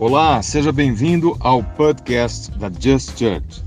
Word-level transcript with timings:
Olá, 0.00 0.40
seja 0.42 0.70
bem-vindo 0.70 1.36
ao 1.40 1.60
podcast 1.60 2.52
da 2.52 2.70
Just 2.70 3.18
Church. 3.18 3.64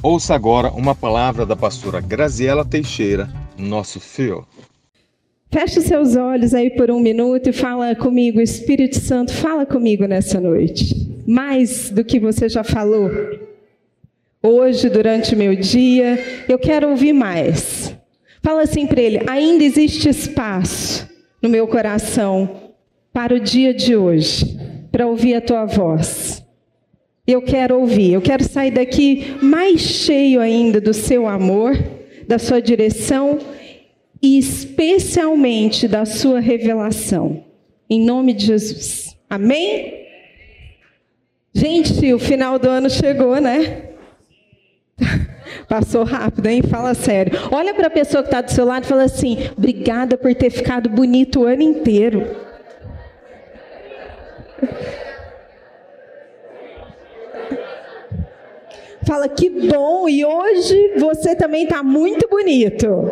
Ouça 0.00 0.32
agora 0.32 0.70
uma 0.70 0.94
palavra 0.94 1.44
da 1.44 1.56
pastora 1.56 2.00
Graziela 2.00 2.64
Teixeira, 2.64 3.28
nosso 3.58 3.98
fio. 3.98 4.46
Feche 5.50 5.80
seus 5.80 6.14
olhos 6.14 6.54
aí 6.54 6.70
por 6.70 6.92
um 6.92 7.00
minuto 7.00 7.48
e 7.48 7.52
fala 7.52 7.92
comigo, 7.96 8.40
Espírito 8.40 9.00
Santo, 9.00 9.32
fala 9.32 9.66
comigo 9.66 10.06
nessa 10.06 10.40
noite. 10.40 10.94
Mais 11.26 11.90
do 11.90 12.04
que 12.04 12.20
você 12.20 12.48
já 12.48 12.62
falou. 12.62 13.10
Hoje, 14.40 14.88
durante 14.88 15.34
o 15.34 15.38
meu 15.38 15.56
dia, 15.56 16.44
eu 16.48 16.58
quero 16.58 16.88
ouvir 16.90 17.12
mais. 17.12 17.92
Fala 18.40 18.62
assim 18.62 18.86
para 18.86 19.00
ele: 19.00 19.28
ainda 19.28 19.64
existe 19.64 20.08
espaço 20.08 21.08
no 21.42 21.48
meu 21.48 21.66
coração 21.66 22.64
para 23.12 23.34
o 23.34 23.40
dia 23.40 23.72
de 23.72 23.94
hoje, 23.94 24.53
para 24.94 25.08
ouvir 25.08 25.34
a 25.34 25.40
tua 25.40 25.64
voz. 25.64 26.46
Eu 27.26 27.42
quero 27.42 27.80
ouvir, 27.80 28.12
eu 28.12 28.22
quero 28.22 28.44
sair 28.44 28.70
daqui 28.70 29.36
mais 29.42 29.80
cheio 29.80 30.40
ainda 30.40 30.80
do 30.80 30.94
seu 30.94 31.26
amor, 31.26 31.76
da 32.28 32.38
sua 32.38 32.62
direção 32.62 33.40
e 34.22 34.38
especialmente 34.38 35.88
da 35.88 36.04
sua 36.04 36.38
revelação. 36.38 37.42
Em 37.90 38.04
nome 38.06 38.34
de 38.34 38.46
Jesus. 38.46 39.16
Amém? 39.28 40.06
Gente, 41.52 42.14
o 42.14 42.18
final 42.20 42.56
do 42.56 42.70
ano 42.70 42.88
chegou, 42.88 43.40
né? 43.40 43.88
Passou 45.68 46.04
rápido, 46.04 46.46
hein? 46.46 46.62
Fala 46.62 46.94
sério. 46.94 47.36
Olha 47.50 47.74
para 47.74 47.88
a 47.88 47.90
pessoa 47.90 48.22
que 48.22 48.28
está 48.28 48.40
do 48.40 48.52
seu 48.52 48.64
lado 48.64 48.84
e 48.84 48.86
fala 48.86 49.02
assim: 49.02 49.38
obrigada 49.58 50.16
por 50.16 50.32
ter 50.36 50.50
ficado 50.50 50.88
bonito 50.88 51.40
o 51.40 51.46
ano 51.46 51.62
inteiro. 51.62 52.43
Fala 59.06 59.28
que 59.28 59.50
bom 59.50 60.08
e 60.08 60.24
hoje 60.24 60.94
você 60.96 61.36
também 61.36 61.64
está 61.64 61.82
muito 61.82 62.28
bonito. 62.28 63.10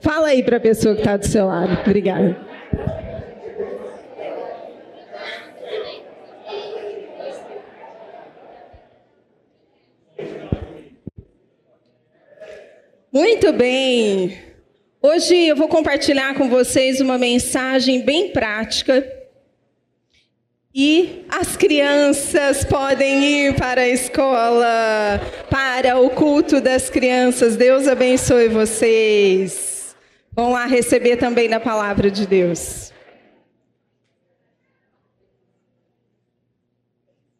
Fala 0.00 0.28
aí 0.28 0.42
para 0.42 0.56
a 0.56 0.60
pessoa 0.60 0.94
que 0.94 1.00
está 1.00 1.16
do 1.16 1.26
seu 1.26 1.46
lado. 1.46 1.80
Obrigada. 1.84 2.36
Muito 13.12 13.52
bem. 13.52 14.36
Hoje 15.00 15.34
eu 15.34 15.56
vou 15.56 15.68
compartilhar 15.68 16.34
com 16.34 16.50
vocês 16.50 17.00
uma 17.00 17.16
mensagem 17.16 18.02
bem 18.02 18.30
prática. 18.30 19.25
E 20.78 21.24
as 21.30 21.56
crianças 21.56 22.62
podem 22.62 23.24
ir 23.24 23.54
para 23.54 23.80
a 23.80 23.88
escola, 23.88 25.18
para 25.48 25.98
o 25.98 26.10
culto 26.10 26.60
das 26.60 26.90
crianças. 26.90 27.56
Deus 27.56 27.88
abençoe 27.88 28.48
vocês. 28.48 29.96
Vão 30.32 30.52
lá 30.52 30.66
receber 30.66 31.16
também 31.16 31.48
da 31.48 31.58
palavra 31.58 32.10
de 32.10 32.26
Deus. 32.26 32.92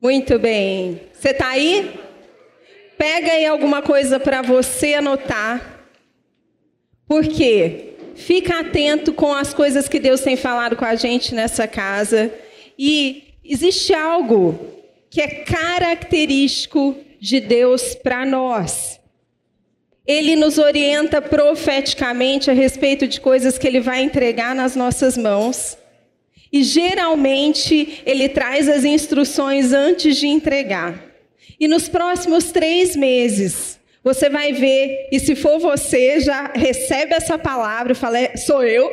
Muito 0.01 0.39
bem. 0.39 1.03
Você 1.13 1.29
está 1.29 1.49
aí? 1.49 2.01
Pega 2.97 3.33
aí 3.33 3.45
alguma 3.45 3.83
coisa 3.83 4.19
para 4.19 4.41
você 4.41 4.95
anotar. 4.95 5.85
Porque 7.07 7.97
fica 8.15 8.61
atento 8.61 9.13
com 9.13 9.35
as 9.35 9.53
coisas 9.53 9.91
que 9.91 10.01
Deus 10.01 10.23
tem 10.23 10.37
falado 10.37 10.75
com 10.75 10.87
a 10.87 10.95
gente 10.95 11.35
nessa 11.35 11.69
casa. 11.69 12.33
E 12.79 13.26
existe 13.49 13.93
algo 13.95 14.59
que 15.11 15.21
é 15.21 15.29
característico 15.29 16.97
de 17.21 17.41
Deus 17.41 17.95
para 17.95 18.25
nós. 18.25 19.01
Ele 20.07 20.37
nos 20.37 20.59
orienta 20.59 21.21
profeticamente 21.21 22.51
a 22.51 22.55
respeito 22.55 23.09
de 23.09 23.21
coisas 23.21 23.59
que 23.59 23.67
ele 23.67 23.81
vai 23.81 24.03
entregar 24.03 24.55
nas 24.55 24.77
nossas 24.77 25.17
mãos. 25.17 25.77
E 26.53 26.63
geralmente 26.63 28.03
ele 28.07 28.29
traz 28.29 28.69
as 28.69 28.85
instruções 28.85 29.73
antes 29.73 30.17
de 30.17 30.29
entregar. 30.29 31.05
E 31.59 31.67
nos 31.67 31.89
próximos 31.89 32.53
três 32.53 32.95
meses, 32.95 33.81
você 34.05 34.29
vai 34.29 34.53
ver, 34.53 35.09
e 35.11 35.19
se 35.19 35.35
for 35.35 35.59
você, 35.59 36.21
já 36.21 36.53
recebe 36.55 37.15
essa 37.15 37.37
palavra 37.37 37.93
e 37.93 37.97
fala, 37.97 38.19
é, 38.19 38.37
sou 38.37 38.63
eu. 38.63 38.89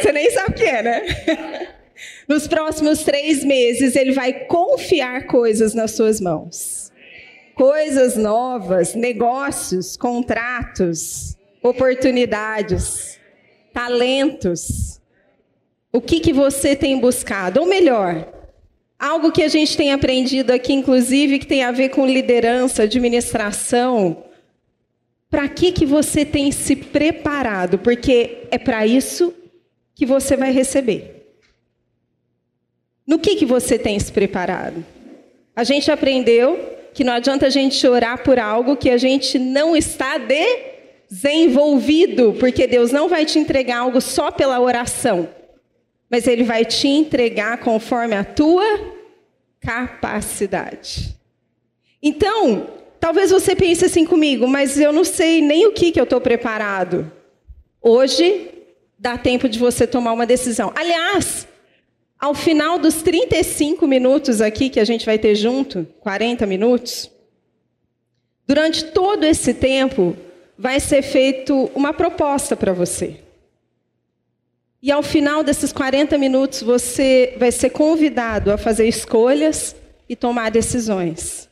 Você 0.00 0.10
nem 0.10 0.28
sabe 0.32 0.50
o 0.50 0.54
que 0.54 0.64
é, 0.64 0.82
né? 0.82 1.68
Nos 2.28 2.46
próximos 2.46 3.02
três 3.02 3.42
meses, 3.42 3.96
ele 3.96 4.12
vai 4.12 4.32
confiar 4.32 5.26
coisas 5.26 5.74
nas 5.74 5.92
suas 5.92 6.20
mãos. 6.20 6.92
Coisas 7.54 8.16
novas, 8.16 8.94
negócios, 8.94 9.96
contratos, 9.96 11.36
oportunidades, 11.62 13.18
talentos. 13.72 15.00
O 15.90 16.00
que, 16.00 16.20
que 16.20 16.32
você 16.32 16.76
tem 16.76 17.00
buscado? 17.00 17.60
Ou 17.60 17.66
melhor, 17.66 18.32
Algo 18.98 19.30
que 19.30 19.44
a 19.44 19.48
gente 19.48 19.76
tem 19.76 19.92
aprendido 19.92 20.50
aqui, 20.50 20.72
inclusive, 20.72 21.38
que 21.38 21.46
tem 21.46 21.62
a 21.62 21.70
ver 21.70 21.90
com 21.90 22.04
liderança, 22.04 22.82
administração. 22.82 24.24
Para 25.30 25.48
que, 25.48 25.70
que 25.70 25.86
você 25.86 26.24
tem 26.24 26.50
se 26.50 26.74
preparado? 26.74 27.78
Porque 27.78 28.48
é 28.50 28.58
para 28.58 28.84
isso 28.86 29.32
que 29.94 30.04
você 30.04 30.36
vai 30.36 30.50
receber. 30.50 31.17
No 33.08 33.18
que, 33.18 33.34
que 33.34 33.44
você 33.44 33.76
tem 33.76 33.98
se 33.98 34.12
preparado? 34.12 34.86
A 35.56 35.64
gente 35.64 35.90
aprendeu 35.90 36.76
que 36.94 37.02
não 37.02 37.14
adianta 37.14 37.46
a 37.46 37.50
gente 37.50 37.84
orar 37.88 38.22
por 38.22 38.38
algo 38.38 38.76
que 38.76 38.90
a 38.90 38.98
gente 38.98 39.36
não 39.38 39.76
está 39.76 40.20
desenvolvido, 41.10 42.36
porque 42.38 42.68
Deus 42.68 42.92
não 42.92 43.08
vai 43.08 43.24
te 43.24 43.38
entregar 43.38 43.78
algo 43.78 44.00
só 44.00 44.30
pela 44.30 44.60
oração 44.60 45.28
mas 46.10 46.26
ele 46.26 46.44
vai 46.44 46.64
te 46.64 46.88
entregar 46.88 47.58
conforme 47.58 48.14
a 48.14 48.24
tua 48.24 48.64
capacidade. 49.60 51.16
Então, 52.02 52.68
talvez 52.98 53.30
você 53.30 53.54
pense 53.54 53.84
assim 53.84 54.04
comigo, 54.04 54.46
mas 54.46 54.78
eu 54.78 54.92
não 54.92 55.04
sei 55.04 55.42
nem 55.42 55.66
o 55.66 55.72
que, 55.72 55.92
que 55.92 56.00
eu 56.00 56.04
estou 56.04 56.20
preparado. 56.20 57.10
Hoje, 57.82 58.50
dá 58.98 59.18
tempo 59.18 59.48
de 59.48 59.58
você 59.58 59.86
tomar 59.86 60.12
uma 60.12 60.26
decisão. 60.26 60.72
Aliás, 60.74 61.46
ao 62.18 62.34
final 62.34 62.78
dos 62.78 63.02
35 63.02 63.86
minutos 63.86 64.40
aqui 64.40 64.68
que 64.68 64.80
a 64.80 64.84
gente 64.84 65.06
vai 65.06 65.18
ter 65.18 65.34
junto, 65.34 65.86
40 66.00 66.46
minutos, 66.46 67.10
durante 68.46 68.86
todo 68.86 69.24
esse 69.24 69.54
tempo, 69.54 70.16
vai 70.58 70.80
ser 70.80 71.02
feito 71.02 71.70
uma 71.74 71.92
proposta 71.92 72.56
para 72.56 72.72
você. 72.72 73.20
E 74.82 74.90
ao 74.90 75.02
final 75.02 75.44
desses 75.44 75.72
40 75.72 76.18
minutos, 76.18 76.62
você 76.62 77.34
vai 77.38 77.52
ser 77.52 77.70
convidado 77.70 78.52
a 78.52 78.58
fazer 78.58 78.88
escolhas 78.88 79.76
e 80.08 80.16
tomar 80.16 80.50
decisões. 80.50 81.48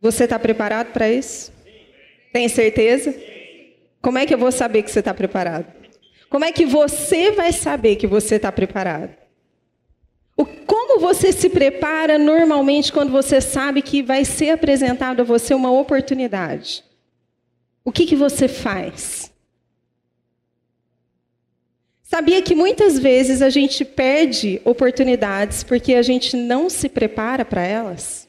Você 0.00 0.24
está 0.24 0.38
preparado 0.38 0.92
para 0.92 1.10
isso? 1.10 1.52
Tem 2.32 2.48
certeza? 2.48 3.14
Como 4.00 4.18
é 4.18 4.26
que 4.26 4.32
eu 4.32 4.38
vou 4.38 4.52
saber 4.52 4.82
que 4.82 4.90
você 4.90 5.00
está 5.00 5.12
preparado? 5.12 5.66
Como 6.36 6.44
é 6.44 6.52
que 6.52 6.66
você 6.66 7.30
vai 7.30 7.50
saber 7.50 7.96
que 7.96 8.06
você 8.06 8.34
está 8.34 8.52
preparado? 8.52 9.16
O, 10.36 10.44
como 10.44 11.00
você 11.00 11.32
se 11.32 11.48
prepara 11.48 12.18
normalmente 12.18 12.92
quando 12.92 13.10
você 13.10 13.40
sabe 13.40 13.80
que 13.80 14.02
vai 14.02 14.22
ser 14.22 14.50
apresentado 14.50 15.20
a 15.20 15.24
você 15.24 15.54
uma 15.54 15.70
oportunidade? 15.70 16.84
O 17.82 17.90
que, 17.90 18.04
que 18.04 18.14
você 18.14 18.48
faz? 18.48 19.32
Sabia 22.02 22.42
que 22.42 22.54
muitas 22.54 22.98
vezes 22.98 23.40
a 23.40 23.48
gente 23.48 23.82
perde 23.82 24.60
oportunidades 24.62 25.64
porque 25.64 25.94
a 25.94 26.02
gente 26.02 26.36
não 26.36 26.68
se 26.68 26.90
prepara 26.90 27.46
para 27.46 27.64
elas? 27.64 28.28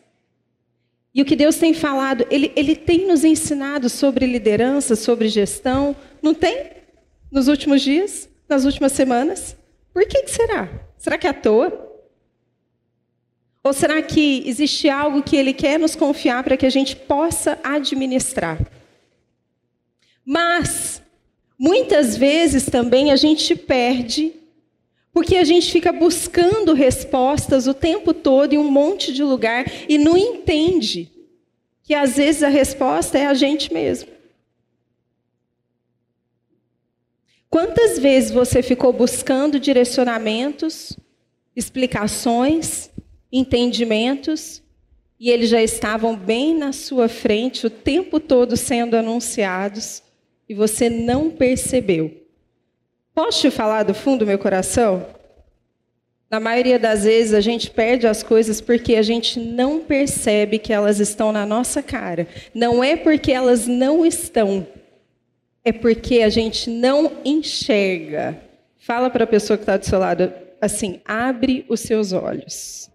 E 1.13 1.21
o 1.21 1.25
que 1.25 1.36
Deus 1.36 1.57
tem 1.57 1.74
falado, 1.74 2.25
ele, 2.31 2.53
ele 2.56 2.74
tem 2.74 3.06
nos 3.06 3.25
ensinado 3.25 3.89
sobre 3.89 4.25
liderança, 4.25 4.95
sobre 4.95 5.27
gestão, 5.27 5.94
não 6.21 6.33
tem? 6.33 6.77
Nos 7.31 7.47
últimos 7.47 7.81
dias, 7.81 8.29
nas 8.47 8.65
últimas 8.65 8.91
semanas? 8.91 9.56
Por 9.94 10.06
que, 10.07 10.24
que 10.24 10.31
será? 10.31 10.69
Será 10.97 11.18
que 11.18 11.27
é 11.27 11.29
à 11.29 11.33
toa? 11.33 11.85
Ou 13.63 13.74
será 13.74 14.01
que 14.01 14.44
existe 14.47 14.89
algo 14.89 15.24
que 15.24 15.35
Ele 15.35 15.53
quer 15.53 15.77
nos 15.77 15.95
confiar 15.95 16.44
para 16.44 16.56
que 16.56 16.65
a 16.65 16.69
gente 16.69 16.95
possa 16.95 17.59
administrar? 17.63 18.59
Mas 20.25 21.01
Muitas 21.57 22.15
vezes 22.15 22.65
também 22.65 23.12
a 23.12 23.15
gente 23.15 23.56
perde 23.56 24.33
porque 25.12 25.38
a 25.38 25.44
gente 25.44 25.71
fica 25.71 25.91
buscando 25.91 26.74
respostas 26.74 27.65
o 27.65 27.74
tempo 27.74 28.13
todo 28.13 28.53
em 28.53 28.59
um 28.59 28.69
monte 28.69 29.12
de 29.12 29.24
lugar 29.24 29.65
e 29.89 29.97
não 29.97 30.15
entende 30.15 31.09
que 31.81 31.95
às 31.95 32.18
vezes 32.18 32.44
a 32.44 32.47
resposta 32.50 33.18
é 33.18 33.25
a 33.25 33.33
gente 33.33 33.74
mesmo. 33.74 34.09
Quantas 37.49 37.97
vezes 37.97 38.31
você 38.31 38.61
ficou 38.61 38.91
buscando 38.91 39.59
direcionamentos 39.59 40.97
explicações, 41.57 42.91
entendimentos, 43.31 44.61
e 45.19 45.31
eles 45.31 45.49
já 45.49 45.63
estavam 45.63 46.15
bem 46.15 46.55
na 46.55 46.71
sua 46.71 47.09
frente 47.09 47.65
o 47.65 47.69
tempo 47.71 48.19
todo 48.19 48.55
sendo 48.55 48.95
anunciados 48.95 50.03
e 50.47 50.53
você 50.53 50.88
não 50.88 51.31
percebeu. 51.31 52.15
Posso 53.15 53.41
te 53.41 53.50
falar 53.50 53.81
do 53.81 53.95
fundo 53.95 54.19
do 54.19 54.27
meu 54.27 54.38
coração? 54.38 55.07
Na 56.29 56.39
maioria 56.39 56.77
das 56.77 57.05
vezes 57.05 57.33
a 57.33 57.41
gente 57.41 57.71
perde 57.71 58.05
as 58.05 58.21
coisas 58.21 58.61
porque 58.61 58.95
a 58.95 59.01
gente 59.01 59.39
não 59.39 59.79
percebe 59.79 60.59
que 60.59 60.71
elas 60.71 61.00
estão 61.00 61.31
na 61.31 61.43
nossa 61.43 61.81
cara. 61.81 62.27
Não 62.53 62.83
é 62.83 62.95
porque 62.95 63.31
elas 63.31 63.65
não 63.65 64.05
estão, 64.05 64.67
é 65.67 65.73
porque 65.73 66.21
a 66.21 66.29
gente 66.29 66.69
não 66.69 67.17
enxerga. 67.25 68.41
Fala 68.77 69.09
para 69.09 69.25
a 69.25 69.27
pessoa 69.27 69.57
que 69.57 69.63
está 69.63 69.75
do 69.75 69.85
seu 69.85 69.99
lado 69.99 70.31
assim: 70.61 71.01
abre 71.03 71.65
os 71.67 71.81
seus 71.81 72.13
olhos. 72.13 72.89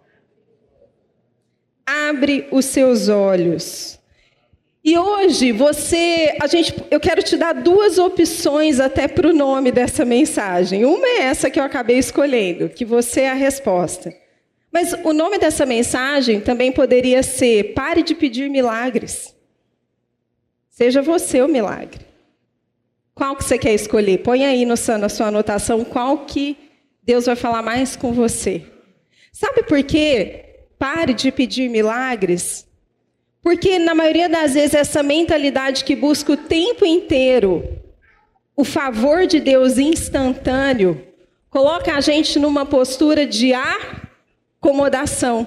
Abre 1.85 2.49
os 2.51 2.65
seus 2.65 3.11
olhos. 3.11 4.01
E 4.83 4.97
hoje 4.99 5.53
você, 5.53 6.35
a 6.41 6.47
gente, 6.47 6.75
eu 6.91 6.99
quero 6.99 7.23
te 7.23 7.37
dar 7.37 7.53
duas 7.53 7.99
opções 7.99 8.81
até 8.81 9.07
para 9.07 9.29
o 9.29 9.35
nome 9.35 9.71
dessa 9.71 10.03
mensagem. 10.03 10.87
Uma 10.87 11.07
é 11.07 11.23
essa 11.25 11.51
que 11.51 11.61
eu 11.61 11.65
acabei 11.65 11.99
escolhendo, 11.99 12.71
que 12.71 12.87
você 12.87 13.21
é 13.21 13.31
a 13.31 13.35
resposta. 13.35 14.13
Mas 14.73 14.95
o 15.05 15.13
nome 15.13 15.39
dessa 15.39 15.67
mensagem 15.67 16.41
também 16.41 16.73
poderia 16.73 17.23
ser 17.23 17.75
Pare 17.75 18.03
de 18.03 18.15
pedir 18.15 18.49
milagres. 18.49 19.37
Seja 20.71 21.03
você 21.03 21.43
o 21.43 21.49
milagre. 21.49 22.12
Qual 23.15 23.37
que 23.37 23.45
você 23.45 23.59
quer 23.59 23.75
escolher? 23.75 24.19
Põe 24.19 24.45
aí 24.45 24.65
no, 24.65 24.75
na 24.99 25.09
sua 25.09 25.27
anotação 25.27 25.85
qual 25.85 26.25
que 26.27 26.57
Deus 27.03 27.27
vai 27.27 27.37
falar 27.37 27.63
mais 27.63 27.97
com 27.97 28.13
você. 28.13 28.65
Sabe 29.33 29.63
por 29.63 29.83
quê? 29.83 30.67
Pare 30.79 31.15
de 31.15 31.31
pedir 31.31 31.69
milagres 31.69 32.67
porque, 33.43 33.77
na 33.77 33.93
maioria 33.93 34.29
das 34.29 34.55
vezes, 34.55 34.73
essa 34.73 35.03
mentalidade 35.03 35.85
que 35.85 35.97
busca 35.97 36.33
o 36.33 36.37
tempo 36.37 36.87
inteiro 36.87 37.83
o 38.55 38.65
favor 38.65 39.27
de 39.27 39.41
Deus 39.41 39.79
instantâneo 39.79 41.05
coloca 41.51 41.95
a 41.95 42.01
gente 42.01 42.39
numa 42.39 42.65
postura 42.67 43.27
de 43.27 43.53
acomodação. 43.55 45.47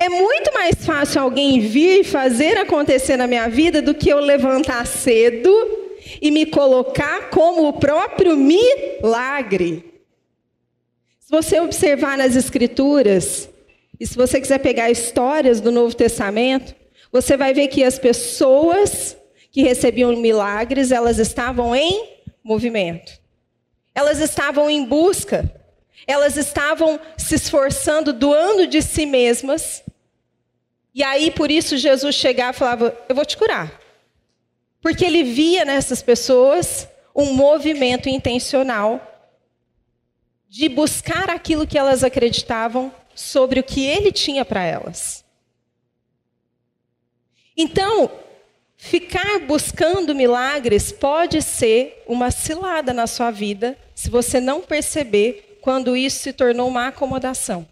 É 0.00 0.08
muito 0.08 0.50
mais 0.54 0.76
fácil 0.76 1.20
alguém 1.20 1.60
vir 1.60 2.00
e 2.00 2.04
fazer 2.04 2.56
acontecer 2.56 3.18
na 3.18 3.26
minha 3.26 3.46
vida 3.50 3.82
do 3.82 3.92
que 3.92 4.08
eu 4.08 4.18
levantar 4.18 4.86
cedo 4.86 5.50
e 6.22 6.30
me 6.30 6.46
colocar 6.46 7.28
como 7.28 7.68
o 7.68 7.74
próprio 7.74 8.34
milagre. 8.34 9.84
Se 11.20 11.30
você 11.30 11.60
observar 11.60 12.16
nas 12.16 12.34
Escrituras, 12.34 13.50
e 14.00 14.06
se 14.06 14.16
você 14.16 14.40
quiser 14.40 14.60
pegar 14.60 14.90
histórias 14.90 15.60
do 15.60 15.70
Novo 15.70 15.94
Testamento, 15.94 16.74
você 17.12 17.36
vai 17.36 17.52
ver 17.52 17.68
que 17.68 17.84
as 17.84 17.98
pessoas 17.98 19.14
que 19.52 19.60
recebiam 19.60 20.16
milagres, 20.16 20.92
elas 20.92 21.18
estavam 21.18 21.76
em 21.76 22.08
movimento. 22.42 23.20
Elas 23.94 24.18
estavam 24.18 24.70
em 24.70 24.82
busca. 24.82 25.52
Elas 26.06 26.38
estavam 26.38 26.98
se 27.18 27.34
esforçando, 27.34 28.14
doando 28.14 28.66
de 28.66 28.80
si 28.80 29.04
mesmas. 29.04 29.82
E 30.94 31.02
aí, 31.02 31.30
por 31.30 31.50
isso, 31.50 31.76
Jesus 31.76 32.14
chegava 32.14 32.56
e 32.56 32.58
falava: 32.58 32.98
Eu 33.08 33.14
vou 33.14 33.24
te 33.24 33.36
curar. 33.36 33.80
Porque 34.80 35.04
ele 35.04 35.22
via 35.22 35.64
nessas 35.64 36.02
pessoas 36.02 36.88
um 37.14 37.32
movimento 37.32 38.08
intencional 38.08 39.06
de 40.48 40.68
buscar 40.68 41.30
aquilo 41.30 41.66
que 41.66 41.78
elas 41.78 42.02
acreditavam 42.02 42.92
sobre 43.14 43.60
o 43.60 43.62
que 43.62 43.84
ele 43.84 44.10
tinha 44.10 44.44
para 44.44 44.64
elas. 44.64 45.24
Então, 47.56 48.10
ficar 48.76 49.40
buscando 49.40 50.14
milagres 50.14 50.90
pode 50.90 51.42
ser 51.42 52.02
uma 52.06 52.30
cilada 52.30 52.92
na 52.92 53.06
sua 53.06 53.30
vida, 53.30 53.78
se 53.94 54.08
você 54.08 54.40
não 54.40 54.62
perceber 54.62 55.58
quando 55.60 55.96
isso 55.96 56.20
se 56.20 56.32
tornou 56.32 56.66
uma 56.66 56.88
acomodação. 56.88 57.68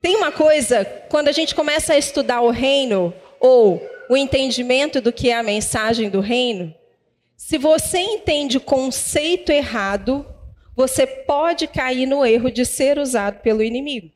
Tem 0.00 0.16
uma 0.16 0.32
coisa, 0.32 0.84
quando 1.10 1.28
a 1.28 1.32
gente 1.32 1.54
começa 1.54 1.92
a 1.92 1.98
estudar 1.98 2.40
o 2.40 2.50
reino, 2.50 3.12
ou 3.38 3.82
o 4.08 4.16
entendimento 4.16 5.00
do 5.00 5.12
que 5.12 5.30
é 5.30 5.36
a 5.36 5.42
mensagem 5.42 6.08
do 6.08 6.20
reino, 6.20 6.74
se 7.36 7.58
você 7.58 7.98
entende 7.98 8.56
o 8.56 8.60
conceito 8.60 9.50
errado, 9.50 10.26
você 10.74 11.06
pode 11.06 11.66
cair 11.66 12.06
no 12.06 12.24
erro 12.24 12.50
de 12.50 12.64
ser 12.64 12.98
usado 12.98 13.40
pelo 13.40 13.62
inimigo. 13.62 14.10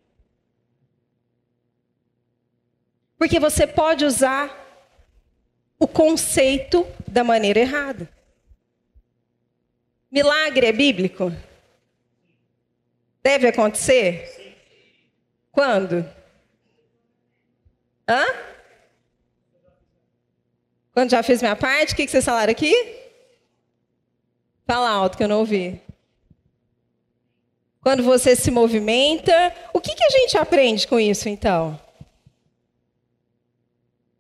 Porque 3.19 3.39
você 3.39 3.67
pode 3.67 4.05
usar 4.05 4.63
o 5.79 5.87
conceito 5.87 6.87
da 7.07 7.23
maneira 7.23 7.61
errada. 7.61 8.09
Milagre 10.11 10.67
é 10.67 10.73
bíblico? 10.73 11.33
Deve 13.23 13.49
acontecer? 13.49 14.44
Quando? 15.55 16.05
Hã? 18.09 18.25
Quando 20.93 21.11
já 21.11 21.23
fiz 21.23 21.41
minha 21.41 21.56
parte, 21.56 21.93
o 21.93 21.97
que 21.97 22.06
vocês 22.06 22.25
falaram 22.25 22.51
aqui? 22.51 22.75
Fala 24.67 24.91
alto 24.91 25.17
que 25.17 25.23
eu 25.23 25.29
não 25.29 25.39
ouvi. 25.39 25.81
Quando 27.81 28.03
você 28.03 28.35
se 28.35 28.51
movimenta, 28.51 29.55
o 29.73 29.81
que, 29.81 29.95
que 29.95 30.05
a 30.05 30.11
gente 30.11 30.37
aprende 30.37 30.89
com 30.89 30.99
isso 30.99 31.29
então? 31.29 31.79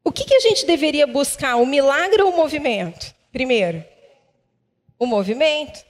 O 0.04 0.12
que, 0.12 0.24
que 0.24 0.34
a 0.34 0.40
gente 0.40 0.66
deveria 0.66 1.06
buscar, 1.06 1.56
o 1.56 1.66
milagre 1.66 2.22
ou 2.22 2.30
o 2.30 2.36
movimento? 2.36 3.14
Primeiro, 3.32 3.84
o 4.98 5.06
movimento. 5.06 5.84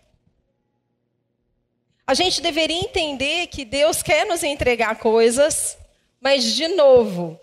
A 2.07 2.13
gente 2.13 2.43
deveria 2.43 2.79
entender 2.79 3.47
que 3.47 3.65
Deus 3.65 4.03
quer 4.03 4.27
nos 4.27 4.43
entregar 4.43 4.97
coisas, 4.97 5.79
mas, 6.21 6.45
de 6.55 6.69
novo, 6.69 7.41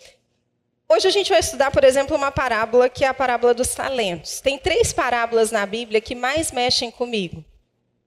hoje 0.87 1.07
a 1.07 1.11
gente 1.11 1.29
vai 1.29 1.39
estudar, 1.39 1.71
por 1.71 1.83
exemplo, 1.83 2.15
uma 2.15 2.31
parábola 2.31 2.87
que 2.87 3.03
é 3.03 3.07
a 3.07 3.13
parábola 3.13 3.55
dos 3.55 3.73
talentos. 3.73 4.39
Tem 4.39 4.59
três 4.59 4.93
parábolas 4.93 5.51
na 5.51 5.65
Bíblia 5.65 5.99
que 5.99 6.13
mais 6.13 6.51
mexem 6.51 6.91
comigo. 6.91 7.43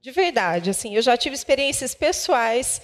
De 0.00 0.12
verdade, 0.12 0.70
assim, 0.70 0.94
eu 0.94 1.02
já 1.02 1.16
tive 1.16 1.34
experiências 1.34 1.92
pessoais 1.92 2.80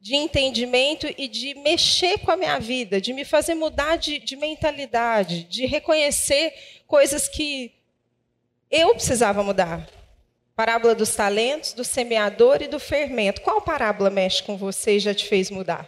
de 0.00 0.16
entendimento 0.16 1.06
e 1.16 1.28
de 1.28 1.54
mexer 1.54 2.18
com 2.18 2.32
a 2.32 2.36
minha 2.36 2.58
vida, 2.58 3.00
de 3.00 3.12
me 3.12 3.24
fazer 3.24 3.54
mudar 3.54 3.96
de, 3.96 4.18
de 4.18 4.34
mentalidade, 4.34 5.44
de 5.44 5.64
reconhecer 5.66 6.52
coisas 6.86 7.28
que 7.28 7.72
eu 8.70 8.94
precisava 8.94 9.42
mudar. 9.42 9.95
Parábola 10.56 10.94
dos 10.94 11.14
talentos, 11.14 11.74
do 11.74 11.84
semeador 11.84 12.62
e 12.62 12.66
do 12.66 12.80
fermento. 12.80 13.42
Qual 13.42 13.60
parábola 13.60 14.08
mexe 14.08 14.42
com 14.42 14.56
você 14.56 14.96
e 14.96 15.00
já 15.00 15.12
te 15.12 15.28
fez 15.28 15.50
mudar? 15.50 15.86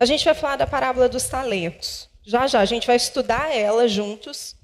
A 0.00 0.04
gente 0.04 0.24
vai 0.24 0.34
falar 0.34 0.56
da 0.56 0.66
parábola 0.66 1.08
dos 1.08 1.28
talentos. 1.28 2.10
Já 2.24 2.48
já 2.48 2.58
a 2.58 2.64
gente 2.64 2.86
vai 2.86 2.96
estudar 2.96 3.56
ela 3.56 3.86
juntos 3.86 4.56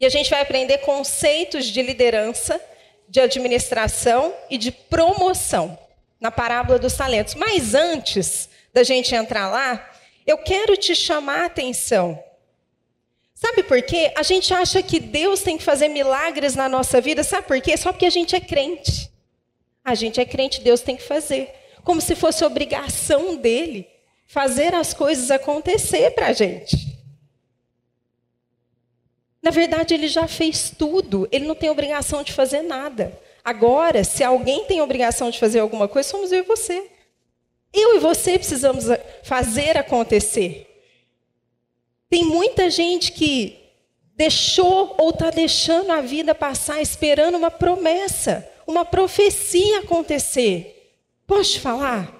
e 0.00 0.06
a 0.06 0.08
gente 0.08 0.30
vai 0.30 0.40
aprender 0.40 0.78
conceitos 0.78 1.66
de 1.66 1.82
liderança 1.82 2.58
de 3.06 3.20
administração 3.20 4.34
e 4.48 4.56
de 4.56 4.72
promoção 4.72 5.78
na 6.18 6.30
parábola 6.30 6.78
dos 6.78 6.94
talentos. 6.94 7.34
Mas 7.34 7.74
antes 7.74 8.48
da 8.72 8.82
gente 8.82 9.14
entrar 9.14 9.50
lá, 9.50 9.92
eu 10.26 10.38
quero 10.38 10.78
te 10.78 10.94
chamar 10.94 11.42
a 11.42 11.46
atenção. 11.46 12.22
Sabe 13.44 13.62
por 13.62 13.82
quê? 13.82 14.10
A 14.16 14.22
gente 14.22 14.54
acha 14.54 14.82
que 14.82 14.98
Deus 14.98 15.42
tem 15.42 15.58
que 15.58 15.62
fazer 15.62 15.88
milagres 15.88 16.54
na 16.54 16.66
nossa 16.66 16.98
vida. 16.98 17.22
Sabe 17.22 17.46
por 17.46 17.60
quê? 17.60 17.76
Só 17.76 17.92
porque 17.92 18.06
a 18.06 18.10
gente 18.10 18.34
é 18.34 18.40
crente. 18.40 19.10
A 19.84 19.94
gente 19.94 20.18
é 20.18 20.24
crente, 20.24 20.62
Deus 20.62 20.80
tem 20.80 20.96
que 20.96 21.02
fazer. 21.02 21.54
Como 21.84 22.00
se 22.00 22.14
fosse 22.14 22.42
obrigação 22.42 23.36
dele 23.36 23.86
fazer 24.26 24.74
as 24.74 24.94
coisas 24.94 25.30
acontecer 25.30 26.12
para 26.12 26.28
a 26.28 26.32
gente. 26.32 26.98
Na 29.42 29.50
verdade, 29.50 29.92
ele 29.92 30.08
já 30.08 30.26
fez 30.26 30.70
tudo, 30.70 31.28
ele 31.30 31.46
não 31.46 31.54
tem 31.54 31.68
obrigação 31.68 32.22
de 32.22 32.32
fazer 32.32 32.62
nada. 32.62 33.20
Agora, 33.44 34.04
se 34.04 34.24
alguém 34.24 34.64
tem 34.64 34.80
obrigação 34.80 35.28
de 35.28 35.38
fazer 35.38 35.58
alguma 35.58 35.86
coisa, 35.86 36.08
somos 36.08 36.32
eu 36.32 36.38
e 36.38 36.46
você. 36.46 36.90
Eu 37.74 37.96
e 37.96 37.98
você 37.98 38.38
precisamos 38.38 38.86
fazer 39.22 39.76
acontecer. 39.76 40.73
Tem 42.14 42.22
muita 42.22 42.70
gente 42.70 43.10
que 43.10 43.58
deixou 44.14 44.94
ou 44.98 45.10
está 45.10 45.30
deixando 45.30 45.90
a 45.90 46.00
vida 46.00 46.32
passar 46.32 46.80
esperando 46.80 47.34
uma 47.34 47.50
promessa, 47.50 48.48
uma 48.68 48.84
profecia 48.84 49.80
acontecer. 49.80 50.94
Posso 51.26 51.54
te 51.54 51.60
falar? 51.60 52.14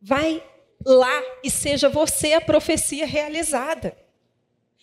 Vai 0.00 0.40
lá 0.86 1.22
e 1.42 1.50
seja 1.50 1.88
você 1.88 2.34
a 2.34 2.40
profecia 2.40 3.04
realizada. 3.04 3.96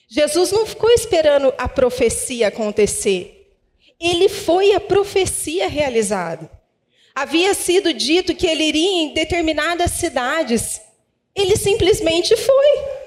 Jesus 0.09 0.51
não 0.51 0.65
ficou 0.65 0.89
esperando 0.89 1.53
a 1.57 1.69
profecia 1.69 2.49
acontecer. 2.49 3.55
Ele 3.97 4.27
foi 4.27 4.73
a 4.73 4.81
profecia 4.81 5.69
realizada. 5.69 6.51
Havia 7.15 7.53
sido 7.53 7.93
dito 7.93 8.35
que 8.35 8.45
ele 8.45 8.65
iria 8.65 9.03
em 9.03 9.13
determinadas 9.13 9.91
cidades. 9.91 10.81
Ele 11.33 11.55
simplesmente 11.55 12.35
foi. 12.35 12.98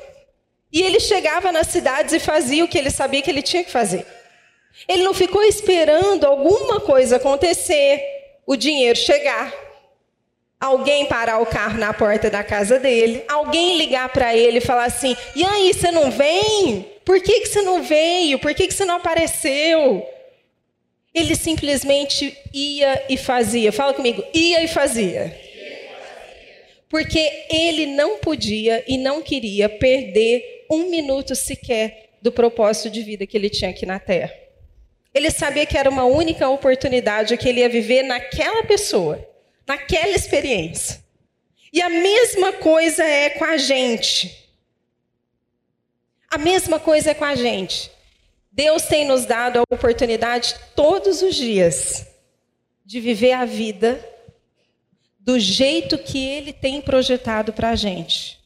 E 0.73 0.83
ele 0.83 0.99
chegava 0.99 1.53
nas 1.53 1.67
cidades 1.67 2.15
e 2.15 2.19
fazia 2.19 2.65
o 2.65 2.69
que 2.69 2.79
ele 2.79 2.91
sabia 2.91 3.21
que 3.21 3.31
ele 3.31 3.43
tinha 3.43 3.63
que 3.63 3.71
fazer. 3.71 4.07
Ele 4.89 5.03
não 5.03 5.13
ficou 5.13 5.43
esperando 5.43 6.25
alguma 6.25 6.81
coisa 6.81 7.17
acontecer, 7.17 8.03
o 8.47 8.57
dinheiro 8.57 8.99
chegar, 8.99 9.53
alguém 10.59 11.07
parar 11.07 11.41
o 11.41 11.47
carro 11.47 11.79
na 11.79 11.93
porta 11.93 12.31
da 12.31 12.43
casa 12.43 12.79
dele, 12.79 13.25
alguém 13.29 13.77
ligar 13.77 14.09
para 14.09 14.35
ele 14.35 14.59
e 14.59 14.63
falar 14.63 14.85
assim: 14.85 15.17
e 15.37 15.45
aí, 15.45 15.75
você 15.75 15.91
não 15.91 16.11
vem? 16.11 16.91
Por 17.05 17.21
que, 17.21 17.41
que 17.41 17.49
você 17.49 17.63
não 17.63 17.83
veio? 17.83 18.39
Por 18.39 18.55
que, 18.55 18.67
que 18.67 18.75
você 18.75 18.85
não 18.85 18.97
apareceu? 18.97 20.07
Ele 21.13 21.37
simplesmente 21.37 22.37
ia 22.55 23.05
e 23.09 23.17
fazia. 23.19 23.71
Fala 23.73 23.93
comigo, 23.93 24.25
ia 24.33 24.63
e 24.63 24.69
fazia. 24.69 25.37
Porque 26.89 27.47
ele 27.51 27.87
não 27.87 28.19
podia 28.19 28.85
e 28.87 28.97
não 28.97 29.21
queria 29.21 29.69
perder 29.69 30.62
um 30.75 30.89
minuto 30.89 31.35
sequer 31.35 32.17
do 32.23 32.33
propósito 32.33 32.91
de 32.91 33.03
vida 33.03 33.27
que 33.27 33.37
ele 33.37 33.51
tinha 33.51 33.71
aqui 33.71 33.85
na 33.85 33.99
terra. 33.99 34.33
Ele 35.13 35.31
sabia 35.31 35.67
que 35.67 35.77
era 35.77 35.91
uma 35.91 36.05
única 36.05 36.49
oportunidade 36.49 37.37
que 37.37 37.49
ele 37.49 37.61
ia 37.61 37.69
viver 37.69 38.03
naquela 38.03 38.65
pessoa, 38.65 39.29
naquela 39.67 40.15
experiência. 40.15 41.03
E 41.73 41.83
a 41.83 41.89
mesma 41.89 42.53
coisa 42.55 43.05
é 43.05 43.31
com 43.31 43.45
a 43.45 43.57
gente. 43.57 44.51
A 46.31 46.39
mesma 46.39 46.81
coisa 46.81 47.11
é 47.11 47.15
com 47.15 47.25
a 47.25 47.35
gente. 47.35 47.91
Deus 48.51 48.83
tem 48.83 49.07
nos 49.07 49.27
dado 49.27 49.59
a 49.59 49.75
oportunidade 49.75 50.55
todos 50.75 51.21
os 51.23 51.35
dias 51.35 52.07
de 52.85 53.01
viver 53.01 53.33
a 53.33 53.45
vida 53.45 54.03
do 55.19 55.39
jeito 55.39 55.99
que 55.99 56.27
Ele 56.27 56.53
tem 56.53 56.81
projetado 56.81 57.53
para 57.53 57.71
a 57.71 57.77
gente. 57.77 58.39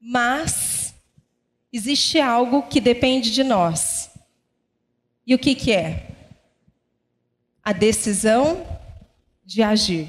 Mas 0.00 0.77
existe 1.72 2.20
algo 2.20 2.62
que 2.62 2.80
depende 2.80 3.30
de 3.30 3.44
nós. 3.44 4.10
E 5.26 5.34
o 5.34 5.38
que, 5.38 5.54
que 5.54 5.72
é? 5.72 6.06
A 7.62 7.72
decisão 7.72 8.66
de 9.44 9.62
agir. 9.62 10.08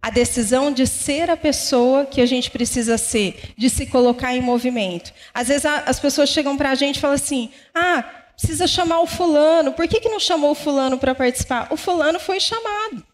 A 0.00 0.10
decisão 0.10 0.70
de 0.72 0.86
ser 0.86 1.30
a 1.30 1.36
pessoa 1.36 2.04
que 2.04 2.20
a 2.20 2.26
gente 2.26 2.50
precisa 2.50 2.98
ser, 2.98 3.54
de 3.56 3.70
se 3.70 3.86
colocar 3.86 4.34
em 4.34 4.40
movimento. 4.40 5.12
Às 5.32 5.48
vezes 5.48 5.64
as 5.64 5.98
pessoas 5.98 6.28
chegam 6.28 6.56
para 6.56 6.70
a 6.70 6.74
gente 6.74 6.96
e 6.96 7.00
falam 7.00 7.14
assim: 7.14 7.50
ah, 7.74 8.02
precisa 8.36 8.66
chamar 8.66 9.00
o 9.00 9.06
fulano. 9.06 9.72
Por 9.72 9.88
que, 9.88 10.00
que 10.00 10.08
não 10.08 10.20
chamou 10.20 10.50
o 10.50 10.54
fulano 10.54 10.98
para 10.98 11.14
participar? 11.14 11.68
O 11.70 11.76
fulano 11.76 12.20
foi 12.20 12.38
chamado. 12.38 13.04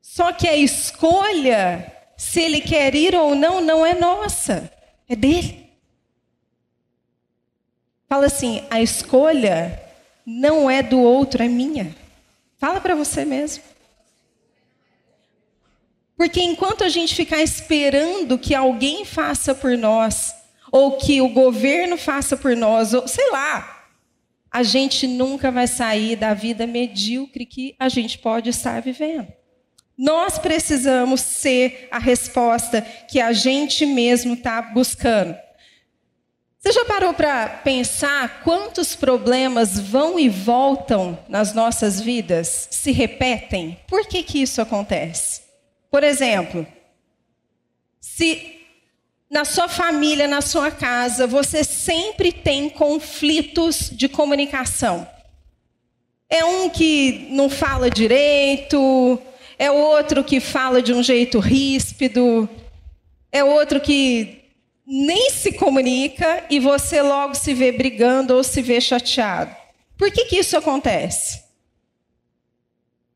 Só 0.00 0.32
que 0.32 0.48
a 0.48 0.56
escolha, 0.56 1.90
se 2.16 2.40
ele 2.40 2.60
quer 2.60 2.94
ir 2.94 3.14
ou 3.14 3.34
não, 3.34 3.60
não 3.60 3.84
é 3.84 3.94
nossa, 3.94 4.70
é 5.08 5.14
dele. 5.16 5.61
Fala 8.12 8.26
assim: 8.26 8.62
a 8.68 8.78
escolha 8.78 9.82
não 10.26 10.70
é 10.70 10.82
do 10.82 11.00
outro, 11.00 11.42
é 11.42 11.48
minha. 11.48 11.96
Fala 12.58 12.78
para 12.78 12.94
você 12.94 13.24
mesmo. 13.24 13.64
Porque 16.14 16.42
enquanto 16.42 16.84
a 16.84 16.90
gente 16.90 17.14
ficar 17.14 17.40
esperando 17.40 18.36
que 18.36 18.54
alguém 18.54 19.06
faça 19.06 19.54
por 19.54 19.78
nós, 19.78 20.34
ou 20.70 20.98
que 20.98 21.22
o 21.22 21.30
governo 21.30 21.96
faça 21.96 22.36
por 22.36 22.54
nós, 22.54 22.92
ou 22.92 23.08
sei 23.08 23.30
lá, 23.30 23.88
a 24.50 24.62
gente 24.62 25.06
nunca 25.06 25.50
vai 25.50 25.66
sair 25.66 26.14
da 26.14 26.34
vida 26.34 26.66
medíocre 26.66 27.46
que 27.46 27.74
a 27.78 27.88
gente 27.88 28.18
pode 28.18 28.50
estar 28.50 28.82
vivendo. 28.82 29.32
Nós 29.96 30.38
precisamos 30.38 31.22
ser 31.22 31.88
a 31.90 31.98
resposta 31.98 32.82
que 32.82 33.18
a 33.18 33.32
gente 33.32 33.86
mesmo 33.86 34.34
está 34.34 34.60
buscando. 34.60 35.34
Você 36.62 36.70
já 36.70 36.84
parou 36.84 37.12
para 37.12 37.48
pensar 37.48 38.44
quantos 38.44 38.94
problemas 38.94 39.80
vão 39.80 40.16
e 40.16 40.28
voltam 40.28 41.18
nas 41.28 41.52
nossas 41.52 42.00
vidas, 42.00 42.68
se 42.70 42.92
repetem? 42.92 43.80
Por 43.88 44.06
que, 44.06 44.22
que 44.22 44.40
isso 44.40 44.62
acontece? 44.62 45.42
Por 45.90 46.04
exemplo, 46.04 46.64
se 48.00 48.60
na 49.28 49.44
sua 49.44 49.66
família, 49.66 50.28
na 50.28 50.40
sua 50.40 50.70
casa, 50.70 51.26
você 51.26 51.64
sempre 51.64 52.30
tem 52.30 52.70
conflitos 52.70 53.90
de 53.90 54.08
comunicação. 54.08 55.04
É 56.30 56.44
um 56.44 56.70
que 56.70 57.26
não 57.30 57.50
fala 57.50 57.90
direito, 57.90 59.20
é 59.58 59.68
outro 59.68 60.22
que 60.22 60.38
fala 60.38 60.80
de 60.80 60.92
um 60.94 61.02
jeito 61.02 61.40
ríspido, 61.40 62.48
é 63.32 63.42
outro 63.42 63.80
que 63.80 64.41
nem 64.86 65.30
se 65.30 65.52
comunica 65.52 66.44
e 66.50 66.58
você 66.58 67.00
logo 67.00 67.34
se 67.34 67.54
vê 67.54 67.72
brigando 67.72 68.34
ou 68.34 68.42
se 68.42 68.60
vê 68.60 68.80
chateado. 68.80 69.54
Por 69.96 70.10
que, 70.10 70.24
que 70.24 70.36
isso 70.36 70.56
acontece? 70.56 71.42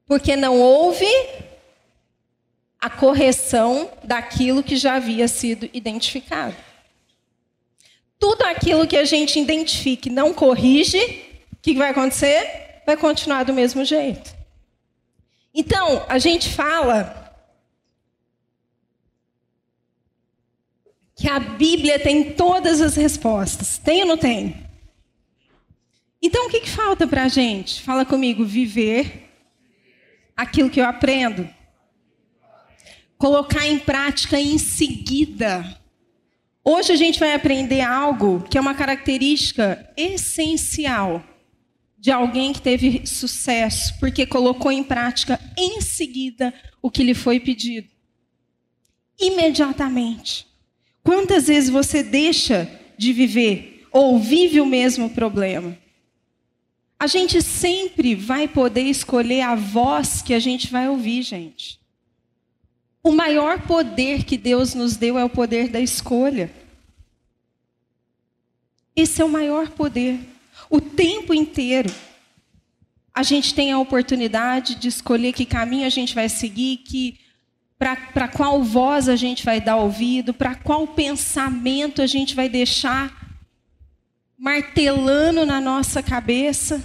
Porque 0.07 0.37
não 0.37 0.61
houve 0.61 1.09
a 2.81 2.89
correção 2.89 3.91
daquilo 4.05 4.63
que 4.63 4.77
já 4.77 4.95
havia 4.95 5.27
sido 5.27 5.69
identificado. 5.73 6.55
Tudo 8.19 8.43
aquilo 8.43 8.87
que 8.87 8.97
a 8.97 9.05
gente 9.05 9.39
identifique 9.41 10.09
não 10.09 10.33
corrige, 10.33 10.99
o 11.53 11.57
que 11.61 11.75
vai 11.75 11.91
acontecer? 11.91 12.83
Vai 12.87 12.97
continuar 12.97 13.45
do 13.45 13.53
mesmo 13.53 13.85
jeito. 13.85 14.35
Então, 15.53 16.05
a 16.09 16.19
gente 16.19 16.51
fala 16.51 17.26
que 21.17 21.29
a 21.29 21.41
Bíblia 21.41 21.99
tem 21.99 22.33
todas 22.33 22.83
as 22.83 22.95
respostas. 22.95 23.79
Tem 23.79 24.03
ou 24.03 24.07
não 24.07 24.19
tem? 24.19 24.67
Então, 26.21 26.47
o 26.47 26.51
que, 26.51 26.61
que 26.61 26.69
falta 26.69 27.07
para 27.07 27.25
a 27.25 27.29
gente? 27.29 27.81
Fala 27.83 28.05
comigo, 28.05 28.45
viver 28.45 29.31
aquilo 30.37 30.69
que 30.69 30.81
eu 30.81 30.85
aprendo. 30.85 31.49
Colocar 33.17 33.67
em 33.67 33.79
prática 33.79 34.39
em 34.39 34.59
seguida. 34.59 35.81
Hoje 36.63 36.93
a 36.93 36.97
gente 36.97 37.19
vai 37.19 37.33
aprender 37.33 37.81
algo 37.81 38.43
que 38.43 38.59
é 38.59 38.61
uma 38.61 38.75
característica 38.75 39.91
essencial 39.97 41.25
de 41.97 42.11
alguém 42.11 42.53
que 42.53 42.61
teve 42.61 43.07
sucesso, 43.07 43.99
porque 43.99 44.27
colocou 44.27 44.71
em 44.71 44.85
prática 44.85 45.41
em 45.57 45.81
seguida 45.81 46.53
o 46.83 46.91
que 46.91 47.03
lhe 47.03 47.15
foi 47.15 47.41
pedido. 47.41 47.89
Imediatamente. 49.19 50.47
Quantas 51.07 51.47
vezes 51.47 51.71
você 51.71 52.03
deixa 52.03 52.69
de 52.99 53.13
viver 53.13 53.87
ou 53.93 54.19
vive 54.19 54.61
o 54.61 54.67
mesmo 54.67 55.09
problema? 55.09 55.79
A 56.99 57.07
gente 57.07 57.41
sempre 57.43 58.17
vai 58.17 58.49
poder 58.49 58.83
escolher 58.83 59.43
a 59.43 59.55
voz 59.55 60.21
que 60.21 60.35
a 60.35 60.41
gente 60.41 60.69
vai 60.69 60.89
ouvir, 60.89 61.23
gente. 61.23 61.79
O 63.05 63.13
maior 63.13 63.63
poder 63.63 64.25
que 64.25 64.37
Deus 64.37 64.75
nos 64.75 64.97
deu 64.97 65.17
é 65.17 65.25
o 65.25 65.31
poder 65.31 65.69
da 65.69 65.79
escolha. 65.79 66.51
Esse 68.97 69.23
é 69.23 69.25
o 69.25 69.29
maior 69.29 69.71
poder. 69.71 70.19
O 70.69 70.81
tempo 70.81 71.33
inteiro 71.33 71.95
a 73.15 73.23
gente 73.23 73.55
tem 73.55 73.71
a 73.71 73.79
oportunidade 73.79 74.75
de 74.75 74.89
escolher 74.89 75.33
que 75.33 75.47
caminho 75.47 75.87
a 75.87 75.91
gente 75.91 76.17
vai 76.17 76.29
seguir, 76.29 76.79
que 76.79 77.21
para 77.79 78.29
qual 78.29 78.63
voz 78.63 79.09
a 79.09 79.17
gente 79.17 79.45
vai 79.45 79.61
dar 79.61 79.77
ouvido, 79.77 80.33
para 80.33 80.55
qual 80.55 80.87
pensamento 80.87 82.01
a 82.01 82.07
gente 82.07 82.35
vai 82.35 82.49
deixar 82.49 83.37
martelando 84.39 85.45
na 85.45 85.61
nossa 85.61 86.03
cabeça. 86.03 86.83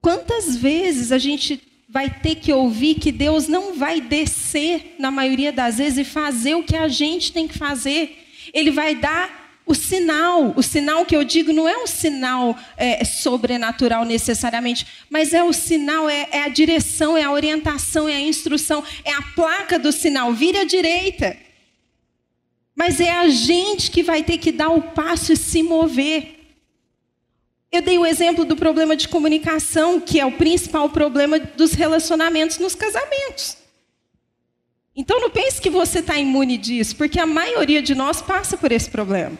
Quantas 0.00 0.56
vezes 0.56 1.12
a 1.12 1.18
gente 1.18 1.62
vai 1.88 2.10
ter 2.10 2.36
que 2.36 2.52
ouvir 2.52 2.96
que 2.96 3.12
Deus 3.12 3.48
não 3.48 3.74
vai 3.74 4.00
descer, 4.00 4.96
na 4.98 5.10
maioria 5.10 5.52
das 5.52 5.78
vezes, 5.78 5.98
e 5.98 6.04
fazer 6.04 6.54
o 6.54 6.64
que 6.64 6.76
a 6.76 6.88
gente 6.88 7.32
tem 7.32 7.48
que 7.48 7.56
fazer? 7.56 8.26
Ele 8.52 8.70
vai 8.70 8.94
dar 8.94 9.43
o 9.66 9.74
sinal, 9.74 10.52
o 10.56 10.62
sinal 10.62 11.06
que 11.06 11.16
eu 11.16 11.24
digo 11.24 11.50
não 11.50 11.66
é 11.66 11.76
um 11.78 11.86
sinal 11.86 12.56
é, 12.76 13.02
sobrenatural 13.02 14.04
necessariamente, 14.04 14.86
mas 15.08 15.32
é 15.32 15.42
o 15.42 15.54
sinal, 15.54 16.08
é, 16.08 16.28
é, 16.30 16.42
a 16.42 16.48
direção, 16.48 17.16
é 17.16 17.22
a 17.22 17.32
orientação, 17.32 18.06
é 18.06 18.14
a 18.14 18.20
instrução, 18.20 18.84
é 19.04 19.12
a 19.12 19.22
placa 19.22 19.78
do 19.78 19.90
sinal, 19.90 20.34
vire 20.34 20.58
à 20.58 20.64
direita. 20.64 21.34
Mas 22.76 23.00
é 23.00 23.10
a 23.10 23.28
gente 23.28 23.90
que 23.90 24.02
vai 24.02 24.22
ter 24.22 24.36
que 24.36 24.52
dar 24.52 24.68
o 24.68 24.82
passo 24.82 25.32
e 25.32 25.36
se 25.36 25.62
mover. 25.62 26.40
Eu 27.72 27.80
dei 27.80 27.98
o 27.98 28.04
exemplo 28.04 28.44
do 28.44 28.56
problema 28.56 28.94
de 28.94 29.08
comunicação, 29.08 29.98
que 29.98 30.20
é 30.20 30.26
o 30.26 30.32
principal 30.32 30.90
problema 30.90 31.38
dos 31.38 31.72
relacionamentos 31.72 32.58
nos 32.58 32.74
casamentos. 32.74 33.56
Então 34.94 35.20
não 35.20 35.30
pense 35.30 35.60
que 35.60 35.70
você 35.70 36.00
está 36.00 36.18
imune 36.18 36.58
disso, 36.58 36.94
porque 36.96 37.18
a 37.18 37.26
maioria 37.26 37.80
de 37.80 37.94
nós 37.94 38.20
passa 38.20 38.58
por 38.58 38.70
esse 38.70 38.90
problema. 38.90 39.38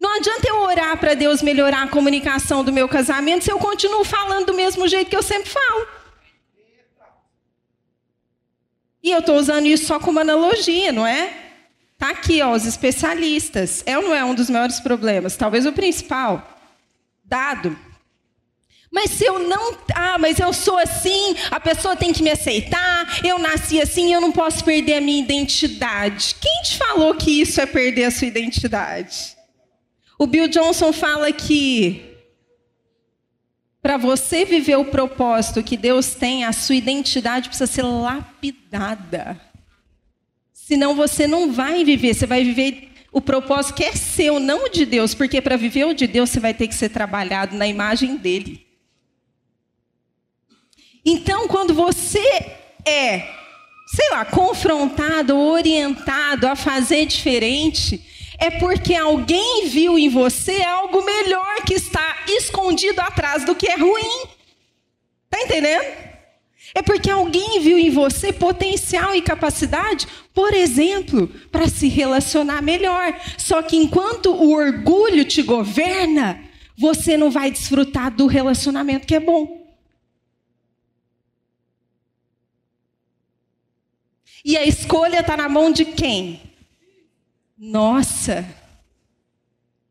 Não 0.00 0.16
adianta 0.16 0.48
eu 0.48 0.60
orar 0.62 0.96
para 0.96 1.12
Deus 1.12 1.42
melhorar 1.42 1.82
a 1.82 1.88
comunicação 1.88 2.64
do 2.64 2.72
meu 2.72 2.88
casamento 2.88 3.44
se 3.44 3.52
eu 3.52 3.58
continuo 3.58 4.02
falando 4.02 4.46
do 4.46 4.54
mesmo 4.54 4.88
jeito 4.88 5.10
que 5.10 5.16
eu 5.16 5.22
sempre 5.22 5.50
falo. 5.50 5.86
E 9.02 9.10
eu 9.10 9.20
estou 9.20 9.36
usando 9.36 9.66
isso 9.66 9.86
só 9.86 10.00
como 10.00 10.18
analogia, 10.18 10.90
não 10.90 11.06
é? 11.06 11.32
Tá 11.98 12.10
aqui, 12.10 12.40
ó, 12.40 12.52
os 12.52 12.64
especialistas. 12.64 13.82
É 13.84 13.98
ou 13.98 14.04
não 14.04 14.14
é 14.14 14.24
um 14.24 14.34
dos 14.34 14.48
maiores 14.48 14.80
problemas? 14.80 15.36
Talvez 15.36 15.66
o 15.66 15.72
principal. 15.72 16.58
Dado. 17.22 17.78
Mas 18.90 19.10
se 19.10 19.24
eu 19.24 19.38
não. 19.38 19.76
Ah, 19.94 20.16
mas 20.18 20.38
eu 20.40 20.52
sou 20.52 20.78
assim, 20.78 21.36
a 21.50 21.60
pessoa 21.60 21.94
tem 21.94 22.12
que 22.12 22.22
me 22.22 22.30
aceitar, 22.30 23.24
eu 23.24 23.38
nasci 23.38 23.80
assim, 23.80 24.12
eu 24.12 24.20
não 24.20 24.32
posso 24.32 24.64
perder 24.64 24.94
a 24.94 25.00
minha 25.00 25.22
identidade. 25.22 26.36
Quem 26.40 26.62
te 26.62 26.76
falou 26.76 27.14
que 27.14 27.40
isso 27.40 27.60
é 27.60 27.66
perder 27.66 28.04
a 28.04 28.10
sua 28.10 28.26
identidade? 28.26 29.39
O 30.20 30.26
Bill 30.26 30.48
Johnson 30.48 30.92
fala 30.92 31.32
que 31.32 32.02
para 33.80 33.96
você 33.96 34.44
viver 34.44 34.76
o 34.76 34.84
propósito 34.84 35.62
que 35.62 35.78
Deus 35.78 36.10
tem, 36.10 36.44
a 36.44 36.52
sua 36.52 36.74
identidade 36.74 37.48
precisa 37.48 37.66
ser 37.66 37.80
lapidada. 37.80 39.40
Senão 40.52 40.94
você 40.94 41.26
não 41.26 41.50
vai 41.50 41.86
viver, 41.86 42.12
você 42.12 42.26
vai 42.26 42.44
viver 42.44 42.90
o 43.10 43.22
propósito 43.22 43.76
que 43.76 43.82
é 43.82 43.92
seu, 43.92 44.38
não 44.38 44.66
o 44.66 44.68
de 44.68 44.84
Deus, 44.84 45.14
porque 45.14 45.40
para 45.40 45.56
viver 45.56 45.86
o 45.86 45.94
de 45.94 46.06
Deus 46.06 46.28
você 46.28 46.38
vai 46.38 46.52
ter 46.52 46.68
que 46.68 46.74
ser 46.74 46.90
trabalhado 46.90 47.56
na 47.56 47.66
imagem 47.66 48.18
dele. 48.18 48.66
Então, 51.02 51.48
quando 51.48 51.72
você 51.72 52.20
é, 52.86 53.20
sei 53.86 54.10
lá, 54.10 54.26
confrontado, 54.26 55.34
orientado 55.38 56.46
a 56.46 56.54
fazer 56.54 57.06
diferente, 57.06 58.19
é 58.40 58.50
porque 58.50 58.94
alguém 58.94 59.68
viu 59.68 59.98
em 59.98 60.08
você 60.08 60.62
algo 60.62 61.04
melhor 61.04 61.62
que 61.66 61.74
está 61.74 62.24
escondido 62.26 62.98
atrás 63.00 63.44
do 63.44 63.54
que 63.54 63.68
é 63.68 63.76
ruim. 63.76 64.26
Tá 65.28 65.42
entendendo? 65.42 65.84
É 66.74 66.80
porque 66.82 67.10
alguém 67.10 67.60
viu 67.60 67.78
em 67.78 67.90
você 67.90 68.32
potencial 68.32 69.14
e 69.14 69.20
capacidade, 69.20 70.06
por 70.32 70.54
exemplo, 70.54 71.28
para 71.52 71.68
se 71.68 71.86
relacionar 71.88 72.62
melhor. 72.62 73.14
Só 73.36 73.60
que 73.62 73.76
enquanto 73.76 74.32
o 74.32 74.52
orgulho 74.52 75.24
te 75.24 75.42
governa, 75.42 76.42
você 76.78 77.18
não 77.18 77.30
vai 77.30 77.50
desfrutar 77.50 78.10
do 78.10 78.26
relacionamento 78.26 79.06
que 79.06 79.14
é 79.14 79.20
bom. 79.20 79.60
E 84.42 84.56
a 84.56 84.64
escolha 84.64 85.20
está 85.20 85.36
na 85.36 85.48
mão 85.48 85.70
de 85.70 85.84
quem? 85.84 86.49
Nossa! 87.60 88.42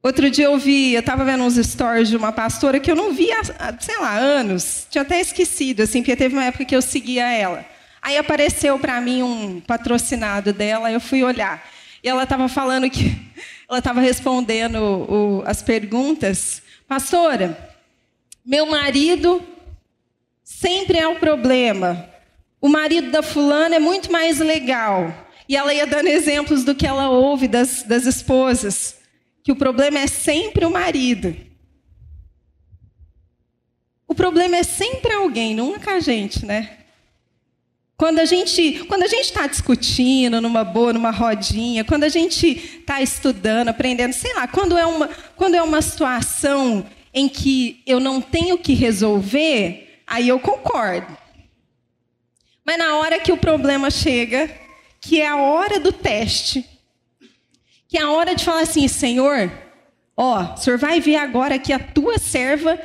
Outro 0.01 0.27
dia 0.31 0.45
eu 0.45 0.57
vi, 0.57 0.95
eu 0.95 1.01
estava 1.01 1.23
vendo 1.23 1.43
uns 1.43 1.53
stories 1.53 2.09
de 2.09 2.17
uma 2.17 2.31
pastora 2.31 2.79
que 2.79 2.89
eu 2.89 2.95
não 2.95 3.13
via 3.13 3.41
há, 3.59 3.79
sei 3.79 3.95
lá, 3.99 4.17
anos. 4.17 4.87
Tinha 4.89 5.03
até 5.03 5.21
esquecido, 5.21 5.83
assim, 5.83 6.01
porque 6.01 6.15
teve 6.15 6.33
uma 6.33 6.45
época 6.45 6.65
que 6.65 6.75
eu 6.75 6.81
seguia 6.81 7.31
ela. 7.31 7.63
Aí 8.01 8.17
apareceu 8.17 8.79
para 8.79 8.99
mim 8.99 9.21
um 9.21 9.61
patrocinado 9.61 10.51
dela, 10.51 10.91
eu 10.91 10.99
fui 10.99 11.23
olhar. 11.23 11.63
E 12.03 12.09
ela 12.09 12.23
estava 12.23 12.47
falando 12.47 12.89
que. 12.89 13.15
Ela 13.69 13.77
estava 13.77 14.01
respondendo 14.01 14.77
o, 14.77 15.43
as 15.45 15.61
perguntas. 15.61 16.63
Pastora, 16.87 17.55
meu 18.43 18.65
marido 18.65 19.43
sempre 20.43 20.97
é 20.97 21.07
o 21.07 21.19
problema. 21.19 22.09
O 22.59 22.67
marido 22.67 23.11
da 23.11 23.21
fulana 23.21 23.75
é 23.75 23.79
muito 23.79 24.11
mais 24.11 24.39
legal. 24.39 25.13
E 25.49 25.55
ela 25.55 25.73
ia 25.73 25.87
dando 25.87 26.07
exemplos 26.07 26.63
do 26.63 26.75
que 26.75 26.85
ela 26.85 27.09
ouve 27.09 27.47
das, 27.47 27.81
das 27.81 28.05
esposas. 28.05 28.97
Que 29.43 29.51
o 29.51 29.55
problema 29.55 29.97
é 29.97 30.05
sempre 30.05 30.63
o 30.63 30.69
marido. 30.69 31.35
O 34.07 34.13
problema 34.13 34.57
é 34.57 34.63
sempre 34.63 35.11
alguém, 35.11 35.55
nunca 35.55 35.93
a 35.93 35.99
gente, 35.99 36.45
né? 36.45 36.77
Quando 37.97 38.19
a 38.19 38.25
gente 38.25 38.85
quando 38.87 39.03
a 39.03 39.07
gente 39.07 39.25
está 39.25 39.45
discutindo 39.45 40.39
numa 40.39 40.63
boa, 40.63 40.93
numa 40.93 41.11
rodinha, 41.11 41.83
quando 41.83 42.03
a 42.03 42.09
gente 42.09 42.47
está 42.79 43.01
estudando, 43.01 43.69
aprendendo, 43.69 44.13
sei 44.13 44.33
lá, 44.35 44.47
quando 44.47 44.77
é 44.77 44.85
uma 44.85 45.09
quando 45.35 45.55
é 45.55 45.61
uma 45.61 45.81
situação 45.81 46.85
em 47.13 47.27
que 47.27 47.81
eu 47.85 47.99
não 47.99 48.21
tenho 48.21 48.57
que 48.57 48.73
resolver, 48.73 50.01
aí 50.05 50.27
eu 50.27 50.39
concordo. 50.39 51.17
Mas 52.63 52.77
na 52.77 52.95
hora 52.97 53.19
que 53.19 53.31
o 53.31 53.37
problema 53.37 53.91
chega, 53.91 54.49
que 55.01 55.21
é 55.21 55.27
a 55.27 55.37
hora 55.37 55.79
do 55.79 55.91
teste, 55.91 56.65
que 57.87 57.97
é 57.97 58.01
a 58.01 58.11
hora 58.11 58.35
de 58.35 58.45
falar 58.45 58.61
assim, 58.61 58.87
Senhor, 58.87 59.51
ó, 60.15 60.53
o 60.53 60.57
Senhor 60.57 60.77
vai 60.77 60.99
ver 60.99 61.15
agora 61.15 61.57
que 61.57 61.73
a 61.73 61.79
tua 61.79 62.17
serva 62.17 62.79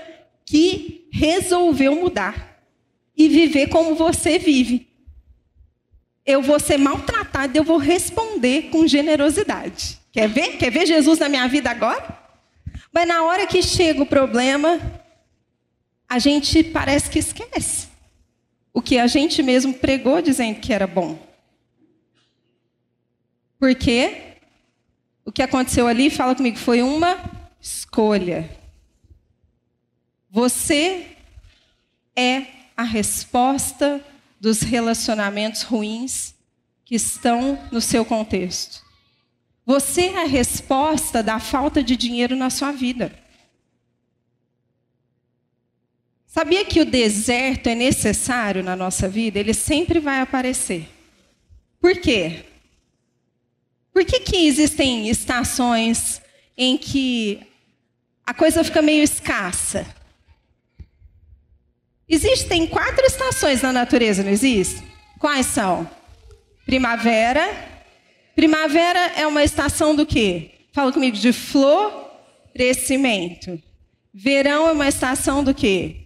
que 0.46 1.08
resolveu 1.12 1.94
mudar 1.94 2.60
e 3.16 3.28
viver 3.28 3.68
como 3.68 3.94
você 3.94 4.38
vive. 4.38 4.88
Eu 6.26 6.40
vou 6.40 6.58
ser 6.58 6.78
maltratado, 6.78 7.56
eu 7.56 7.64
vou 7.64 7.76
responder 7.76 8.70
com 8.70 8.86
generosidade. 8.86 9.98
Quer 10.10 10.28
ver? 10.28 10.56
Quer 10.56 10.70
ver 10.70 10.86
Jesus 10.86 11.18
na 11.18 11.28
minha 11.28 11.46
vida 11.48 11.70
agora? 11.70 12.18
Mas 12.92 13.06
na 13.06 13.24
hora 13.24 13.46
que 13.46 13.62
chega 13.62 14.02
o 14.02 14.06
problema, 14.06 14.80
a 16.08 16.18
gente 16.18 16.62
parece 16.62 17.10
que 17.10 17.18
esquece 17.18 17.88
o 18.72 18.80
que 18.80 18.98
a 18.98 19.06
gente 19.06 19.42
mesmo 19.42 19.74
pregou 19.74 20.20
dizendo 20.22 20.60
que 20.60 20.72
era 20.72 20.86
bom. 20.86 21.18
Porque 23.64 24.36
o 25.24 25.32
que 25.32 25.40
aconteceu 25.40 25.88
ali, 25.88 26.10
fala 26.10 26.34
comigo, 26.34 26.58
foi 26.58 26.82
uma 26.82 27.18
escolha. 27.58 28.54
Você 30.30 31.16
é 32.14 32.44
a 32.76 32.82
resposta 32.82 34.04
dos 34.38 34.60
relacionamentos 34.60 35.62
ruins 35.62 36.34
que 36.84 36.94
estão 36.94 37.58
no 37.72 37.80
seu 37.80 38.04
contexto. 38.04 38.84
Você 39.64 40.08
é 40.08 40.24
a 40.24 40.26
resposta 40.26 41.22
da 41.22 41.40
falta 41.40 41.82
de 41.82 41.96
dinheiro 41.96 42.36
na 42.36 42.50
sua 42.50 42.70
vida. 42.70 43.18
Sabia 46.26 46.66
que 46.66 46.82
o 46.82 46.84
deserto 46.84 47.68
é 47.68 47.74
necessário 47.74 48.62
na 48.62 48.76
nossa 48.76 49.08
vida? 49.08 49.38
Ele 49.38 49.54
sempre 49.54 50.00
vai 50.00 50.20
aparecer. 50.20 50.86
Por 51.80 51.96
quê? 51.96 52.44
Por 53.94 54.04
que, 54.04 54.20
que 54.20 54.46
existem 54.46 55.08
estações 55.08 56.20
em 56.56 56.76
que 56.76 57.40
a 58.26 58.34
coisa 58.34 58.62
fica 58.62 58.82
meio 58.82 59.02
escassa? 59.02 59.86
Existem 62.06 62.66
quatro 62.66 63.06
estações 63.06 63.62
na 63.62 63.72
natureza, 63.72 64.22
não 64.22 64.30
existe? 64.30 64.82
Quais 65.18 65.46
são? 65.46 65.88
Primavera. 66.66 67.72
Primavera 68.36 69.12
é 69.16 69.26
uma 69.26 69.42
estação 69.42 69.96
do 69.96 70.04
quê? 70.04 70.50
Fala 70.72 70.92
comigo 70.92 71.16
de 71.16 71.32
florescimento. 71.32 73.58
Verão 74.12 74.68
é 74.68 74.72
uma 74.72 74.88
estação 74.88 75.44
do 75.44 75.54
quê? 75.54 76.04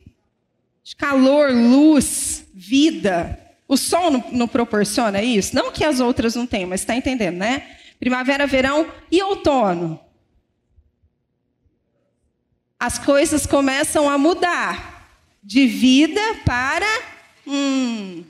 de 0.88 0.96
calor, 0.96 1.52
luz, 1.52 2.46
vida. 2.54 3.38
O 3.68 3.76
sol 3.76 4.10
não, 4.10 4.24
não 4.32 4.48
proporciona 4.48 5.22
isso? 5.22 5.54
Não 5.54 5.70
que 5.70 5.84
as 5.84 6.00
outras 6.00 6.34
não 6.34 6.46
tenham, 6.46 6.70
mas 6.70 6.80
está 6.80 6.96
entendendo, 6.96 7.36
né? 7.36 7.76
Primavera, 7.98 8.46
verão 8.46 8.90
e 9.10 9.22
outono. 9.22 10.00
As 12.78 12.98
coisas 12.98 13.46
começam 13.46 14.08
a 14.08 14.16
mudar 14.16 15.10
de 15.42 15.66
vida 15.66 16.20
para. 16.44 16.86
Hum, 17.46 18.24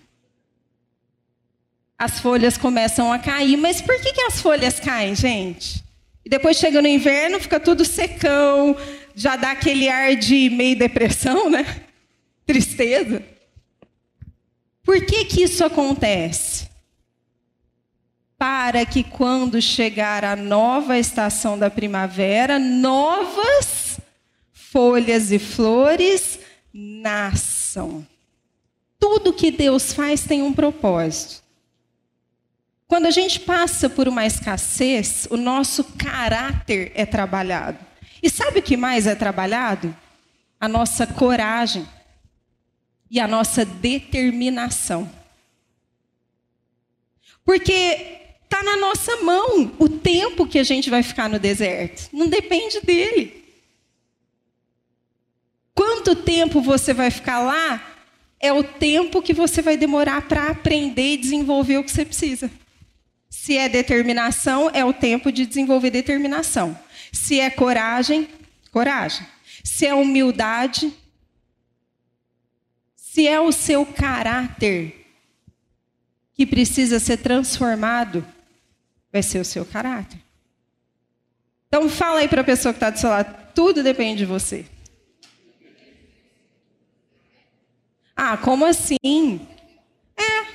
as 1.98 2.20
folhas 2.20 2.56
começam 2.56 3.12
a 3.12 3.18
cair. 3.18 3.56
Mas 3.56 3.82
por 3.82 4.00
que, 4.00 4.12
que 4.12 4.22
as 4.22 4.40
folhas 4.40 4.80
caem, 4.80 5.14
gente? 5.14 5.84
E 6.24 6.30
depois 6.30 6.56
chega 6.56 6.80
no 6.80 6.88
inverno, 6.88 7.40
fica 7.40 7.58
tudo 7.58 7.84
secão, 7.84 8.76
já 9.14 9.36
dá 9.36 9.50
aquele 9.50 9.88
ar 9.88 10.14
de 10.16 10.48
meio 10.50 10.78
depressão, 10.78 11.50
né? 11.50 11.84
tristeza. 12.48 13.22
Por 14.82 15.04
que, 15.04 15.26
que 15.26 15.42
isso 15.42 15.62
acontece? 15.62 16.57
Para 18.38 18.86
que 18.86 19.02
quando 19.02 19.60
chegar 19.60 20.24
a 20.24 20.36
nova 20.36 20.96
estação 20.96 21.58
da 21.58 21.68
primavera, 21.68 22.58
novas 22.58 24.00
folhas 24.52 25.32
e 25.32 25.38
flores 25.40 26.38
nasçam. 26.72 28.06
Tudo 28.98 29.32
que 29.32 29.50
Deus 29.50 29.92
faz 29.92 30.22
tem 30.22 30.42
um 30.42 30.52
propósito. 30.52 31.42
Quando 32.86 33.06
a 33.06 33.10
gente 33.10 33.40
passa 33.40 33.90
por 33.90 34.08
uma 34.08 34.24
escassez, 34.24 35.26
o 35.30 35.36
nosso 35.36 35.84
caráter 35.84 36.92
é 36.94 37.04
trabalhado. 37.04 37.78
E 38.22 38.30
sabe 38.30 38.60
o 38.60 38.62
que 38.62 38.76
mais 38.76 39.06
é 39.06 39.14
trabalhado? 39.14 39.94
A 40.60 40.66
nossa 40.66 41.06
coragem 41.06 41.86
e 43.10 43.20
a 43.20 43.28
nossa 43.28 43.64
determinação. 43.64 45.10
Porque 47.44 48.17
está 48.48 48.62
na 48.62 48.78
nossa 48.78 49.14
mão 49.18 49.74
o 49.78 49.88
tempo 49.90 50.46
que 50.46 50.58
a 50.58 50.64
gente 50.64 50.88
vai 50.88 51.02
ficar 51.02 51.28
no 51.28 51.38
deserto. 51.38 52.08
Não 52.12 52.26
depende 52.26 52.80
dele. 52.80 53.44
Quanto 55.74 56.16
tempo 56.16 56.62
você 56.62 56.94
vai 56.94 57.10
ficar 57.10 57.40
lá 57.40 57.96
é 58.40 58.50
o 58.52 58.64
tempo 58.64 59.20
que 59.20 59.34
você 59.34 59.60
vai 59.60 59.76
demorar 59.76 60.26
para 60.26 60.48
aprender 60.48 61.14
e 61.14 61.16
desenvolver 61.18 61.76
o 61.76 61.84
que 61.84 61.90
você 61.90 62.04
precisa. 62.04 62.50
Se 63.28 63.56
é 63.56 63.68
determinação, 63.68 64.70
é 64.72 64.84
o 64.84 64.94
tempo 64.94 65.30
de 65.30 65.44
desenvolver 65.44 65.90
determinação. 65.90 66.78
Se 67.12 67.38
é 67.38 67.50
coragem, 67.50 68.28
coragem. 68.72 69.26
Se 69.62 69.86
é 69.86 69.94
humildade, 69.94 70.92
se 72.96 73.28
é 73.28 73.38
o 73.38 73.52
seu 73.52 73.84
caráter 73.84 75.06
que 76.34 76.46
precisa 76.46 76.98
ser 76.98 77.18
transformado, 77.18 78.24
vai 79.12 79.22
ser 79.22 79.38
o 79.40 79.44
seu 79.44 79.64
caráter. 79.64 80.18
Então 81.68 81.88
fala 81.88 82.20
aí 82.20 82.28
para 82.28 82.40
a 82.40 82.44
pessoa 82.44 82.72
que 82.72 82.76
está 82.76 82.90
do 82.90 82.98
seu 82.98 83.10
lado, 83.10 83.52
tudo 83.54 83.82
depende 83.82 84.18
de 84.18 84.26
você. 84.26 84.64
Ah, 88.16 88.36
como 88.36 88.64
assim? 88.64 89.40
É. 90.16 90.46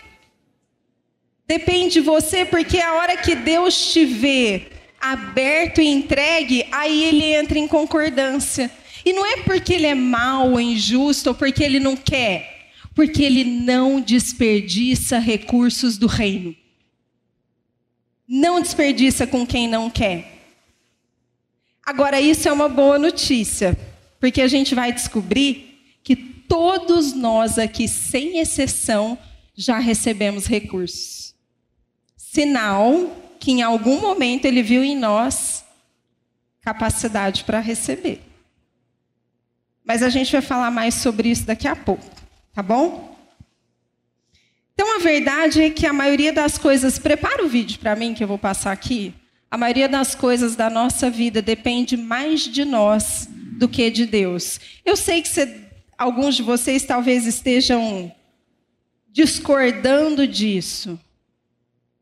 Depende 1.48 1.94
de 1.94 2.02
você, 2.02 2.44
porque 2.44 2.80
a 2.80 2.96
hora 2.96 3.16
que 3.18 3.36
Deus 3.36 3.94
te 3.94 4.06
vê 4.06 4.72
aberto 5.00 5.82
e 5.82 5.88
entregue, 5.88 6.66
aí 6.72 7.04
ele 7.04 7.34
entra 7.34 7.60
em 7.60 7.68
concordância. 7.68 8.72
E 9.06 9.12
não 9.12 9.26
é 9.26 9.38
porque 9.44 9.74
ele 9.74 9.86
é 9.86 9.96
mau 9.96 10.52
ou 10.52 10.60
injusto 10.60 11.30
ou 11.30 11.36
porque 11.36 11.64
ele 11.64 11.80
não 11.80 11.96
quer, 11.96 12.72
porque 12.96 13.22
ele 13.22 13.44
não 13.44 14.00
desperdiça 14.00 15.20
recursos 15.20 15.98
do 15.98 16.08
reino. 16.08 16.56
Não 18.36 18.60
desperdiça 18.60 19.28
com 19.28 19.46
quem 19.46 19.68
não 19.68 19.92
quer. 19.92 20.56
Agora, 21.86 22.20
isso 22.20 22.50
é 22.50 22.52
uma 22.52 22.68
boa 22.68 22.98
notícia, 22.98 23.78
porque 24.20 24.42
a 24.42 24.48
gente 24.48 24.74
vai 24.74 24.92
descobrir 24.92 26.00
que 26.04 26.16
todos 26.16 27.14
nós 27.14 27.60
aqui, 27.60 27.88
sem 27.88 28.40
exceção, 28.40 29.20
já 29.56 29.78
recebemos 29.78 30.48
recursos. 30.48 31.36
Sinal 32.18 33.16
que 33.40 33.52
em 33.52 33.62
algum 33.62 34.02
momento 34.02 34.46
ele 34.46 34.64
viu 34.64 34.84
em 34.84 34.98
nós 34.98 35.64
capacidade 36.60 37.44
para 37.44 37.60
receber. 37.60 38.20
Mas 39.86 40.02
a 40.02 40.10
gente 40.10 40.32
vai 40.32 40.42
falar 40.42 40.72
mais 40.72 40.96
sobre 40.96 41.30
isso 41.30 41.46
daqui 41.46 41.68
a 41.68 41.76
pouco, 41.76 42.10
tá 42.52 42.64
bom? 42.64 43.13
Então 44.74 44.96
a 44.96 45.00
verdade 45.00 45.62
é 45.62 45.70
que 45.70 45.86
a 45.86 45.94
maioria 45.94 46.34
das 46.34 46.58
coisas, 46.58 46.98
prepara 46.98 47.44
o 47.44 47.48
vídeo 47.48 47.80
para 47.80 47.96
mim 47.96 48.14
que 48.14 48.24
eu 48.24 48.28
vou 48.28 48.40
passar 48.40 48.72
aqui. 48.72 49.14
A 49.50 49.58
maioria 49.58 49.88
das 49.88 50.16
coisas 50.16 50.56
da 50.56 50.70
nossa 50.70 51.10
vida 51.12 51.42
depende 51.42 51.96
mais 51.96 52.42
de 52.42 52.66
nós 52.66 53.28
do 53.30 53.70
que 53.70 53.92
de 53.92 54.06
Deus. 54.06 54.60
Eu 54.84 54.96
sei 54.98 55.22
que 55.22 55.30
você, 55.30 55.62
alguns 55.96 56.36
de 56.36 56.42
vocês 56.42 56.84
talvez 56.84 57.28
estejam 57.28 58.12
discordando 59.12 60.28
disso. 60.28 61.00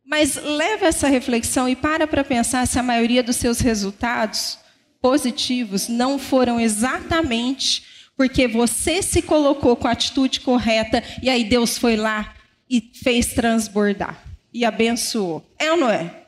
Mas 0.06 0.36
leva 0.36 0.88
essa 0.88 1.10
reflexão 1.10 1.68
e 1.68 1.76
para 1.76 2.08
para 2.08 2.24
pensar 2.24 2.66
se 2.66 2.80
a 2.80 2.84
maioria 2.84 3.22
dos 3.22 3.36
seus 3.36 3.60
resultados 3.60 4.58
positivos 5.02 5.90
não 5.90 6.18
foram 6.18 6.60
exatamente 6.60 7.84
porque 8.16 8.48
você 8.48 9.02
se 9.02 9.22
colocou 9.22 9.76
com 9.76 9.88
a 9.88 9.92
atitude 9.92 10.40
correta 10.42 11.04
e 11.22 11.30
aí 11.30 11.44
Deus 11.44 11.78
foi 11.78 11.96
lá 11.96 12.34
e 12.72 12.90
fez 13.04 13.34
transbordar 13.34 14.24
e 14.54 14.64
abençoou. 14.64 15.46
É 15.60 15.70
ou 15.74 15.78
não 15.78 15.90
é? 15.90 16.24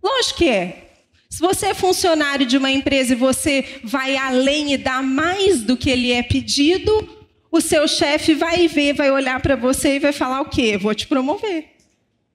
Lógico 0.00 0.38
que 0.38 0.48
é. 0.48 0.92
Se 1.28 1.40
você 1.40 1.66
é 1.66 1.74
funcionário 1.74 2.46
de 2.46 2.56
uma 2.56 2.70
empresa 2.70 3.12
e 3.12 3.16
você 3.16 3.80
vai 3.82 4.16
além 4.16 4.72
e 4.72 4.76
dá 4.78 5.02
mais 5.02 5.62
do 5.62 5.76
que 5.76 5.90
ele 5.90 6.12
é 6.12 6.22
pedido, 6.22 7.28
o 7.50 7.60
seu 7.60 7.88
chefe 7.88 8.32
vai 8.32 8.68
ver, 8.68 8.94
vai 8.94 9.10
olhar 9.10 9.40
para 9.40 9.56
você 9.56 9.96
e 9.96 9.98
vai 9.98 10.12
falar 10.12 10.40
o 10.40 10.48
quê? 10.48 10.78
Vou 10.78 10.94
te 10.94 11.08
promover. 11.08 11.64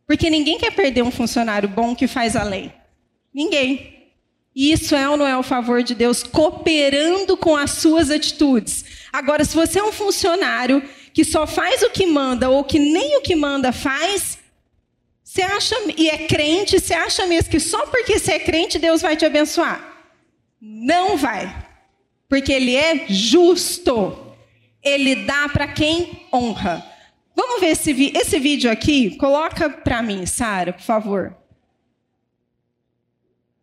Porque 0.05 0.29
ninguém 0.29 0.57
quer 0.57 0.71
perder 0.71 1.01
um 1.01 1.11
funcionário 1.11 1.69
bom 1.69 1.95
que 1.95 2.07
faz 2.07 2.35
a 2.35 2.43
lei. 2.43 2.69
Ninguém. 3.33 4.09
Isso 4.53 4.93
é 4.93 5.09
ou 5.09 5.15
não 5.15 5.25
é 5.25 5.37
o 5.37 5.43
favor 5.43 5.81
de 5.81 5.95
Deus 5.95 6.21
cooperando 6.21 7.37
com 7.37 7.55
as 7.55 7.71
suas 7.71 8.09
atitudes. 8.09 8.83
Agora, 9.13 9.45
se 9.45 9.55
você 9.55 9.79
é 9.79 9.83
um 9.83 9.93
funcionário 9.93 10.83
que 11.13 11.25
só 11.25 11.45
faz 11.45 11.81
o 11.81 11.89
que 11.89 12.05
manda 12.05 12.49
ou 12.49 12.63
que 12.63 12.79
nem 12.79 13.17
o 13.17 13.21
que 13.21 13.35
manda 13.35 13.71
faz, 13.71 14.39
você 15.23 15.41
acha 15.41 15.75
e 15.97 16.09
é 16.09 16.27
crente, 16.27 16.79
você 16.79 16.93
acha 16.93 17.25
mesmo 17.25 17.49
que 17.49 17.59
só 17.59 17.85
porque 17.87 18.19
você 18.19 18.33
é 18.33 18.39
crente 18.39 18.77
Deus 18.77 19.01
vai 19.01 19.15
te 19.15 19.25
abençoar? 19.25 19.91
Não 20.59 21.17
vai. 21.17 21.53
Porque 22.27 22.51
ele 22.51 22.75
é 22.75 23.05
justo. 23.07 24.35
Ele 24.83 25.15
dá 25.15 25.49
para 25.49 25.67
quem 25.67 26.27
honra. 26.33 26.85
Vamos 27.35 27.59
ver 27.59 27.69
esse, 27.69 28.11
esse 28.15 28.39
vídeo 28.39 28.69
aqui? 28.69 29.15
Coloca 29.17 29.69
para 29.69 30.01
mim, 30.01 30.25
Sara, 30.25 30.73
por 30.73 30.83
favor. 30.83 31.40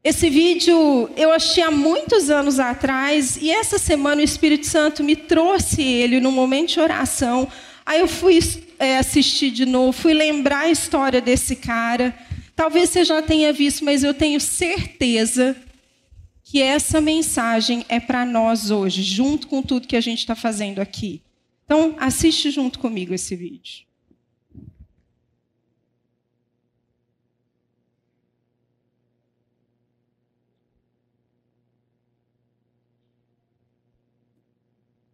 Esse 0.02 0.30
vídeo 0.30 1.10
eu 1.16 1.32
achei 1.32 1.62
há 1.62 1.70
muitos 1.70 2.30
anos 2.30 2.60
atrás 2.60 3.36
e 3.36 3.50
essa 3.50 3.78
semana 3.78 4.20
o 4.20 4.24
Espírito 4.24 4.66
Santo 4.66 5.02
me 5.02 5.16
trouxe 5.16 5.82
ele 5.82 6.20
num 6.20 6.30
momento 6.30 6.74
de 6.74 6.80
oração. 6.80 7.48
Aí 7.84 8.00
eu 8.00 8.08
fui 8.08 8.38
é, 8.78 8.98
assistir 8.98 9.50
de 9.50 9.66
novo, 9.66 9.92
fui 9.92 10.14
lembrar 10.14 10.60
a 10.60 10.70
história 10.70 11.20
desse 11.20 11.56
cara. 11.56 12.16
Talvez 12.54 12.90
você 12.90 13.04
já 13.04 13.20
tenha 13.22 13.52
visto, 13.52 13.84
mas 13.84 14.04
eu 14.04 14.14
tenho 14.14 14.40
certeza 14.40 15.56
que 16.44 16.62
essa 16.62 17.00
mensagem 17.00 17.84
é 17.88 18.00
para 18.00 18.24
nós 18.24 18.70
hoje, 18.70 19.02
junto 19.02 19.46
com 19.48 19.62
tudo 19.62 19.86
que 19.86 19.96
a 19.96 20.00
gente 20.00 20.20
está 20.20 20.34
fazendo 20.34 20.80
aqui. 20.80 21.22
Então, 21.64 21.94
assiste 21.98 22.50
junto 22.50 22.78
comigo 22.78 23.12
esse 23.12 23.36
vídeo. 23.36 23.86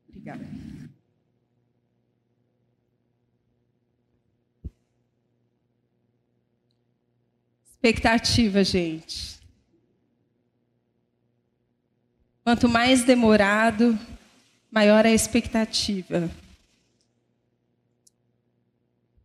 Obrigada. 0.09 0.65
Expectativa, 7.85 8.65
gente. 8.65 9.39
Quanto 12.43 12.67
mais 12.67 13.05
demorado, 13.05 13.99
maior 14.71 15.05
a 15.05 15.11
expectativa. 15.11 16.31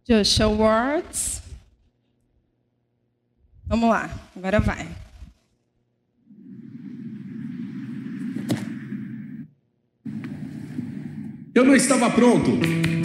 Joshua 0.05 0.47
Words. 0.47 1.41
Vamos 3.65 3.89
lá, 3.89 4.09
agora 4.35 4.59
vai. 4.59 4.89
Eu 11.55 11.63
não 11.63 11.77
estava 11.77 12.11
pronto. 12.11 12.98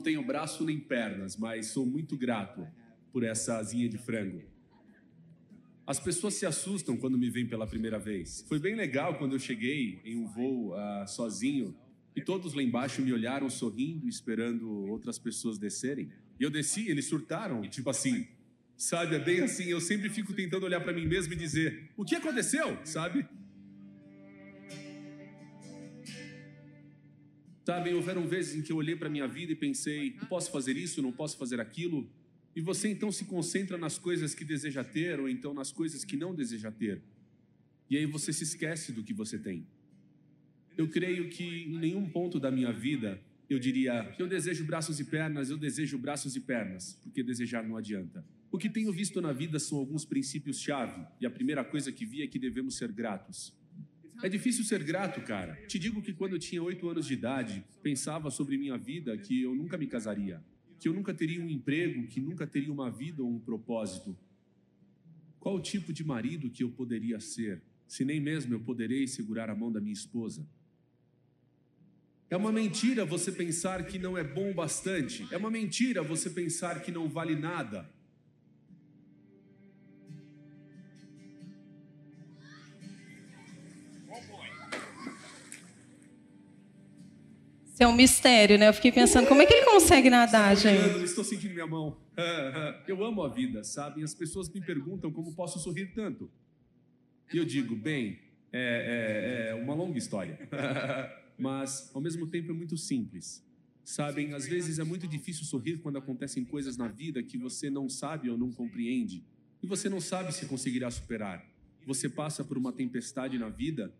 Não 0.00 0.04
tenho 0.04 0.24
braço 0.24 0.64
nem 0.64 0.80
pernas, 0.80 1.36
mas 1.36 1.66
sou 1.66 1.84
muito 1.84 2.16
grato 2.16 2.66
por 3.12 3.22
essa 3.22 3.58
asinha 3.58 3.86
de 3.86 3.98
frango. 3.98 4.42
As 5.86 6.00
pessoas 6.00 6.32
se 6.32 6.46
assustam 6.46 6.96
quando 6.96 7.18
me 7.18 7.28
veem 7.28 7.46
pela 7.46 7.66
primeira 7.66 7.98
vez. 7.98 8.42
Foi 8.48 8.58
bem 8.58 8.74
legal 8.74 9.18
quando 9.18 9.34
eu 9.34 9.38
cheguei 9.38 10.00
em 10.02 10.16
um 10.16 10.26
voo 10.26 10.72
uh, 10.72 11.06
sozinho 11.06 11.76
e 12.16 12.22
todos 12.22 12.54
lá 12.54 12.62
embaixo 12.62 13.02
me 13.02 13.12
olharam 13.12 13.50
sorrindo, 13.50 14.08
esperando 14.08 14.70
outras 14.86 15.18
pessoas 15.18 15.58
descerem. 15.58 16.10
E 16.38 16.44
eu 16.44 16.48
desci, 16.50 16.88
eles 16.88 17.04
surtaram, 17.04 17.60
tipo 17.68 17.90
assim, 17.90 18.26
sabe, 18.78 19.16
é 19.16 19.18
bem 19.18 19.42
assim. 19.42 19.64
Eu 19.64 19.82
sempre 19.82 20.08
fico 20.08 20.32
tentando 20.32 20.64
olhar 20.64 20.80
para 20.80 20.94
mim 20.94 21.06
mesmo 21.06 21.34
e 21.34 21.36
dizer: 21.36 21.90
o 21.94 22.06
que 22.06 22.14
aconteceu, 22.14 22.78
sabe? 22.86 23.28
Sabem, 27.70 27.94
houveram 27.94 28.26
vezes 28.26 28.56
em 28.56 28.62
que 28.62 28.72
eu 28.72 28.76
olhei 28.78 28.96
para 28.96 29.08
minha 29.08 29.28
vida 29.28 29.52
e 29.52 29.54
pensei: 29.54 30.16
não 30.20 30.26
posso 30.26 30.50
fazer 30.50 30.76
isso, 30.76 31.00
não 31.00 31.12
posso 31.12 31.38
fazer 31.38 31.60
aquilo. 31.60 32.10
E 32.56 32.60
você 32.60 32.88
então 32.88 33.12
se 33.12 33.26
concentra 33.26 33.78
nas 33.78 33.96
coisas 33.96 34.34
que 34.34 34.44
deseja 34.44 34.82
ter 34.82 35.20
ou 35.20 35.28
então 35.28 35.54
nas 35.54 35.70
coisas 35.70 36.04
que 36.04 36.16
não 36.16 36.34
deseja 36.34 36.72
ter. 36.72 37.00
E 37.88 37.96
aí 37.96 38.06
você 38.06 38.32
se 38.32 38.42
esquece 38.42 38.90
do 38.90 39.04
que 39.04 39.14
você 39.14 39.38
tem. 39.38 39.64
Eu 40.76 40.88
creio 40.88 41.30
que 41.30 41.44
em 41.44 41.78
nenhum 41.78 42.10
ponto 42.10 42.40
da 42.40 42.50
minha 42.50 42.72
vida 42.72 43.22
eu 43.48 43.56
diria: 43.56 44.16
eu 44.18 44.26
desejo 44.26 44.64
braços 44.64 44.98
e 44.98 45.04
pernas, 45.04 45.48
eu 45.48 45.56
desejo 45.56 45.96
braços 45.96 46.34
e 46.34 46.40
pernas, 46.40 46.98
porque 47.04 47.22
desejar 47.22 47.62
não 47.62 47.76
adianta. 47.76 48.24
O 48.50 48.58
que 48.58 48.68
tenho 48.68 48.92
visto 48.92 49.20
na 49.20 49.32
vida 49.32 49.60
são 49.60 49.78
alguns 49.78 50.04
princípios-chave, 50.04 51.06
e 51.20 51.24
a 51.24 51.30
primeira 51.30 51.64
coisa 51.64 51.92
que 51.92 52.04
vi 52.04 52.20
é 52.20 52.26
que 52.26 52.36
devemos 52.36 52.76
ser 52.76 52.90
gratos. 52.90 53.54
É 54.22 54.28
difícil 54.28 54.64
ser 54.64 54.82
grato, 54.84 55.20
cara. 55.22 55.54
Te 55.66 55.78
digo 55.78 56.02
que 56.02 56.12
quando 56.12 56.34
eu 56.34 56.38
tinha 56.38 56.62
oito 56.62 56.88
anos 56.88 57.06
de 57.06 57.14
idade, 57.14 57.64
pensava 57.82 58.30
sobre 58.30 58.58
minha 58.58 58.76
vida 58.76 59.16
que 59.16 59.42
eu 59.42 59.54
nunca 59.54 59.78
me 59.78 59.86
casaria. 59.86 60.42
que 60.78 60.88
eu 60.88 60.94
nunca 60.94 61.12
teria 61.12 61.42
um 61.42 61.48
emprego, 61.48 62.06
que 62.06 62.20
nunca 62.20 62.46
teria 62.46 62.72
uma 62.72 62.90
vida 62.90 63.22
ou 63.22 63.30
um 63.30 63.38
propósito. 63.38 64.16
Qual 65.38 65.56
o 65.56 65.60
tipo 65.60 65.92
de 65.92 66.02
marido 66.02 66.48
que 66.48 66.64
eu 66.64 66.70
poderia 66.70 67.20
ser, 67.20 67.62
se 67.86 68.02
nem 68.02 68.18
mesmo 68.18 68.54
eu 68.54 68.60
poderei 68.60 69.06
segurar 69.06 69.50
a 69.50 69.54
mão 69.54 69.70
da 69.70 69.78
minha 69.78 69.92
esposa? 69.92 70.46
É 72.30 72.36
uma 72.36 72.50
mentira 72.50 73.04
você 73.04 73.30
pensar 73.30 73.84
que 73.84 73.98
não 73.98 74.16
é 74.16 74.24
bom 74.24 74.54
bastante. 74.54 75.26
É 75.30 75.36
uma 75.36 75.50
mentira 75.50 76.02
você 76.02 76.30
pensar 76.30 76.80
que 76.80 76.90
não 76.90 77.10
vale 77.10 77.36
nada. 77.36 77.86
Isso 87.80 87.84
é 87.84 87.88
um 87.88 87.96
mistério, 87.96 88.58
né? 88.58 88.68
Eu 88.68 88.74
fiquei 88.74 88.92
pensando, 88.92 89.26
como 89.26 89.40
é 89.40 89.46
que 89.46 89.54
ele 89.54 89.64
consegue 89.64 90.10
nadar, 90.10 90.54
gente? 90.54 91.02
Estou 91.02 91.24
sentindo 91.24 91.54
minha 91.54 91.66
mão. 91.66 91.96
Eu 92.86 93.02
amo 93.02 93.22
a 93.22 93.28
vida, 93.30 93.64
sabe? 93.64 94.04
As 94.04 94.12
pessoas 94.12 94.50
me 94.50 94.60
perguntam 94.60 95.10
como 95.10 95.34
posso 95.34 95.58
sorrir 95.58 95.86
tanto. 95.94 96.30
E 97.32 97.38
eu 97.38 97.44
digo, 97.46 97.74
bem, 97.74 98.18
é, 98.52 99.48
é, 99.48 99.50
é 99.52 99.54
uma 99.54 99.72
longa 99.72 99.96
história. 99.96 100.38
Mas, 101.38 101.90
ao 101.94 102.02
mesmo 102.02 102.26
tempo, 102.26 102.50
é 102.50 102.52
muito 102.52 102.76
simples. 102.76 103.42
Sabem, 103.82 104.34
às 104.34 104.46
vezes 104.46 104.78
é 104.78 104.84
muito 104.84 105.08
difícil 105.08 105.46
sorrir 105.46 105.78
quando 105.78 105.96
acontecem 105.96 106.44
coisas 106.44 106.76
na 106.76 106.86
vida 106.86 107.22
que 107.22 107.38
você 107.38 107.70
não 107.70 107.88
sabe 107.88 108.28
ou 108.28 108.36
não 108.36 108.52
compreende. 108.52 109.24
E 109.62 109.66
você 109.66 109.88
não 109.88 110.02
sabe 110.02 110.34
se 110.34 110.44
conseguirá 110.44 110.90
superar. 110.90 111.42
Você 111.86 112.10
passa 112.10 112.44
por 112.44 112.58
uma 112.58 112.74
tempestade 112.74 113.38
na 113.38 113.48
vida 113.48 113.90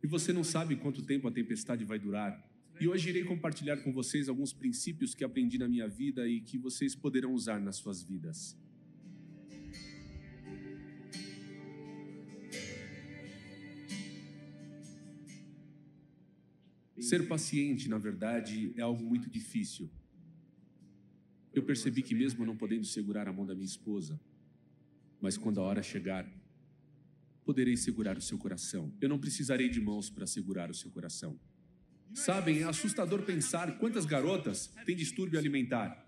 e 0.00 0.06
você 0.06 0.32
não 0.32 0.44
sabe 0.44 0.76
quanto 0.76 1.02
tempo 1.02 1.26
a 1.26 1.32
tempestade 1.32 1.84
vai 1.84 1.98
durar. 1.98 2.40
E 2.78 2.86
hoje 2.86 3.08
irei 3.08 3.24
compartilhar 3.24 3.78
com 3.78 3.90
vocês 3.90 4.28
alguns 4.28 4.52
princípios 4.52 5.14
que 5.14 5.24
aprendi 5.24 5.56
na 5.56 5.66
minha 5.66 5.88
vida 5.88 6.28
e 6.28 6.42
que 6.42 6.58
vocês 6.58 6.94
poderão 6.94 7.32
usar 7.32 7.58
nas 7.58 7.76
suas 7.76 8.02
vidas. 8.02 8.54
Ser 17.00 17.26
paciente, 17.26 17.88
na 17.88 17.96
verdade, 17.96 18.74
é 18.76 18.82
algo 18.82 19.02
muito 19.02 19.30
difícil. 19.30 19.88
Eu 21.54 21.62
percebi 21.62 22.02
que, 22.02 22.14
mesmo 22.14 22.44
não 22.44 22.56
podendo 22.56 22.84
segurar 22.84 23.26
a 23.26 23.32
mão 23.32 23.46
da 23.46 23.54
minha 23.54 23.64
esposa, 23.64 24.20
mas 25.18 25.38
quando 25.38 25.60
a 25.60 25.62
hora 25.62 25.82
chegar, 25.82 26.30
poderei 27.42 27.76
segurar 27.76 28.18
o 28.18 28.20
seu 28.20 28.36
coração. 28.36 28.92
Eu 29.00 29.08
não 29.08 29.18
precisarei 29.18 29.70
de 29.70 29.80
mãos 29.80 30.10
para 30.10 30.26
segurar 30.26 30.68
o 30.68 30.74
seu 30.74 30.90
coração. 30.90 31.38
Sabem, 32.14 32.60
é 32.60 32.64
assustador 32.64 33.22
pensar 33.22 33.78
quantas 33.78 34.04
garotas 34.04 34.72
têm 34.84 34.96
distúrbio 34.96 35.38
alimentar. 35.38 36.06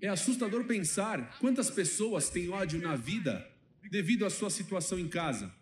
É 0.00 0.08
assustador 0.08 0.64
pensar 0.64 1.38
quantas 1.38 1.70
pessoas 1.70 2.28
têm 2.28 2.48
ódio 2.48 2.80
na 2.80 2.96
vida 2.96 3.50
devido 3.90 4.24
à 4.24 4.30
sua 4.30 4.50
situação 4.50 4.98
em 4.98 5.08
casa, 5.08 5.54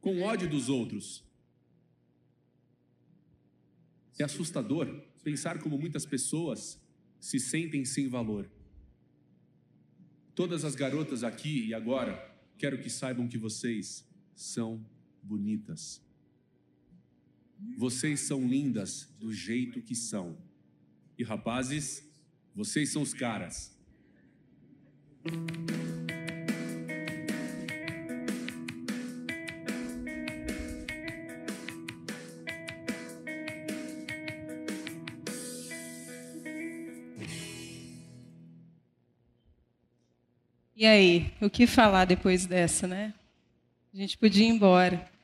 com 0.00 0.22
ódio 0.22 0.48
dos 0.48 0.68
outros. 0.68 1.24
É 4.18 4.24
assustador 4.24 4.86
pensar 5.22 5.58
como 5.58 5.78
muitas 5.78 6.04
pessoas 6.04 6.80
se 7.20 7.38
sentem 7.38 7.84
sem 7.84 8.08
valor. 8.08 8.50
Todas 10.34 10.64
as 10.64 10.74
garotas 10.74 11.24
aqui 11.24 11.66
e 11.66 11.74
agora, 11.74 12.16
quero 12.56 12.80
que 12.80 12.90
saibam 12.90 13.28
que 13.28 13.38
vocês 13.38 14.06
são 14.34 14.84
bonitas. 15.22 16.07
Vocês 17.76 18.20
são 18.20 18.46
lindas 18.46 19.08
do 19.18 19.32
jeito 19.32 19.82
que 19.82 19.94
são. 19.94 20.36
E 21.18 21.24
rapazes, 21.24 22.04
vocês 22.54 22.90
são 22.90 23.02
os 23.02 23.12
caras. 23.12 23.76
E 40.76 40.86
aí, 40.86 41.32
o 41.40 41.50
que 41.50 41.66
falar 41.66 42.04
depois 42.04 42.46
dessa, 42.46 42.86
né? 42.86 43.12
A 43.92 43.96
gente 43.96 44.16
podia 44.16 44.46
ir 44.46 44.50
embora. 44.50 45.17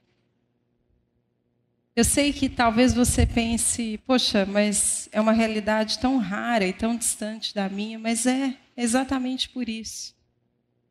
Eu 1.96 2.04
sei 2.04 2.32
que 2.32 2.48
talvez 2.48 2.92
você 2.92 3.24
pense, 3.24 3.98
poxa, 4.06 4.44
mas 4.44 5.08
é 5.12 5.20
uma 5.20 5.32
realidade 5.32 5.98
tão 5.98 6.18
rara 6.18 6.66
e 6.66 6.72
tão 6.72 6.96
distante 6.96 7.54
da 7.54 7.68
minha, 7.68 7.98
mas 7.98 8.26
é 8.26 8.56
exatamente 8.76 9.48
por 9.48 9.68
isso 9.68 10.14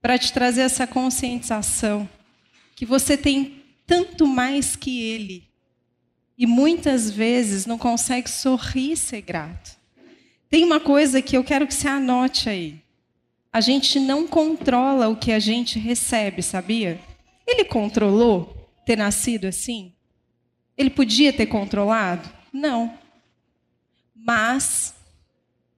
para 0.03 0.17
te 0.17 0.33
trazer 0.33 0.63
essa 0.63 0.85
conscientização 0.85 2.09
que 2.75 2.85
você 2.85 3.15
tem 3.15 3.63
tanto 3.87 4.27
mais 4.27 4.75
que 4.75 5.01
ele 5.01 5.47
e 6.37 6.45
muitas 6.45 7.09
vezes 7.09 7.65
não 7.65 7.77
consegue 7.77 8.29
sorrir 8.29 8.91
e 8.91 8.97
ser 8.97 9.21
grato. 9.21 9.77
Tem 10.49 10.65
uma 10.65 10.81
coisa 10.81 11.21
que 11.21 11.37
eu 11.37 11.43
quero 11.43 11.65
que 11.65 11.73
você 11.73 11.87
anote 11.87 12.49
aí. 12.49 12.81
A 13.51 13.61
gente 13.61 13.97
não 13.97 14.27
controla 14.27 15.07
o 15.07 15.15
que 15.15 15.31
a 15.31 15.39
gente 15.39 15.79
recebe, 15.79 16.41
sabia? 16.41 16.99
Ele 17.47 17.63
controlou 17.63 18.69
ter 18.85 18.97
nascido 18.97 19.45
assim? 19.45 19.93
Ele 20.77 20.89
podia 20.89 21.31
ter 21.31 21.45
controlado? 21.45 22.29
Não. 22.51 22.97
Mas, 24.15 24.93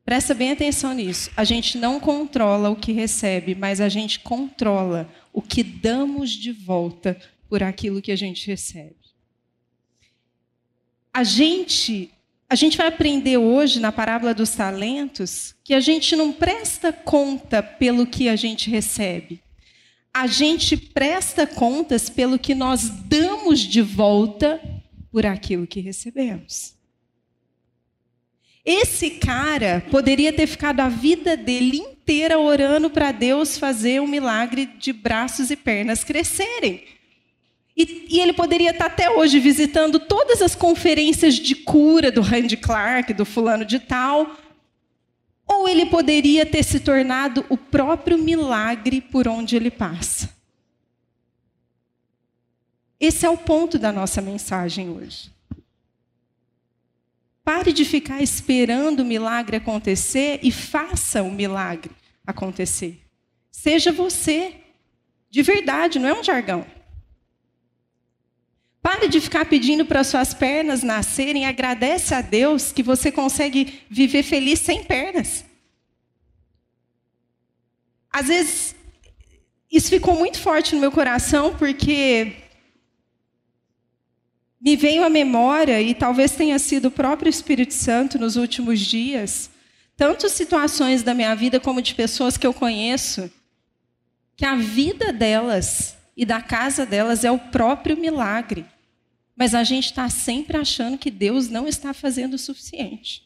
presta 0.05 0.33
bem 0.33 0.51
atenção 0.51 0.93
nisso. 0.93 1.31
A 1.35 1.43
gente 1.43 1.77
não 1.77 1.99
controla 1.99 2.69
o 2.69 2.75
que 2.75 2.91
recebe, 2.91 3.55
mas 3.55 3.81
a 3.81 3.89
gente 3.89 4.19
controla 4.19 5.09
o 5.33 5.41
que 5.41 5.63
damos 5.63 6.31
de 6.31 6.51
volta 6.51 7.17
por 7.49 7.63
aquilo 7.63 8.01
que 8.01 8.11
a 8.11 8.15
gente 8.15 8.47
recebe. 8.47 8.95
A 11.13 11.23
gente, 11.23 12.11
a 12.49 12.55
gente 12.55 12.77
vai 12.77 12.87
aprender 12.87 13.37
hoje 13.37 13.79
na 13.79 13.91
parábola 13.91 14.33
dos 14.33 14.51
talentos 14.51 15.55
que 15.63 15.73
a 15.73 15.79
gente 15.79 16.15
não 16.15 16.31
presta 16.31 16.91
conta 16.93 17.63
pelo 17.63 18.05
que 18.05 18.29
a 18.29 18.35
gente 18.35 18.69
recebe. 18.69 19.41
A 20.13 20.27
gente 20.27 20.77
presta 20.77 21.45
contas 21.47 22.09
pelo 22.09 22.39
que 22.39 22.55
nós 22.55 22.89
damos 22.89 23.59
de 23.59 23.81
volta 23.81 24.61
por 25.15 25.25
aquilo 25.25 25.65
que 25.65 25.79
recebemos. 25.79 26.75
Esse 28.65 29.11
cara 29.11 29.81
poderia 29.89 30.33
ter 30.33 30.45
ficado 30.45 30.81
a 30.81 30.89
vida 30.89 31.37
dele 31.37 31.77
inteira 31.77 32.37
orando 32.37 32.89
para 32.89 33.13
Deus 33.13 33.57
fazer 33.57 34.01
um 34.01 34.07
milagre 34.09 34.65
de 34.65 34.91
braços 34.91 35.49
e 35.49 35.55
pernas 35.55 36.03
crescerem. 36.03 36.83
E, 37.77 38.07
e, 38.09 38.19
ele 38.19 38.33
poderia 38.33 38.71
estar 38.71 38.87
até 38.87 39.09
hoje 39.09 39.39
visitando 39.39 40.01
todas 40.01 40.41
as 40.41 40.53
conferências 40.53 41.35
de 41.35 41.55
cura 41.55 42.11
do 42.11 42.19
Randy 42.19 42.57
Clark, 42.57 43.13
do 43.13 43.23
fulano 43.23 43.63
de 43.63 43.79
tal. 43.79 44.35
Ou 45.47 45.69
ele 45.69 45.85
poderia 45.85 46.45
ter 46.45 46.63
se 46.63 46.81
tornado 46.81 47.45
o 47.47 47.55
próprio 47.55 48.17
milagre 48.17 48.99
por 48.99 49.29
onde 49.29 49.55
ele 49.55 49.71
passa. 49.71 50.34
Esse 52.99 53.25
é 53.25 53.29
o 53.29 53.37
ponto 53.37 53.77
da 53.77 53.91
nossa 53.91 54.21
mensagem 54.21 54.89
hoje. 54.89 55.31
Pare 57.43 57.71
de 57.71 57.85
ficar 57.85 58.21
esperando 58.21 59.01
o 59.01 59.05
milagre 59.05 59.57
acontecer 59.57 60.39
e 60.41 60.51
faça 60.51 61.21
o 61.21 61.31
milagre 61.31 61.91
acontecer. 62.25 62.99
Seja 63.51 63.91
você, 63.91 64.55
de 65.29 65.41
verdade, 65.41 65.99
não 65.99 66.09
é 66.09 66.19
um 66.19 66.23
jargão. 66.23 66.65
Pare 68.81 69.07
de 69.07 69.19
ficar 69.19 69.45
pedindo 69.45 69.85
para 69.85 70.03
suas 70.03 70.33
pernas 70.33 70.83
nascerem, 70.83 71.45
agradece 71.45 72.13
a 72.13 72.21
Deus 72.21 72.71
que 72.71 72.83
você 72.83 73.11
consegue 73.11 73.81
viver 73.89 74.23
feliz 74.23 74.59
sem 74.59 74.83
pernas. 74.83 75.43
Às 78.11 78.27
vezes, 78.27 78.75
isso 79.71 79.89
ficou 79.89 80.15
muito 80.15 80.39
forte 80.39 80.73
no 80.73 80.81
meu 80.81 80.91
coração, 80.91 81.55
porque 81.57 82.44
me 84.65 84.75
veio 84.75 85.03
à 85.03 85.09
memória, 85.11 85.79
e 85.79 85.93
talvez 85.93 86.31
tenha 86.31 86.57
sido 86.57 86.87
o 86.87 86.91
próprio 86.91 87.29
Espírito 87.29 87.75
Santo 87.75 88.17
nos 88.17 88.35
últimos 88.35 88.79
dias, 88.79 89.51
tantas 89.95 90.31
situações 90.31 91.03
da 91.03 91.13
minha 91.13 91.35
vida 91.35 91.59
como 91.59 91.83
de 91.83 91.93
pessoas 91.93 92.35
que 92.35 92.47
eu 92.47 92.53
conheço, 92.53 93.31
que 94.35 94.43
a 94.43 94.55
vida 94.55 95.13
delas 95.13 95.95
e 96.17 96.25
da 96.25 96.41
casa 96.41 96.83
delas 96.83 97.23
é 97.23 97.29
o 97.29 97.37
próprio 97.37 97.95
milagre. 97.95 98.65
Mas 99.35 99.53
a 99.53 99.63
gente 99.63 99.85
está 99.85 100.09
sempre 100.09 100.57
achando 100.57 100.97
que 100.97 101.11
Deus 101.11 101.47
não 101.47 101.67
está 101.67 101.93
fazendo 101.93 102.33
o 102.33 102.39
suficiente. 102.39 103.23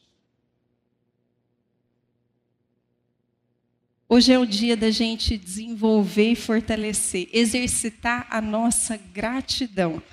Hoje 4.09 4.33
é 4.33 4.37
o 4.37 4.45
dia 4.45 4.75
da 4.75 4.91
gente 4.91 5.37
desenvolver 5.37 6.31
e 6.31 6.35
fortalecer, 6.35 7.29
exercitar 7.31 8.27
a 8.29 8.41
nossa 8.41 8.97
gratidão 8.97 10.03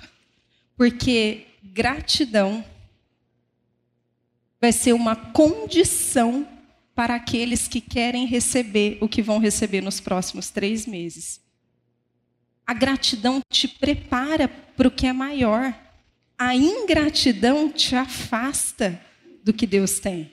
porque 0.77 1.47
gratidão 1.63 2.63
vai 4.61 4.71
ser 4.71 4.93
uma 4.93 5.15
condição 5.15 6.47
para 6.95 7.15
aqueles 7.15 7.67
que 7.67 7.81
querem 7.81 8.25
receber 8.25 8.97
o 9.01 9.07
que 9.07 9.21
vão 9.21 9.39
receber 9.39 9.81
nos 9.81 9.99
próximos 9.99 10.49
três 10.49 10.85
meses. 10.85 11.41
A 12.65 12.73
gratidão 12.73 13.41
te 13.49 13.67
prepara 13.67 14.47
para 14.47 14.87
o 14.87 14.91
que 14.91 15.07
é 15.07 15.13
maior. 15.13 15.73
A 16.37 16.55
ingratidão 16.55 17.71
te 17.71 17.95
afasta 17.95 18.99
do 19.43 19.53
que 19.53 19.65
Deus 19.65 19.99
tem. 19.99 20.31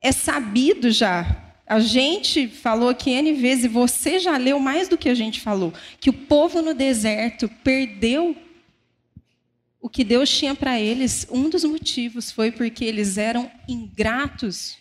É 0.00 0.12
sabido 0.12 0.90
já. 0.90 1.54
A 1.66 1.80
gente 1.80 2.46
falou 2.46 2.90
aqui 2.90 3.10
N 3.10 3.32
vezes, 3.32 3.64
e 3.64 3.68
você 3.68 4.18
já 4.18 4.36
leu 4.36 4.60
mais 4.60 4.86
do 4.86 4.98
que 4.98 5.08
a 5.08 5.14
gente 5.14 5.40
falou, 5.40 5.72
que 5.98 6.10
o 6.10 6.12
povo 6.12 6.60
no 6.60 6.74
deserto 6.74 7.48
perdeu 7.62 8.36
o 9.84 9.88
que 9.90 10.02
Deus 10.02 10.30
tinha 10.30 10.54
para 10.54 10.80
eles. 10.80 11.26
Um 11.30 11.50
dos 11.50 11.62
motivos 11.62 12.32
foi 12.32 12.50
porque 12.50 12.86
eles 12.86 13.18
eram 13.18 13.50
ingratos, 13.68 14.78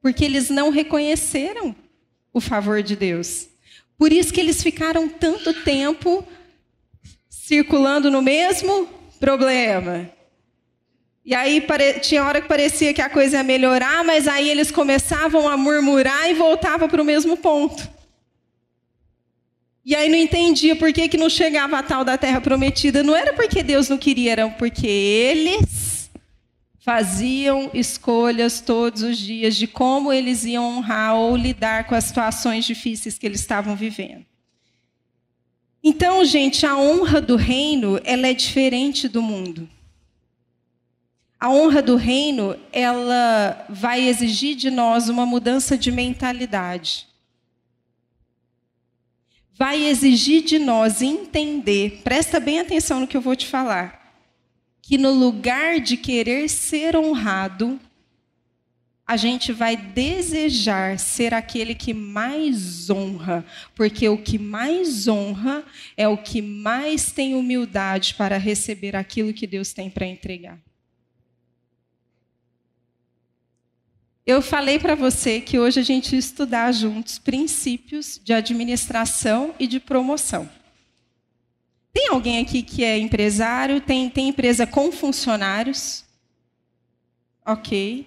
porque 0.00 0.24
eles 0.24 0.48
não 0.48 0.70
reconheceram 0.70 1.76
o 2.32 2.40
favor 2.40 2.82
de 2.82 2.96
Deus. 2.96 3.46
Por 3.98 4.10
isso 4.10 4.32
que 4.32 4.40
eles 4.40 4.62
ficaram 4.62 5.06
tanto 5.06 5.52
tempo 5.62 6.26
circulando 7.28 8.10
no 8.10 8.22
mesmo 8.22 8.88
problema. 9.20 10.10
E 11.22 11.34
aí 11.34 11.62
tinha 12.00 12.24
hora 12.24 12.40
que 12.40 12.48
parecia 12.48 12.94
que 12.94 13.02
a 13.02 13.10
coisa 13.10 13.36
ia 13.36 13.42
melhorar, 13.42 14.02
mas 14.02 14.26
aí 14.26 14.48
eles 14.48 14.70
começavam 14.70 15.46
a 15.46 15.58
murmurar 15.58 16.30
e 16.30 16.32
voltavam 16.32 16.88
para 16.88 17.02
o 17.02 17.04
mesmo 17.04 17.36
ponto. 17.36 17.86
E 19.86 19.94
aí 19.94 20.08
não 20.08 20.18
entendia 20.18 20.74
por 20.74 20.92
que, 20.92 21.08
que 21.08 21.16
não 21.16 21.30
chegava 21.30 21.78
a 21.78 21.82
tal 21.82 22.04
da 22.04 22.18
terra 22.18 22.40
prometida. 22.40 23.04
Não 23.04 23.14
era 23.14 23.32
porque 23.34 23.62
Deus 23.62 23.88
não 23.88 23.96
queria, 23.96 24.32
era 24.32 24.50
porque 24.50 24.84
eles 24.84 26.10
faziam 26.80 27.70
escolhas 27.72 28.60
todos 28.60 29.02
os 29.02 29.16
dias 29.16 29.54
de 29.54 29.68
como 29.68 30.12
eles 30.12 30.44
iam 30.44 30.78
honrar 30.78 31.14
ou 31.14 31.36
lidar 31.36 31.84
com 31.84 31.94
as 31.94 32.02
situações 32.02 32.64
difíceis 32.64 33.16
que 33.16 33.24
eles 33.24 33.38
estavam 33.38 33.76
vivendo. 33.76 34.26
Então, 35.84 36.24
gente, 36.24 36.66
a 36.66 36.76
honra 36.76 37.20
do 37.20 37.36
reino, 37.36 38.00
ela 38.02 38.26
é 38.26 38.34
diferente 38.34 39.06
do 39.06 39.22
mundo. 39.22 39.68
A 41.38 41.48
honra 41.48 41.80
do 41.80 41.94
reino, 41.94 42.56
ela 42.72 43.64
vai 43.68 44.00
exigir 44.00 44.56
de 44.56 44.68
nós 44.68 45.08
uma 45.08 45.24
mudança 45.24 45.78
de 45.78 45.92
mentalidade. 45.92 47.06
Vai 49.58 49.86
exigir 49.86 50.42
de 50.42 50.58
nós 50.58 51.00
entender, 51.00 52.02
presta 52.04 52.38
bem 52.38 52.60
atenção 52.60 53.00
no 53.00 53.06
que 53.06 53.16
eu 53.16 53.22
vou 53.22 53.34
te 53.34 53.46
falar, 53.46 54.14
que 54.82 54.98
no 54.98 55.12
lugar 55.12 55.80
de 55.80 55.96
querer 55.96 56.46
ser 56.50 56.94
honrado, 56.94 57.80
a 59.06 59.16
gente 59.16 59.52
vai 59.52 59.74
desejar 59.74 60.98
ser 60.98 61.32
aquele 61.32 61.74
que 61.74 61.94
mais 61.94 62.90
honra, 62.90 63.46
porque 63.74 64.06
o 64.10 64.18
que 64.18 64.38
mais 64.38 65.08
honra 65.08 65.64
é 65.96 66.06
o 66.06 66.18
que 66.18 66.42
mais 66.42 67.10
tem 67.10 67.34
humildade 67.34 68.14
para 68.14 68.36
receber 68.36 68.94
aquilo 68.94 69.32
que 69.32 69.46
Deus 69.46 69.72
tem 69.72 69.88
para 69.88 70.04
entregar. 70.04 70.65
Eu 74.26 74.42
falei 74.42 74.76
para 74.76 74.96
você 74.96 75.40
que 75.40 75.56
hoje 75.56 75.78
a 75.78 75.84
gente 75.84 76.12
ia 76.12 76.18
estudar 76.18 76.72
juntos 76.72 77.16
princípios 77.16 78.20
de 78.24 78.32
administração 78.32 79.54
e 79.56 79.68
de 79.68 79.78
promoção. 79.78 80.50
Tem 81.92 82.08
alguém 82.08 82.40
aqui 82.40 82.60
que 82.60 82.82
é 82.82 82.98
empresário? 82.98 83.80
Tem, 83.80 84.10
tem 84.10 84.28
empresa 84.28 84.66
com 84.66 84.90
funcionários? 84.90 86.04
Ok. 87.46 88.04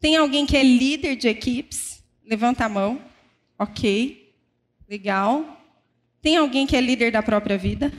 Tem 0.00 0.16
alguém 0.16 0.44
que 0.44 0.56
é 0.56 0.64
líder 0.64 1.14
de 1.14 1.28
equipes? 1.28 2.02
Levanta 2.26 2.64
a 2.64 2.68
mão. 2.68 3.00
Ok. 3.56 4.34
Legal. 4.88 5.64
Tem 6.20 6.36
alguém 6.36 6.66
que 6.66 6.76
é 6.76 6.80
líder 6.80 7.12
da 7.12 7.22
própria 7.22 7.56
vida? 7.56 7.92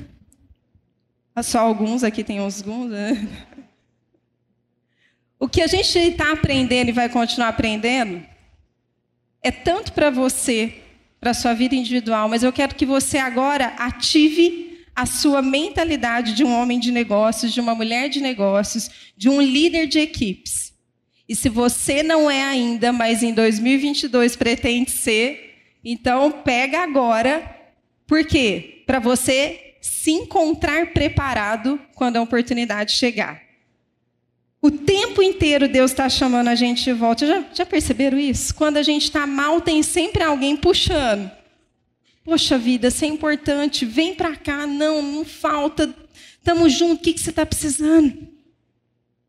Só 1.42 1.60
alguns 1.60 2.04
aqui 2.04 2.26
tem 2.26 2.40
alguns. 2.40 2.92
Né? 2.92 3.48
O 5.44 5.50
que 5.50 5.62
a 5.62 5.68
gente 5.68 6.00
está 6.00 6.32
aprendendo 6.32 6.88
e 6.88 6.94
vai 6.94 7.10
continuar 7.10 7.50
aprendendo 7.50 8.26
é 9.42 9.52
tanto 9.52 9.92
para 9.92 10.10
você, 10.10 10.76
para 11.20 11.32
a 11.32 11.34
sua 11.34 11.54
vida 11.54 11.76
individual, 11.76 12.30
mas 12.30 12.44
eu 12.44 12.54
quero 12.54 12.74
que 12.74 12.86
você 12.86 13.18
agora 13.18 13.74
ative 13.78 14.86
a 14.96 15.06
sua 15.06 15.42
mentalidade 15.42 16.34
de 16.34 16.46
um 16.46 16.58
homem 16.58 16.80
de 16.80 16.94
negócios, 16.94 17.52
de 17.52 17.60
uma 17.60 17.76
mulher 17.76 18.08
de 18.08 18.22
negócios, 18.22 18.90
de 19.18 19.28
um 19.28 19.42
líder 19.42 19.86
de 19.86 20.00
equipes. 20.00 20.74
E 21.28 21.36
se 21.36 21.50
você 21.50 22.02
não 22.02 22.32
é 22.32 22.42
ainda, 22.42 22.94
mas 22.94 23.22
em 23.22 23.34
2022 23.34 24.38
pretende 24.38 24.92
ser, 24.92 25.56
então 25.84 26.32
pega 26.32 26.82
agora. 26.82 27.44
Por 28.08 28.26
quê? 28.26 28.82
Para 28.86 29.00
você 29.00 29.76
se 29.82 30.10
encontrar 30.10 30.94
preparado 30.94 31.78
quando 31.96 32.16
a 32.16 32.22
oportunidade 32.22 32.94
chegar. 32.94 33.44
O 34.64 34.72
tempo 34.72 35.22
inteiro 35.22 35.68
Deus 35.68 35.92
está 35.92 36.08
chamando 36.08 36.48
a 36.48 36.56
gente 36.56 36.86
de 36.86 36.94
volta. 36.94 37.28
Já, 37.28 37.44
já 37.54 37.66
perceberam 37.66 38.18
isso? 38.18 38.56
Quando 38.56 38.78
a 38.78 38.82
gente 38.82 39.04
está 39.04 39.28
mal, 39.28 39.60
tem 39.60 39.84
sempre 39.84 40.24
alguém 40.24 40.56
puxando. 40.56 41.30
Poxa 42.24 42.58
vida, 42.58 42.88
isso 42.88 43.04
é 43.04 43.10
importante. 43.10 43.84
Vem 43.84 44.16
para 44.16 44.38
cá. 44.38 44.66
Não, 44.66 45.02
não 45.02 45.26
falta. 45.26 45.94
Estamos 46.38 46.72
juntos. 46.72 47.00
O 47.00 47.02
que, 47.02 47.12
que 47.12 47.20
você 47.20 47.32
está 47.32 47.46
precisando? 47.46 48.26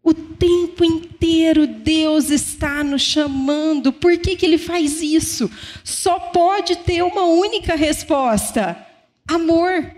O 0.04 0.14
tempo 0.14 0.84
inteiro 0.84 1.66
Deus 1.66 2.30
está 2.30 2.84
nos 2.84 3.02
chamando. 3.02 3.92
Por 3.92 4.16
que, 4.16 4.36
que 4.36 4.46
Ele 4.46 4.56
faz 4.56 5.02
isso? 5.02 5.50
Só 5.82 6.16
pode 6.16 6.76
ter 6.76 7.02
uma 7.02 7.24
única 7.24 7.74
resposta: 7.74 8.86
amor. 9.26 9.96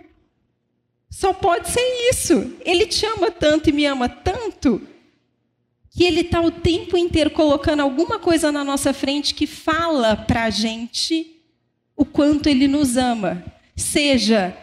Só 1.10 1.34
pode 1.34 1.68
ser 1.68 2.08
isso. 2.10 2.56
Ele 2.64 2.86
te 2.86 3.04
ama 3.04 3.30
tanto 3.30 3.68
e 3.68 3.72
me 3.74 3.84
ama 3.84 4.08
tanto 4.08 4.95
que 5.96 6.04
ele 6.04 6.20
está 6.20 6.42
o 6.42 6.50
tempo 6.50 6.94
inteiro 6.94 7.30
colocando 7.30 7.80
alguma 7.80 8.18
coisa 8.18 8.52
na 8.52 8.62
nossa 8.62 8.92
frente 8.92 9.32
que 9.32 9.46
fala 9.46 10.14
para 10.14 10.44
a 10.44 10.50
gente 10.50 11.40
o 11.96 12.04
quanto 12.04 12.50
ele 12.50 12.68
nos 12.68 12.98
ama. 12.98 13.42
Seja 13.74 14.54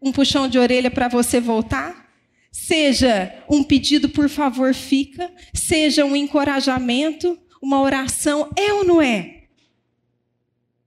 um 0.00 0.12
puxão 0.12 0.46
de 0.46 0.60
orelha 0.60 0.88
para 0.88 1.08
você 1.08 1.40
voltar, 1.40 2.08
seja 2.52 3.34
um 3.50 3.64
pedido 3.64 4.08
por 4.10 4.28
favor 4.28 4.72
fica, 4.72 5.28
seja 5.52 6.04
um 6.04 6.14
encorajamento, 6.14 7.36
uma 7.60 7.80
oração, 7.80 8.48
é 8.56 8.72
ou 8.72 8.84
não 8.84 9.02
é? 9.02 9.46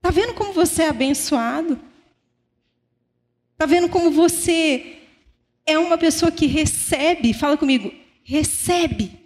Tá 0.00 0.10
vendo 0.10 0.32
como 0.32 0.54
você 0.54 0.84
é 0.84 0.88
abençoado? 0.88 1.78
Tá 3.58 3.66
vendo 3.66 3.90
como 3.90 4.10
você 4.10 4.96
é 5.66 5.78
uma 5.78 5.98
pessoa 5.98 6.32
que 6.32 6.46
recebe, 6.46 7.34
fala 7.34 7.58
comigo, 7.58 7.92
recebe 8.22 9.23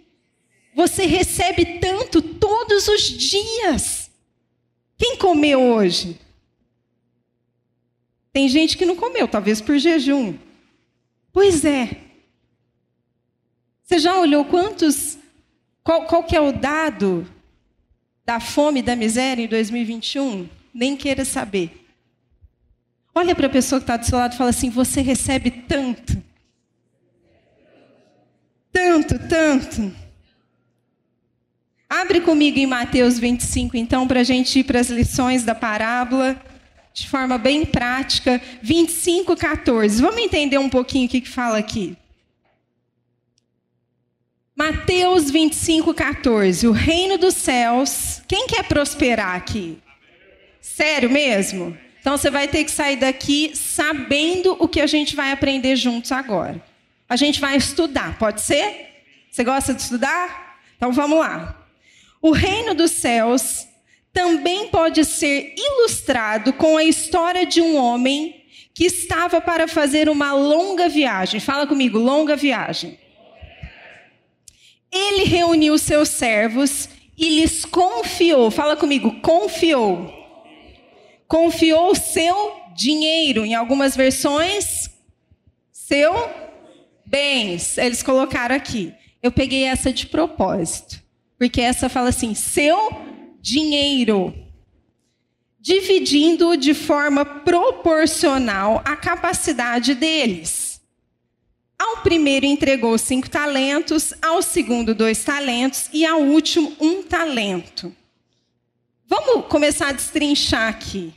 você 0.73 1.05
recebe 1.05 1.79
tanto 1.79 2.21
todos 2.21 2.87
os 2.87 3.01
dias. 3.01 4.09
Quem 4.97 5.17
comeu 5.17 5.61
hoje? 5.61 6.19
Tem 8.31 8.47
gente 8.47 8.77
que 8.77 8.85
não 8.85 8.95
comeu, 8.95 9.27
talvez 9.27 9.59
por 9.61 9.77
jejum. 9.77 10.37
Pois 11.31 11.65
é. 11.65 12.01
Você 13.83 13.99
já 13.99 14.19
olhou 14.19 14.45
quantos. 14.45 15.17
Qual, 15.83 16.05
qual 16.05 16.23
que 16.23 16.35
é 16.35 16.41
o 16.41 16.51
dado 16.51 17.27
da 18.23 18.39
fome 18.39 18.81
e 18.81 18.83
da 18.83 18.95
miséria 18.95 19.43
em 19.43 19.47
2021? 19.47 20.47
Nem 20.73 20.95
queira 20.95 21.25
saber. 21.25 21.87
Olha 23.15 23.35
para 23.35 23.47
a 23.47 23.49
pessoa 23.49 23.79
que 23.79 23.83
está 23.83 23.97
do 23.97 24.05
seu 24.05 24.17
lado 24.17 24.33
e 24.33 24.37
fala 24.37 24.51
assim: 24.51 24.69
você 24.69 25.01
recebe 25.01 25.49
tanto. 25.49 26.21
Tanto, 28.71 29.19
tanto. 29.27 30.08
Abre 31.89 32.21
comigo 32.21 32.59
em 32.59 32.67
Mateus 32.67 33.17
25, 33.17 33.75
então, 33.75 34.07
para 34.07 34.19
a 34.19 34.23
gente 34.23 34.59
ir 34.59 34.63
para 34.63 34.79
as 34.79 34.89
lições 34.89 35.43
da 35.43 35.55
parábola, 35.55 36.39
de 36.93 37.07
forma 37.07 37.37
bem 37.39 37.65
prática. 37.65 38.39
25, 38.61 39.35
14. 39.35 39.99
Vamos 39.99 40.21
entender 40.21 40.59
um 40.59 40.69
pouquinho 40.69 41.07
o 41.07 41.09
que, 41.09 41.21
que 41.21 41.29
fala 41.29 41.57
aqui. 41.57 41.97
Mateus 44.55 45.31
25, 45.31 45.93
14. 45.93 46.67
O 46.67 46.71
reino 46.71 47.17
dos 47.17 47.33
céus. 47.33 48.21
Quem 48.27 48.45
quer 48.45 48.65
prosperar 48.65 49.35
aqui? 49.35 49.79
Sério 50.61 51.09
mesmo? 51.09 51.75
Então 51.99 52.17
você 52.17 52.29
vai 52.29 52.47
ter 52.47 52.63
que 52.65 52.71
sair 52.71 52.97
daqui 52.97 53.51
sabendo 53.55 54.55
o 54.59 54.67
que 54.67 54.79
a 54.79 54.87
gente 54.87 55.15
vai 55.15 55.31
aprender 55.31 55.75
juntos 55.75 56.11
agora. 56.11 56.63
A 57.09 57.15
gente 57.15 57.41
vai 57.41 57.57
estudar, 57.57 58.17
pode 58.19 58.41
ser? 58.41 59.03
Você 59.31 59.43
gosta 59.43 59.73
de 59.73 59.81
estudar? 59.81 60.59
Então 60.77 60.91
vamos 60.91 61.17
lá. 61.17 61.58
O 62.21 62.31
reino 62.31 62.73
dos 62.73 62.91
céus 62.91 63.67
também 64.11 64.67
pode 64.67 65.05
ser 65.05 65.53
ilustrado 65.57 66.51
com 66.53 66.75
a 66.75 66.83
história 66.83 67.45
de 67.45 67.61
um 67.61 67.77
homem 67.77 68.43
que 68.73 68.85
estava 68.85 69.39
para 69.39 69.67
fazer 69.67 70.09
uma 70.09 70.33
longa 70.33 70.89
viagem. 70.89 71.39
Fala 71.39 71.65
comigo, 71.65 71.97
longa 71.97 72.35
viagem. 72.35 72.97
Ele 74.91 75.23
reuniu 75.23 75.77
seus 75.77 76.09
servos 76.09 76.89
e 77.17 77.41
lhes 77.41 77.63
confiou. 77.65 78.49
Fala 78.49 78.75
comigo, 78.75 79.19
confiou. 79.21 80.13
Confiou 81.27 81.93
seu 81.93 82.53
dinheiro. 82.75 83.45
Em 83.45 83.53
algumas 83.53 83.95
versões, 83.95 84.89
seu 85.71 86.13
bens. 87.05 87.77
Eles 87.77 88.01
colocaram 88.01 88.55
aqui. 88.55 88.93
Eu 89.21 89.31
peguei 89.31 89.63
essa 89.65 89.91
de 89.93 90.07
propósito. 90.07 91.08
Porque 91.39 91.61
essa 91.61 91.87
fala 91.87 92.09
assim: 92.09 92.35
seu 92.35 92.77
dinheiro. 93.41 94.35
Dividindo 95.61 96.55
de 96.55 96.73
forma 96.73 97.25
proporcional 97.25 98.81
à 98.85 98.95
capacidade 98.95 99.93
deles. 99.95 100.81
Ao 101.77 101.97
primeiro 101.97 102.45
entregou 102.45 102.97
cinco 102.97 103.29
talentos, 103.29 104.13
ao 104.21 104.41
segundo 104.41 104.93
dois 104.93 105.23
talentos 105.23 105.89
e 105.93 106.05
ao 106.05 106.21
último 106.21 106.75
um 106.79 107.03
talento. 107.03 107.95
Vamos 109.05 109.47
começar 109.47 109.89
a 109.89 109.93
destrinchar 109.93 110.69
aqui. 110.69 111.13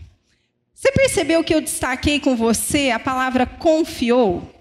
Você 0.72 0.90
percebeu 0.92 1.44
que 1.44 1.54
eu 1.54 1.60
destaquei 1.60 2.18
com 2.18 2.36
você 2.36 2.90
a 2.90 2.98
palavra 2.98 3.46
confiou? 3.46 4.52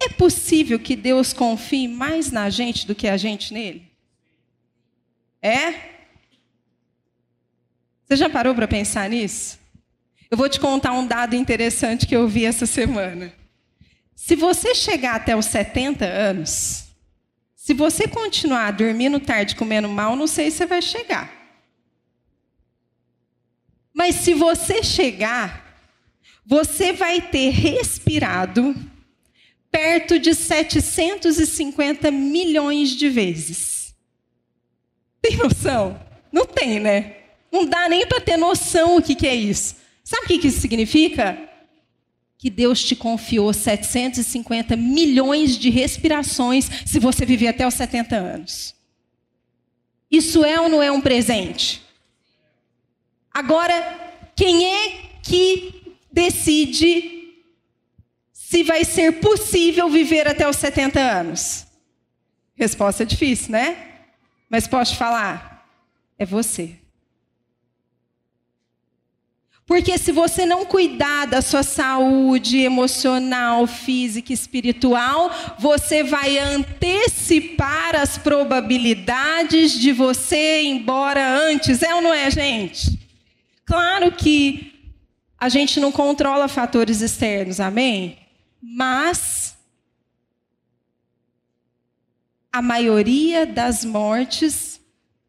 É 0.00 0.08
possível 0.08 0.78
que 0.78 0.94
Deus 0.94 1.32
confie 1.32 1.88
mais 1.88 2.30
na 2.30 2.50
gente 2.50 2.86
do 2.86 2.94
que 2.94 3.08
a 3.08 3.16
gente 3.16 3.52
nele? 3.52 3.95
É? 5.46 5.74
Você 8.04 8.16
já 8.16 8.28
parou 8.28 8.52
para 8.52 8.66
pensar 8.66 9.08
nisso? 9.08 9.60
Eu 10.28 10.36
vou 10.36 10.48
te 10.48 10.58
contar 10.58 10.92
um 10.92 11.06
dado 11.06 11.36
interessante 11.36 12.04
que 12.04 12.16
eu 12.16 12.26
vi 12.26 12.44
essa 12.44 12.66
semana. 12.66 13.32
Se 14.16 14.34
você 14.34 14.74
chegar 14.74 15.14
até 15.14 15.36
os 15.36 15.46
70 15.46 16.04
anos, 16.04 16.86
se 17.54 17.72
você 17.72 18.08
continuar 18.08 18.72
dormindo 18.72 19.20
tarde, 19.20 19.54
comendo 19.54 19.88
mal, 19.88 20.16
não 20.16 20.26
sei 20.26 20.50
se 20.50 20.56
você 20.56 20.66
vai 20.66 20.82
chegar. 20.82 21.32
Mas 23.94 24.16
se 24.16 24.34
você 24.34 24.82
chegar, 24.82 25.80
você 26.44 26.92
vai 26.92 27.20
ter 27.20 27.50
respirado 27.50 28.74
perto 29.70 30.18
de 30.18 30.34
750 30.34 32.10
milhões 32.10 32.90
de 32.90 33.08
vezes. 33.08 33.75
Tem 35.26 35.36
noção? 35.38 36.00
Não 36.30 36.46
tem, 36.46 36.78
né? 36.78 37.16
Não 37.50 37.66
dá 37.66 37.88
nem 37.88 38.06
para 38.06 38.20
ter 38.20 38.36
noção 38.36 38.96
o 38.96 39.02
que, 39.02 39.16
que 39.16 39.26
é 39.26 39.34
isso. 39.34 39.74
Sabe 40.04 40.24
o 40.24 40.28
que, 40.28 40.38
que 40.38 40.46
isso 40.46 40.60
significa? 40.60 41.36
Que 42.38 42.48
Deus 42.48 42.84
te 42.84 42.94
confiou 42.94 43.52
750 43.52 44.76
milhões 44.76 45.58
de 45.58 45.68
respirações 45.68 46.70
se 46.84 47.00
você 47.00 47.26
viver 47.26 47.48
até 47.48 47.66
os 47.66 47.74
70 47.74 48.14
anos. 48.14 48.72
Isso 50.08 50.44
é 50.44 50.60
ou 50.60 50.68
não 50.68 50.80
é 50.80 50.92
um 50.92 51.00
presente? 51.00 51.82
Agora, 53.34 54.12
quem 54.36 54.64
é 54.64 54.92
que 55.24 55.96
decide 56.12 57.34
se 58.32 58.62
vai 58.62 58.84
ser 58.84 59.18
possível 59.18 59.90
viver 59.90 60.28
até 60.28 60.48
os 60.48 60.56
70 60.56 61.00
anos? 61.00 61.66
Resposta 62.54 63.04
difícil, 63.04 63.50
né? 63.50 63.95
Mas 64.48 64.66
posso 64.66 64.96
falar? 64.96 65.66
É 66.18 66.24
você. 66.24 66.78
Porque 69.66 69.98
se 69.98 70.12
você 70.12 70.46
não 70.46 70.64
cuidar 70.64 71.26
da 71.26 71.42
sua 71.42 71.64
saúde 71.64 72.58
emocional, 72.58 73.66
física 73.66 74.32
espiritual, 74.32 75.28
você 75.58 76.04
vai 76.04 76.38
antecipar 76.38 77.96
as 77.96 78.16
probabilidades 78.16 79.72
de 79.72 79.90
você 79.90 80.62
ir 80.62 80.68
embora 80.68 81.28
antes. 81.28 81.82
É 81.82 81.92
ou 81.92 82.00
não 82.00 82.14
é, 82.14 82.30
gente? 82.30 82.96
Claro 83.64 84.12
que 84.12 84.72
a 85.36 85.48
gente 85.48 85.80
não 85.80 85.90
controla 85.90 86.46
fatores 86.46 87.00
externos, 87.00 87.58
amém? 87.58 88.18
Mas 88.62 89.55
a 92.56 92.62
maioria 92.62 93.44
das 93.44 93.84
mortes 93.84 94.80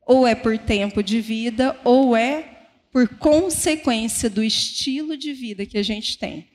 ou 0.06 0.26
é 0.26 0.34
por 0.34 0.58
tempo 0.58 1.04
de 1.04 1.20
vida 1.20 1.78
ou 1.84 2.16
é 2.16 2.70
por 2.90 3.06
consequência 3.18 4.30
do 4.30 4.42
estilo 4.42 5.18
de 5.18 5.34
vida 5.34 5.66
que 5.66 5.78
a 5.78 5.84
gente 5.84 6.18
tem. 6.18 6.48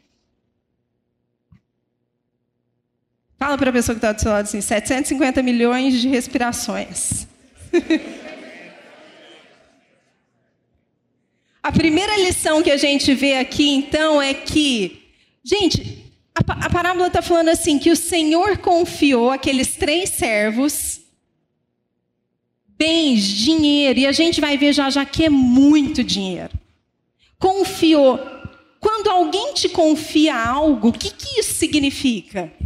Fala 3.39 3.59
para 3.59 3.69
a 3.69 3.73
pessoa 3.75 3.95
que 3.95 3.99
está 3.99 4.13
do 4.13 4.21
seu 4.23 4.31
lado 4.31 4.47
assim: 4.47 4.63
750 4.63 5.43
milhões 5.43 6.01
de 6.01 6.09
respirações. 6.09 7.27
a 11.63 11.71
primeira 11.71 12.17
lição 12.17 12.63
que 12.63 12.71
a 12.71 12.79
gente 12.79 13.13
vê 13.13 13.37
aqui, 13.37 13.69
então, 13.69 14.23
é 14.23 14.33
que, 14.33 15.03
gente, 15.45 16.02
a, 16.35 16.67
a 16.67 16.71
parábola 16.71 17.09
está 17.09 17.21
falando 17.21 17.49
assim: 17.49 17.79
que 17.79 17.91
o 17.91 17.97
Senhor 17.97 18.59
confiou 18.59 19.31
aqueles 19.31 19.77
três 19.77 20.11
servos 20.11 21.01
bens, 22.77 23.23
dinheiro, 23.23 24.01
e 24.01 24.07
a 24.07 24.13
gente 24.13 24.41
vai 24.41 24.59
ver 24.59 24.73
já 24.73 24.91
já 24.91 25.05
que 25.05 25.25
é 25.25 25.31
muito 25.31 26.03
dinheiro. 26.03 26.59
Confiou. 27.39 28.19
Quando 28.81 29.09
alguém 29.09 29.55
te 29.55 29.69
confia 29.69 30.35
algo, 30.35 30.89
o 30.89 30.93
que, 30.93 31.11
que 31.11 31.39
isso 31.39 31.55
significa? 31.55 32.53
O 32.59 32.65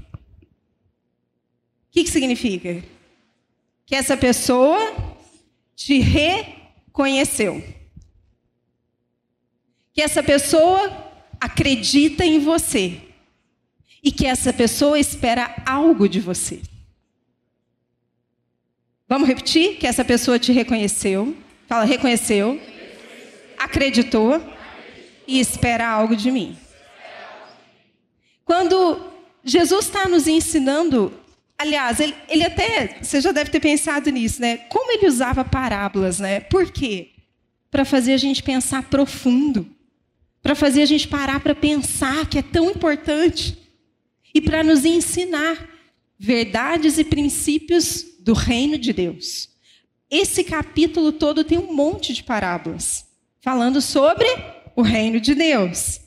que, 1.90 2.04
que 2.04 2.10
significa? 2.10 2.82
Que 3.84 3.94
essa 3.94 4.16
pessoa 4.16 4.78
te 5.74 5.98
reconheceu. 6.00 7.62
Que 9.92 10.00
essa 10.00 10.22
pessoa 10.22 11.12
acredita 11.38 12.24
em 12.24 12.38
você 12.38 13.05
e 14.07 14.12
que 14.12 14.24
essa 14.24 14.52
pessoa 14.52 15.00
espera 15.00 15.52
algo 15.66 16.09
de 16.09 16.20
você. 16.20 16.61
Vamos 19.09 19.26
repetir? 19.26 19.78
Que 19.78 19.86
essa 19.88 20.04
pessoa 20.04 20.38
te 20.38 20.52
reconheceu. 20.52 21.36
Fala, 21.66 21.82
reconheceu, 21.82 22.61
acreditou 23.59 24.40
e 25.26 25.40
espera 25.40 25.88
algo 25.88 26.14
de 26.14 26.30
mim. 26.30 26.57
Quando 28.44 29.11
Jesus 29.42 29.86
está 29.86 30.07
nos 30.07 30.28
ensinando, 30.28 31.12
aliás, 31.59 31.98
ele, 31.98 32.14
ele, 32.28 32.44
até, 32.44 32.98
você 33.02 33.20
já 33.20 33.32
deve 33.32 33.50
ter 33.50 33.59
pensado 33.59 34.09
nisso, 34.11 34.40
né? 34.40 34.59
Como 34.68 34.92
ele 34.92 35.09
usava 35.09 35.44
parábolas, 35.44 36.20
né? 36.20 36.38
Por 36.38 36.70
quê? 36.70 37.11
Para 37.72 37.84
fazer 37.84 38.12
a 38.12 38.18
gente 38.18 38.40
pensar 38.40 38.84
profundo, 38.84 39.68
para 40.40 40.54
fazer 40.54 40.82
a 40.82 40.86
gente 40.86 41.09
parar 41.09 41.40
para 41.40 41.57
pensar 41.57 42.24
que 42.28 42.38
é 42.38 42.42
tão 42.42 42.70
importante 42.70 43.65
e 44.37 44.41
para 44.43 44.62
nos 44.62 44.84
ensinar 44.84 45.66
verdades 46.18 46.99
e 46.99 47.05
princípios 47.05 48.05
do 48.20 48.34
reino 48.34 48.76
de 48.76 48.93
Deus. 48.93 49.49
Esse 50.11 50.45
capítulo 50.45 51.11
todo 51.11 51.43
tem 51.43 51.57
um 51.57 51.72
monte 51.72 52.12
de 52.12 52.22
parábolas 52.22 53.07
falando 53.41 53.80
sobre 53.80 54.26
o 54.76 54.82
reino 54.82 55.18
de 55.18 55.34
Deus. 55.34 56.03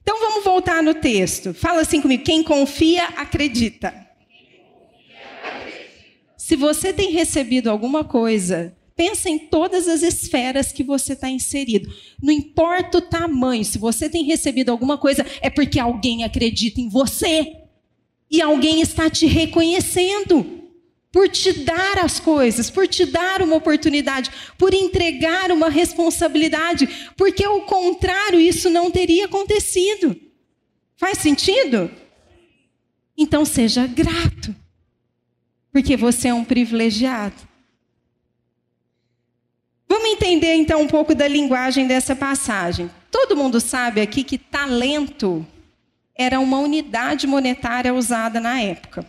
Então 0.00 0.18
vamos 0.18 0.42
voltar 0.42 0.82
no 0.82 0.94
texto. 0.94 1.52
Fala 1.52 1.82
assim 1.82 2.00
comigo: 2.00 2.24
quem 2.24 2.42
confia, 2.42 3.08
acredita. 3.08 3.92
Se 6.34 6.56
você 6.56 6.94
tem 6.94 7.10
recebido 7.10 7.68
alguma 7.68 8.04
coisa, 8.04 8.74
pensa 8.96 9.28
em 9.28 9.38
todas 9.38 9.86
as 9.86 10.02
esferas 10.02 10.72
que 10.72 10.82
você 10.82 11.12
está 11.12 11.28
inserido. 11.28 11.94
Não 12.22 12.32
importa 12.32 12.96
o 12.96 13.02
tamanho, 13.02 13.66
se 13.66 13.76
você 13.76 14.08
tem 14.08 14.24
recebido 14.24 14.70
alguma 14.70 14.96
coisa, 14.96 15.26
é 15.42 15.50
porque 15.50 15.78
alguém 15.78 16.24
acredita 16.24 16.80
em 16.80 16.88
você 16.88 17.65
e 18.30 18.42
alguém 18.42 18.80
está 18.80 19.08
te 19.08 19.26
reconhecendo 19.26 20.56
por 21.12 21.28
te 21.28 21.52
dar 21.52 21.98
as 21.98 22.20
coisas, 22.20 22.68
por 22.68 22.86
te 22.86 23.06
dar 23.06 23.40
uma 23.40 23.56
oportunidade, 23.56 24.30
por 24.58 24.74
entregar 24.74 25.50
uma 25.50 25.70
responsabilidade, 25.70 27.10
porque 27.16 27.46
o 27.46 27.62
contrário 27.62 28.38
isso 28.38 28.68
não 28.68 28.90
teria 28.90 29.24
acontecido. 29.24 30.14
Faz 30.96 31.18
sentido? 31.18 31.90
Então 33.16 33.44
seja 33.44 33.86
grato, 33.86 34.54
porque 35.72 35.96
você 35.96 36.28
é 36.28 36.34
um 36.34 36.44
privilegiado. 36.44 37.46
Vamos 39.88 40.10
entender 40.10 40.54
então 40.54 40.82
um 40.82 40.88
pouco 40.88 41.14
da 41.14 41.26
linguagem 41.26 41.86
dessa 41.86 42.14
passagem. 42.14 42.90
Todo 43.10 43.36
mundo 43.36 43.60
sabe 43.60 44.00
aqui 44.00 44.22
que 44.22 44.36
talento 44.36 45.46
era 46.18 46.40
uma 46.40 46.58
unidade 46.58 47.26
monetária 47.26 47.92
usada 47.94 48.40
na 48.40 48.60
época. 48.60 49.06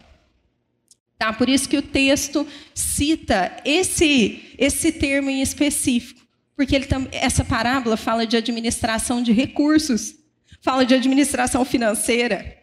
Tá? 1.18 1.34
Por 1.34 1.50
isso 1.50 1.68
que 1.68 1.78
o 1.78 1.82
texto 1.82 2.46
cita 2.76 3.56
esse, 3.66 4.54
esse 4.58 4.92
termo 4.92 5.30
em 5.30 5.42
específico, 5.42 6.22
porque 6.56 6.76
ele, 6.76 6.88
essa 7.12 7.44
parábola 7.44 7.98
fala 7.98 8.26
de 8.28 8.38
administração 8.38 9.24
de 9.24 9.32
recursos, 9.32 10.16
fala 10.62 10.86
de 10.86 10.94
administração 10.94 11.66
financeira. 11.66 12.56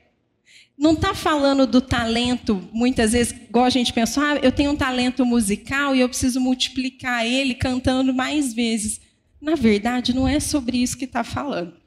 não 0.78 0.92
está 0.92 1.14
falando 1.14 1.66
do 1.66 1.80
talento, 1.80 2.68
muitas 2.72 3.12
vezes, 3.12 3.32
igual 3.32 3.64
a 3.64 3.70
gente 3.70 3.92
pensa, 3.92 4.20
ah, 4.20 4.36
eu 4.36 4.52
tenho 4.52 4.72
um 4.72 4.76
talento 4.76 5.24
musical 5.24 5.94
e 5.94 6.00
eu 6.00 6.08
preciso 6.08 6.40
multiplicar 6.40 7.26
ele 7.26 7.54
cantando 7.54 8.12
mais 8.12 8.52
vezes. 8.52 9.00
Na 9.40 9.54
verdade, 9.56 10.14
não 10.14 10.28
é 10.28 10.38
sobre 10.38 10.78
isso 10.78 10.96
que 10.96 11.04
está 11.04 11.24
falando. 11.24 11.83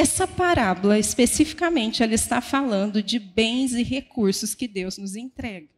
Essa 0.00 0.26
parábola, 0.26 0.98
especificamente, 0.98 2.02
ela 2.02 2.14
está 2.14 2.40
falando 2.40 3.02
de 3.02 3.18
bens 3.18 3.72
e 3.72 3.82
recursos 3.82 4.54
que 4.54 4.66
Deus 4.66 4.96
nos 4.96 5.14
entrega. 5.14 5.68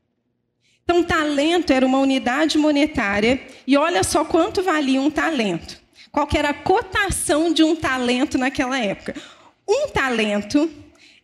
Então, 0.84 1.02
talento 1.02 1.72
era 1.72 1.84
uma 1.84 1.98
unidade 1.98 2.56
monetária, 2.56 3.44
e 3.66 3.76
olha 3.76 4.04
só 4.04 4.24
quanto 4.24 4.62
valia 4.62 5.00
um 5.00 5.10
talento. 5.10 5.82
Qual 6.12 6.28
era 6.36 6.50
a 6.50 6.54
cotação 6.54 7.52
de 7.52 7.64
um 7.64 7.74
talento 7.74 8.38
naquela 8.38 8.78
época? 8.78 9.20
Um 9.68 9.88
talento 9.88 10.70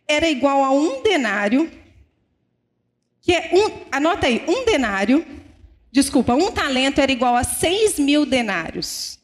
era 0.05 0.29
igual 0.29 0.61
a 0.61 0.71
um 0.71 1.01
denário, 1.01 1.71
que 3.21 3.31
é 3.31 3.49
um, 3.53 3.95
anota 3.95 4.27
aí, 4.27 4.43
um 4.45 4.65
denário, 4.65 5.25
desculpa, 5.89 6.33
um 6.33 6.51
talento 6.51 6.99
era 6.99 7.13
igual 7.13 7.37
a 7.37 7.45
seis 7.45 7.97
mil 7.97 8.25
denários. 8.25 9.17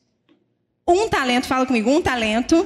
Um 0.87 1.09
talento, 1.09 1.45
fala 1.45 1.65
comigo, 1.65 1.89
um 1.89 2.01
talento 2.01 2.65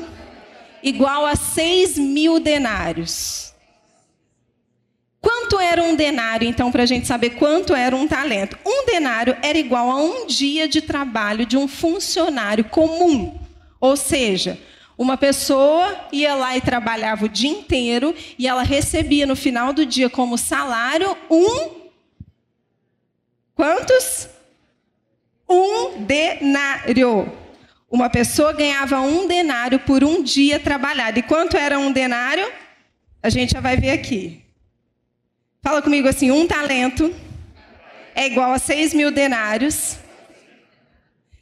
igual 0.83 1.25
a 1.25 1.35
seis 1.35 1.97
mil 1.97 2.39
denários. 2.39 3.53
Quanto 5.21 5.59
era 5.59 5.83
um 5.83 5.95
denário, 5.95 6.47
então, 6.47 6.71
para 6.71 6.83
a 6.83 6.85
gente 6.85 7.05
saber 7.05 7.31
quanto 7.31 7.75
era 7.75 7.95
um 7.95 8.07
talento? 8.07 8.57
Um 8.65 8.85
denário 8.85 9.35
era 9.41 9.57
igual 9.57 9.89
a 9.91 9.97
um 9.97 10.25
dia 10.25 10.67
de 10.67 10.81
trabalho 10.81 11.45
de 11.45 11.57
um 11.57 11.67
funcionário 11.67 12.63
comum. 12.63 13.37
Ou 13.81 13.97
seja, 13.97 14.57
uma 14.97 15.17
pessoa 15.17 16.07
ia 16.11 16.35
lá 16.35 16.55
e 16.55 16.61
trabalhava 16.61 17.25
o 17.25 17.29
dia 17.29 17.49
inteiro 17.49 18.15
e 18.37 18.47
ela 18.47 18.63
recebia 18.63 19.25
no 19.25 19.35
final 19.35 19.73
do 19.73 19.85
dia 19.85 20.09
como 20.09 20.37
salário 20.37 21.15
um. 21.29 21.69
Quantos? 23.55 24.29
Um 25.49 26.03
denário. 26.03 27.38
Uma 27.89 28.09
pessoa 28.09 28.53
ganhava 28.53 29.01
um 29.01 29.27
denário 29.27 29.79
por 29.79 30.03
um 30.03 30.21
dia 30.21 30.59
trabalhado. 30.59 31.19
E 31.19 31.23
quanto 31.23 31.57
era 31.57 31.79
um 31.79 31.91
denário? 31.91 32.47
A 33.21 33.29
gente 33.29 33.53
já 33.53 33.59
vai 33.59 33.75
ver 33.77 33.89
aqui. 33.91 34.43
Fala 35.63 35.81
comigo 35.81 36.07
assim: 36.07 36.31
um 36.31 36.45
talento 36.45 37.13
é 38.15 38.27
igual 38.27 38.51
a 38.51 38.59
seis 38.59 38.93
mil 38.93 39.11
denários. 39.11 39.97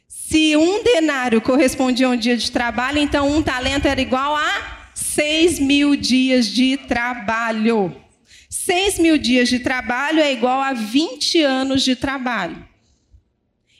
Se 0.06 0.56
um 0.56 0.82
denário 0.82 1.40
correspondia 1.40 2.06
a 2.06 2.10
um 2.10 2.16
dia 2.16 2.36
de 2.36 2.50
trabalho, 2.50 2.98
então 2.98 3.28
um 3.30 3.42
talento 3.42 3.86
era 3.86 4.00
igual 4.00 4.36
a 4.36 4.90
seis 4.94 5.58
mil 5.58 5.96
dias 5.96 6.46
de 6.46 6.76
trabalho. 6.76 7.94
Seis 8.50 8.98
mil 8.98 9.16
dias 9.16 9.48
de 9.48 9.58
trabalho 9.58 10.20
é 10.20 10.30
igual 10.30 10.60
a 10.60 10.72
20 10.74 11.42
anos 11.42 11.82
de 11.82 11.96
trabalho. 11.96 12.67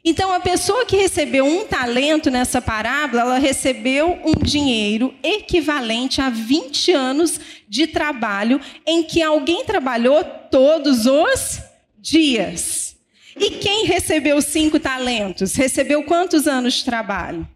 Então, 0.08 0.32
a 0.32 0.40
pessoa 0.40 0.86
que 0.86 0.96
recebeu 0.96 1.44
um 1.44 1.66
talento 1.66 2.30
nessa 2.30 2.62
parábola, 2.62 3.20
ela 3.20 3.38
recebeu 3.38 4.18
um 4.24 4.32
dinheiro 4.42 5.14
equivalente 5.22 6.22
a 6.22 6.30
20 6.30 6.92
anos 6.92 7.38
de 7.68 7.86
trabalho 7.86 8.58
em 8.86 9.02
que 9.02 9.22
alguém 9.22 9.66
trabalhou 9.66 10.24
todos 10.50 11.04
os 11.04 11.60
dias. 11.98 12.96
E 13.36 13.50
quem 13.50 13.84
recebeu 13.84 14.40
cinco 14.40 14.80
talentos? 14.80 15.54
Recebeu 15.54 16.02
quantos 16.02 16.48
anos 16.48 16.72
de 16.72 16.86
trabalho? 16.86 17.46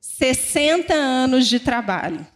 60 0.00 0.94
anos 0.94 1.46
de 1.46 1.60
trabalho. 1.60 2.26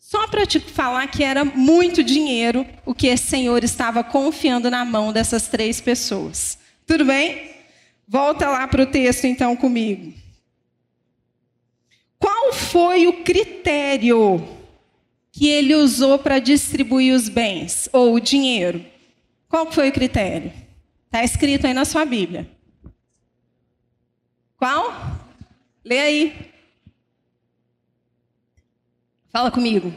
Só 0.00 0.26
para 0.26 0.44
te 0.44 0.58
falar 0.58 1.06
que 1.06 1.22
era 1.22 1.44
muito 1.44 2.02
dinheiro 2.02 2.66
o 2.84 2.96
que 2.96 3.06
esse 3.06 3.28
Senhor 3.28 3.62
estava 3.62 4.02
confiando 4.02 4.68
na 4.68 4.84
mão 4.84 5.12
dessas 5.12 5.46
três 5.46 5.80
pessoas. 5.80 6.58
Tudo 6.84 7.04
bem? 7.04 7.51
Volta 8.12 8.46
lá 8.50 8.68
para 8.68 8.82
o 8.82 8.86
texto 8.86 9.24
então 9.24 9.56
comigo. 9.56 10.12
Qual 12.18 12.52
foi 12.52 13.06
o 13.06 13.24
critério 13.24 14.46
que 15.32 15.48
ele 15.48 15.74
usou 15.74 16.18
para 16.18 16.38
distribuir 16.38 17.14
os 17.14 17.30
bens 17.30 17.88
ou 17.90 18.12
o 18.12 18.20
dinheiro? 18.20 18.84
Qual 19.48 19.72
foi 19.72 19.88
o 19.88 19.92
critério? 19.92 20.52
Está 21.06 21.24
escrito 21.24 21.66
aí 21.66 21.72
na 21.72 21.86
sua 21.86 22.04
Bíblia. 22.04 22.46
Qual? 24.58 24.92
Lê 25.82 25.98
aí. 25.98 26.52
Fala 29.30 29.50
comigo. 29.50 29.90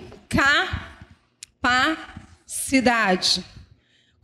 Capacidade. 1.60 3.44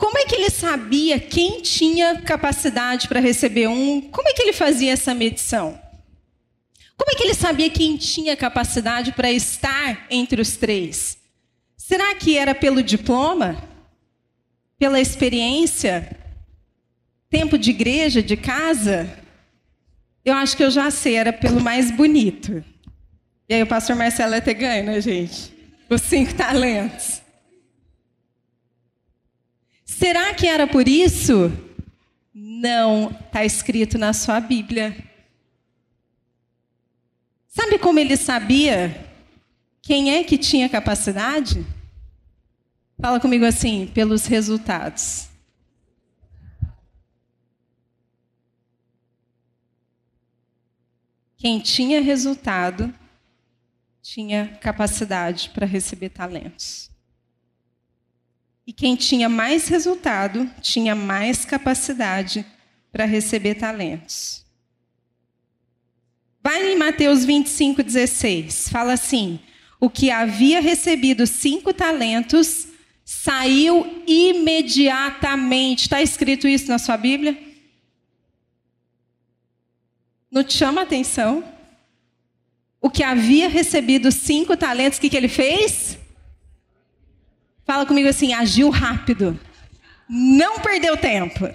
Como 0.02 0.18
é 0.18 0.26
que 0.26 0.34
ele 0.34 0.50
sabia 0.50 1.20
quem 1.20 1.62
tinha 1.62 2.20
capacidade 2.22 3.08
para 3.08 3.20
receber 3.20 3.68
um? 3.68 4.02
Como 4.02 4.28
é 4.28 4.34
que 4.34 4.42
ele 4.42 4.54
fazia 4.54 4.94
essa 4.94 5.14
medição? 5.14 5.80
Como 6.98 7.12
é 7.12 7.16
que 7.16 7.24
ele 7.24 7.36
sabia 7.36 7.70
quem 7.70 7.96
tinha 7.98 8.36
capacidade 8.36 9.12
para 9.12 9.32
estar 9.32 10.08
entre 10.10 10.42
os 10.42 10.58
três? 10.58 11.20
Será 11.78 12.16
que 12.16 12.36
era 12.36 12.56
pelo 12.56 12.82
diploma? 12.82 13.64
Pela 14.80 15.00
experiência? 15.00 16.18
tempo 17.32 17.58
de 17.58 17.70
igreja, 17.70 18.22
de 18.22 18.36
casa, 18.36 19.10
eu 20.24 20.34
acho 20.34 20.56
que 20.58 20.64
eu 20.64 20.70
já 20.70 20.92
sei, 20.92 21.16
era 21.16 21.32
pelo 21.32 21.62
mais 21.62 21.90
bonito. 21.90 22.62
E 23.48 23.54
aí 23.54 23.64
o 23.64 23.68
pastor 23.68 23.96
Marcelo 23.96 24.36
ia 24.36 24.42
ter 24.42 24.54
ganho, 24.54 24.84
né, 24.84 25.00
gente? 25.00 25.54
Os 25.90 26.02
cinco 26.02 26.34
talentos. 26.34 27.21
Será 30.02 30.34
que 30.34 30.48
era 30.48 30.66
por 30.66 30.88
isso? 30.88 31.52
Não, 32.34 33.12
está 33.12 33.46
escrito 33.46 34.00
na 34.00 34.14
sua 34.14 34.40
Bíblia. 34.40 34.98
Sabe 37.48 37.78
como 37.78 38.00
ele 38.00 38.18
sabia 38.18 39.08
quem 39.80 40.16
é 40.16 40.24
que 40.24 40.40
tinha 40.40 40.68
capacidade? 40.68 41.64
Fala 43.00 43.20
comigo 43.20 43.46
assim, 43.46 43.86
pelos 43.94 44.26
resultados. 44.26 45.30
Quem 51.38 51.60
tinha 51.60 52.02
resultado 52.02 52.92
tinha 54.02 54.58
capacidade 54.60 55.52
para 55.52 55.68
receber 55.68 56.10
talentos. 56.10 56.91
E 58.66 58.72
quem 58.74 58.96
tinha 58.96 59.28
mais 59.28 59.68
resultado 59.68 60.50
tinha 60.62 60.96
mais 60.96 61.46
capacidade 61.46 62.46
para 62.92 63.06
receber 63.06 63.56
talentos. 63.56 64.46
Vai 66.44 66.72
em 66.72 66.78
Mateus 66.78 67.24
25, 67.24 67.84
16. 67.84 68.70
Fala 68.70 68.94
assim: 68.94 69.40
O 69.80 69.90
que 69.90 70.10
havia 70.10 70.60
recebido 70.60 71.26
cinco 71.28 71.74
talentos 71.74 72.68
saiu 73.06 74.04
imediatamente. 74.08 75.82
Está 75.82 76.02
escrito 76.02 76.48
isso 76.48 76.68
na 76.68 76.80
sua 76.80 76.98
Bíblia? 76.98 77.38
Não 80.32 80.44
te 80.44 80.58
chama 80.58 80.82
a 80.82 80.84
atenção? 80.84 81.44
O 82.80 82.90
que 82.90 83.04
havia 83.04 83.48
recebido 83.48 84.12
cinco 84.12 84.58
talentos, 84.58 84.98
o 84.98 85.02
que, 85.02 85.10
que 85.10 85.18
ele 85.18 85.28
fez? 85.28 86.00
Fala 87.72 87.86
comigo 87.86 88.10
assim: 88.10 88.34
agiu 88.34 88.70
rápido. 88.70 89.40
Não 90.10 90.60
perdeu 90.60 90.98
tempo. 90.98 91.50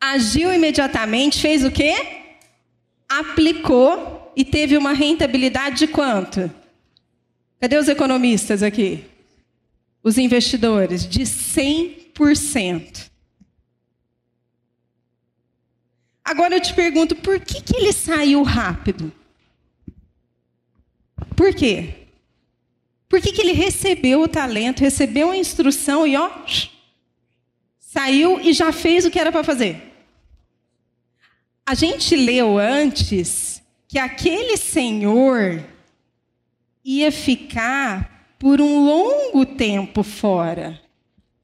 Agiu 0.00 0.50
imediatamente, 0.54 1.38
fez 1.38 1.62
o 1.62 1.70
quê? 1.70 1.94
Aplicou 3.06 4.32
e 4.34 4.42
teve 4.42 4.78
uma 4.78 4.94
rentabilidade 4.94 5.80
de 5.80 5.86
quanto? 5.86 6.50
Cadê 7.60 7.76
os 7.76 7.88
economistas 7.88 8.62
aqui? 8.62 9.04
Os 10.02 10.16
investidores, 10.16 11.06
de 11.06 11.24
100%. 11.24 13.10
Agora 16.24 16.56
eu 16.56 16.60
te 16.62 16.72
pergunto, 16.72 17.14
por 17.14 17.38
que, 17.38 17.60
que 17.60 17.76
ele 17.76 17.92
saiu 17.92 18.42
rápido? 18.42 19.12
Por 21.36 21.54
quê? 21.54 22.03
Por 23.14 23.20
que, 23.20 23.30
que 23.30 23.42
ele 23.42 23.52
recebeu 23.52 24.22
o 24.22 24.28
talento, 24.28 24.80
recebeu 24.80 25.30
a 25.30 25.36
instrução 25.36 26.04
e 26.04 26.16
ó, 26.16 26.28
saiu 27.78 28.40
e 28.40 28.52
já 28.52 28.72
fez 28.72 29.04
o 29.04 29.10
que 29.12 29.20
era 29.20 29.30
para 29.30 29.44
fazer? 29.44 29.94
A 31.64 31.74
gente 31.74 32.16
leu 32.16 32.58
antes 32.58 33.62
que 33.86 34.00
aquele 34.00 34.56
senhor 34.56 35.64
ia 36.84 37.12
ficar 37.12 38.34
por 38.36 38.60
um 38.60 38.84
longo 38.84 39.46
tempo 39.46 40.02
fora. 40.02 40.82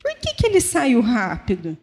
Por 0.01 0.17
que, 0.17 0.35
que 0.35 0.47
ele 0.49 0.61
saiu 0.61 1.01
rápido? 1.01 1.79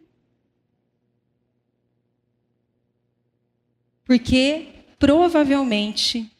Porque 4.04 4.66
provavelmente 4.98 6.30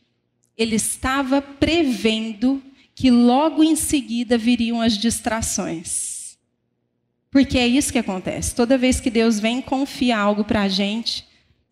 ele 0.55 0.77
estava 0.77 1.41
prevendo 1.41 2.63
que 2.99 3.13
logo 3.13 3.63
em 3.63 3.77
seguida 3.77 4.37
viriam 4.37 4.81
as 4.81 4.99
distrações. 4.99 6.37
Porque 7.31 7.57
é 7.57 7.65
isso 7.65 7.93
que 7.93 7.99
acontece. 8.01 8.53
Toda 8.53 8.77
vez 8.77 8.99
que 8.99 9.09
Deus 9.09 9.39
vem 9.39 9.63
confiar 9.63 10.19
algo 10.19 10.43
para 10.43 10.63
a 10.63 10.69
gente, 10.69 11.25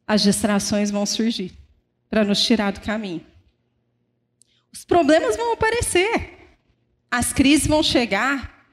as 0.06 0.22
distrações 0.22 0.88
vão 0.88 1.04
surgir 1.04 1.52
para 2.08 2.22
nos 2.22 2.40
tirar 2.40 2.72
do 2.72 2.80
caminho. 2.80 3.26
Os 4.72 4.84
problemas 4.84 5.36
vão 5.36 5.54
aparecer, 5.54 6.60
as 7.10 7.32
crises 7.32 7.66
vão 7.66 7.82
chegar, 7.82 8.64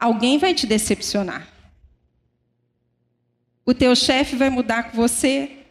alguém 0.00 0.38
vai 0.38 0.54
te 0.54 0.66
decepcionar. 0.66 1.46
O 3.66 3.74
teu 3.74 3.94
chefe 3.94 4.34
vai 4.34 4.48
mudar 4.48 4.84
com 4.84 4.96
você, 4.96 5.61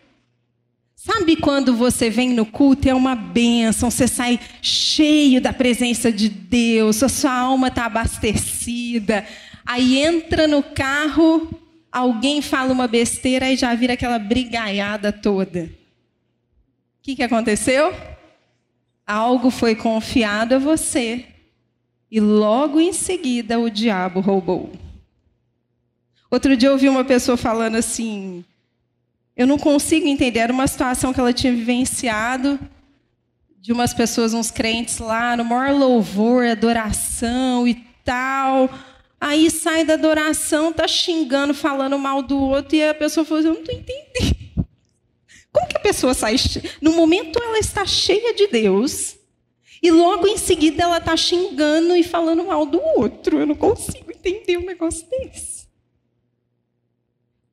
Sabe 1.03 1.35
quando 1.35 1.75
você 1.75 2.11
vem 2.11 2.29
no 2.29 2.45
culto 2.45 2.87
é 2.87 2.93
uma 2.93 3.15
bênção, 3.15 3.89
você 3.89 4.07
sai 4.07 4.39
cheio 4.61 5.41
da 5.41 5.51
presença 5.51 6.11
de 6.11 6.29
Deus, 6.29 7.01
a 7.01 7.09
sua 7.09 7.33
alma 7.35 7.69
está 7.69 7.87
abastecida. 7.87 9.25
Aí 9.65 9.97
entra 9.97 10.47
no 10.47 10.61
carro, 10.61 11.49
alguém 11.91 12.39
fala 12.39 12.71
uma 12.71 12.87
besteira 12.87 13.51
e 13.51 13.57
já 13.57 13.73
vira 13.73 13.93
aquela 13.93 14.19
brigaiada 14.19 15.11
toda. 15.11 15.63
O 15.63 15.69
que, 17.01 17.15
que 17.15 17.23
aconteceu? 17.23 17.91
Algo 19.03 19.49
foi 19.49 19.73
confiado 19.73 20.53
a 20.53 20.59
você 20.59 21.25
e 22.11 22.19
logo 22.19 22.79
em 22.79 22.93
seguida 22.93 23.59
o 23.59 23.71
diabo 23.71 24.19
roubou. 24.19 24.71
Outro 26.29 26.55
dia 26.55 26.69
eu 26.69 26.73
ouvi 26.73 26.87
uma 26.87 27.03
pessoa 27.03 27.35
falando 27.37 27.77
assim: 27.77 28.45
eu 29.41 29.47
não 29.47 29.57
consigo 29.57 30.07
entender. 30.07 30.39
Era 30.39 30.53
uma 30.53 30.67
situação 30.67 31.11
que 31.11 31.19
ela 31.19 31.33
tinha 31.33 31.53
vivenciado 31.53 32.59
de 33.59 33.71
umas 33.71 33.93
pessoas, 33.93 34.33
uns 34.33 34.49
crentes 34.49 34.97
lá, 34.97 35.35
no 35.37 35.45
maior 35.45 35.77
louvor, 35.77 36.45
adoração 36.45 37.67
e 37.67 37.75
tal. 38.03 38.69
Aí 39.19 39.51
sai 39.51 39.85
da 39.85 39.93
adoração, 39.93 40.73
tá 40.73 40.87
xingando, 40.87 41.53
falando 41.53 41.97
mal 41.99 42.23
do 42.23 42.39
outro, 42.39 42.75
e 42.75 42.83
a 42.83 42.93
pessoa 42.93 43.23
falou 43.23 43.39
assim, 43.39 43.49
eu 43.49 43.53
não 43.53 43.61
estou 43.61 43.75
entendendo. 43.75 44.67
Como 45.51 45.67
que 45.67 45.77
a 45.77 45.81
pessoa 45.81 46.13
sai? 46.13 46.35
No 46.81 46.93
momento 46.93 47.39
ela 47.41 47.59
está 47.59 47.85
cheia 47.85 48.33
de 48.33 48.47
Deus, 48.47 49.15
e 49.83 49.91
logo 49.91 50.27
em 50.27 50.37
seguida 50.37 50.83
ela 50.83 50.97
está 50.97 51.15
xingando 51.15 51.95
e 51.95 52.03
falando 52.03 52.43
mal 52.45 52.65
do 52.65 52.81
outro. 52.97 53.39
Eu 53.39 53.45
não 53.45 53.55
consigo 53.55 54.11
entender 54.11 54.57
um 54.57 54.65
negócio 54.65 55.07
desse. 55.09 55.67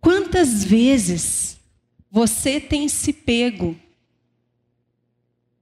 Quantas 0.01 0.65
vezes 0.65 1.58
você 2.11 2.61
tem 2.61 2.89
se 2.89 3.13
pego 3.13 3.77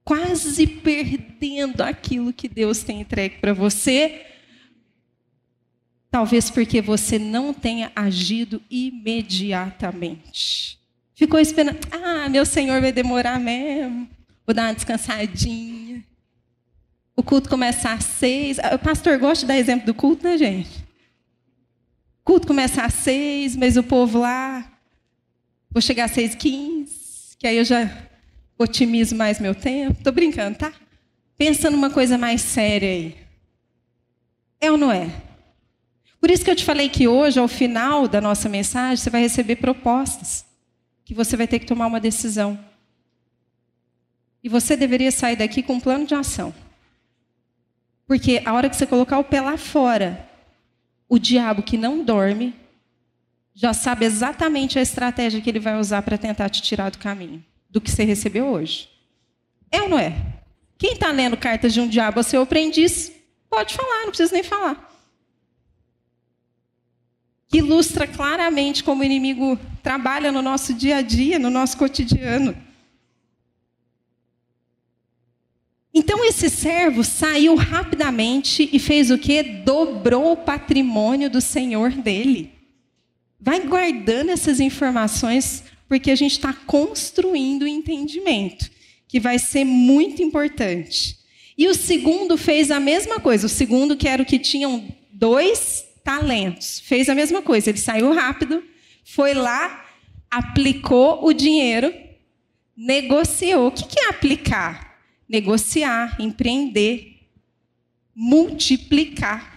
quase 0.07 0.65
perdendo 0.65 1.81
aquilo 1.81 2.31
que 2.31 2.47
Deus 2.47 2.81
tem 2.81 3.01
entregue 3.01 3.39
para 3.39 3.53
você, 3.53 4.25
talvez 6.09 6.49
porque 6.49 6.81
você 6.81 7.19
não 7.19 7.53
tenha 7.53 7.91
agido 7.93 8.61
imediatamente. 8.71 10.79
Ficou 11.13 11.41
esperando, 11.41 11.79
ah, 11.91 12.29
meu 12.29 12.45
Senhor 12.45 12.79
vai 12.79 12.93
demorar 12.93 13.37
mesmo, 13.37 14.07
vou 14.45 14.55
dar 14.55 14.67
uma 14.67 14.75
descansadinha. 14.75 16.01
O 17.13 17.21
culto 17.21 17.49
começa 17.49 17.91
às 17.91 18.05
seis. 18.05 18.59
O 18.73 18.79
pastor 18.79 19.17
gosta 19.17 19.43
de 19.43 19.47
dar 19.47 19.57
exemplo 19.57 19.87
do 19.87 19.93
culto, 19.93 20.23
né, 20.23 20.37
gente? 20.37 20.85
O 22.21 22.23
culto 22.23 22.47
começa 22.47 22.83
às 22.83 22.93
seis, 22.93 23.57
mas 23.57 23.75
o 23.75 23.83
povo 23.83 24.19
lá 24.19 24.76
Vou 25.69 25.81
chegar 25.81 26.05
às 26.05 26.11
6h15, 26.11 27.35
que 27.37 27.47
aí 27.47 27.57
eu 27.57 27.65
já 27.65 27.89
otimizo 28.57 29.15
mais 29.15 29.39
meu 29.39 29.53
tempo. 29.53 29.97
Estou 29.97 30.13
brincando, 30.13 30.57
tá? 30.57 30.73
Pensa 31.37 31.69
numa 31.69 31.89
coisa 31.89 32.17
mais 32.17 32.41
séria 32.41 32.89
aí. 32.89 33.15
É 34.59 34.71
ou 34.71 34.77
não 34.77 34.91
é? 34.91 35.09
Por 36.19 36.31
isso 36.31 36.43
que 36.43 36.49
eu 36.49 36.55
te 36.55 36.65
falei 36.65 36.89
que 36.89 37.07
hoje, 37.07 37.39
ao 37.39 37.47
final 37.47 38.07
da 38.07 38.19
nossa 38.19 38.49
mensagem, 38.49 38.97
você 38.97 39.09
vai 39.09 39.21
receber 39.21 39.57
propostas, 39.57 40.45
que 41.05 41.13
você 41.13 41.37
vai 41.37 41.47
ter 41.47 41.59
que 41.59 41.65
tomar 41.65 41.85
uma 41.87 41.99
decisão. 41.99 42.59
E 44.43 44.49
você 44.49 44.75
deveria 44.75 45.11
sair 45.11 45.35
daqui 45.35 45.61
com 45.61 45.73
um 45.73 45.79
plano 45.79 46.05
de 46.05 46.15
ação. 46.15 46.53
Porque 48.07 48.41
a 48.45 48.53
hora 48.53 48.69
que 48.69 48.75
você 48.75 48.85
colocar 48.85 49.19
o 49.19 49.23
pé 49.23 49.41
lá 49.41 49.57
fora, 49.57 50.27
o 51.07 51.19
diabo 51.19 51.61
que 51.61 51.77
não 51.77 52.03
dorme 52.03 52.55
já 53.59 53.73
sabe 53.73 54.05
exatamente 54.05 54.77
a 54.77 54.83
estratégia 54.83 55.41
que 55.41 55.49
ele 55.49 55.59
vai 55.59 55.79
usar 55.79 56.03
para 56.03 56.15
tentar 56.15 56.47
te 56.47 56.61
tirar 56.61 56.91
do 56.91 56.99
caminho, 56.99 57.43
do 57.67 57.81
que 57.81 57.89
você 57.89 58.03
recebeu 58.03 58.45
hoje. 58.45 58.87
É 59.71 59.81
ou 59.81 59.89
não 59.89 59.97
é? 59.97 60.15
Quem 60.77 60.93
está 60.93 61.11
lendo 61.11 61.35
cartas 61.35 61.73
de 61.73 61.81
um 61.81 61.87
diabo 61.87 62.19
a 62.19 62.23
seu 62.23 62.43
aprendiz, 62.43 63.11
pode 63.49 63.73
falar, 63.73 64.01
não 64.03 64.09
precisa 64.09 64.31
nem 64.31 64.43
falar. 64.43 64.87
Ilustra 67.51 68.05
claramente 68.05 68.83
como 68.83 69.01
o 69.01 69.05
inimigo 69.05 69.59
trabalha 69.81 70.31
no 70.31 70.43
nosso 70.43 70.71
dia 70.71 70.97
a 70.97 71.01
dia, 71.01 71.39
no 71.39 71.49
nosso 71.49 71.77
cotidiano. 71.77 72.55
Então 75.91 76.23
esse 76.23 76.47
servo 76.47 77.03
saiu 77.03 77.55
rapidamente 77.55 78.69
e 78.71 78.77
fez 78.77 79.09
o 79.09 79.17
que? 79.17 79.41
Dobrou 79.41 80.33
o 80.33 80.37
patrimônio 80.37 81.27
do 81.27 81.41
senhor 81.41 81.89
dele. 81.89 82.56
Vai 83.39 83.61
guardando 83.65 84.29
essas 84.31 84.59
informações, 84.59 85.63
porque 85.87 86.11
a 86.11 86.15
gente 86.15 86.33
está 86.33 86.53
construindo 86.53 87.63
o 87.63 87.67
entendimento, 87.67 88.69
que 89.07 89.19
vai 89.19 89.37
ser 89.37 89.63
muito 89.63 90.21
importante. 90.21 91.17
E 91.57 91.67
o 91.67 91.73
segundo 91.73 92.37
fez 92.37 92.69
a 92.69 92.79
mesma 92.79 93.19
coisa. 93.19 93.47
O 93.47 93.49
segundo, 93.49 93.97
que 93.97 94.07
era 94.07 94.21
o 94.21 94.25
que 94.25 94.37
tinham 94.37 94.87
dois 95.11 95.85
talentos, 96.03 96.79
fez 96.81 97.09
a 97.09 97.15
mesma 97.15 97.41
coisa. 97.41 97.69
Ele 97.69 97.79
saiu 97.79 98.13
rápido, 98.13 98.63
foi 99.03 99.33
lá, 99.33 99.85
aplicou 100.29 101.25
o 101.25 101.33
dinheiro, 101.33 101.93
negociou. 102.75 103.67
O 103.67 103.71
que 103.71 103.99
é 103.99 104.09
aplicar? 104.09 104.99
Negociar, 105.27 106.15
empreender, 106.19 107.17
multiplicar. 108.15 109.56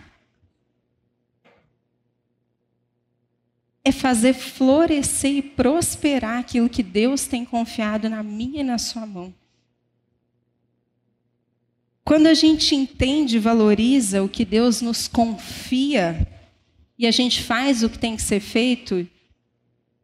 É 3.91 3.93
fazer 3.93 4.32
florescer 4.32 5.32
e 5.32 5.43
prosperar 5.43 6.38
aquilo 6.38 6.68
que 6.68 6.82
Deus 6.82 7.26
tem 7.26 7.45
confiado 7.45 8.09
na 8.09 8.22
minha 8.22 8.61
e 8.61 8.64
na 8.64 8.78
sua 8.78 9.05
mão. 9.05 9.34
Quando 12.05 12.28
a 12.28 12.34
gente 12.34 12.74
entende 12.74 13.36
e 13.36 13.41
valoriza 13.41 14.22
o 14.22 14.28
que 14.28 14.45
Deus 14.45 14.80
nos 14.80 15.07
confia 15.07 16.26
e 16.97 17.07
a 17.07 17.11
gente 17.11 17.43
faz 17.43 17.82
o 17.82 17.91
que 17.91 17.99
tem 17.99 18.16
que 18.16 18.22
ser 18.22 18.41
feito, 18.41 19.07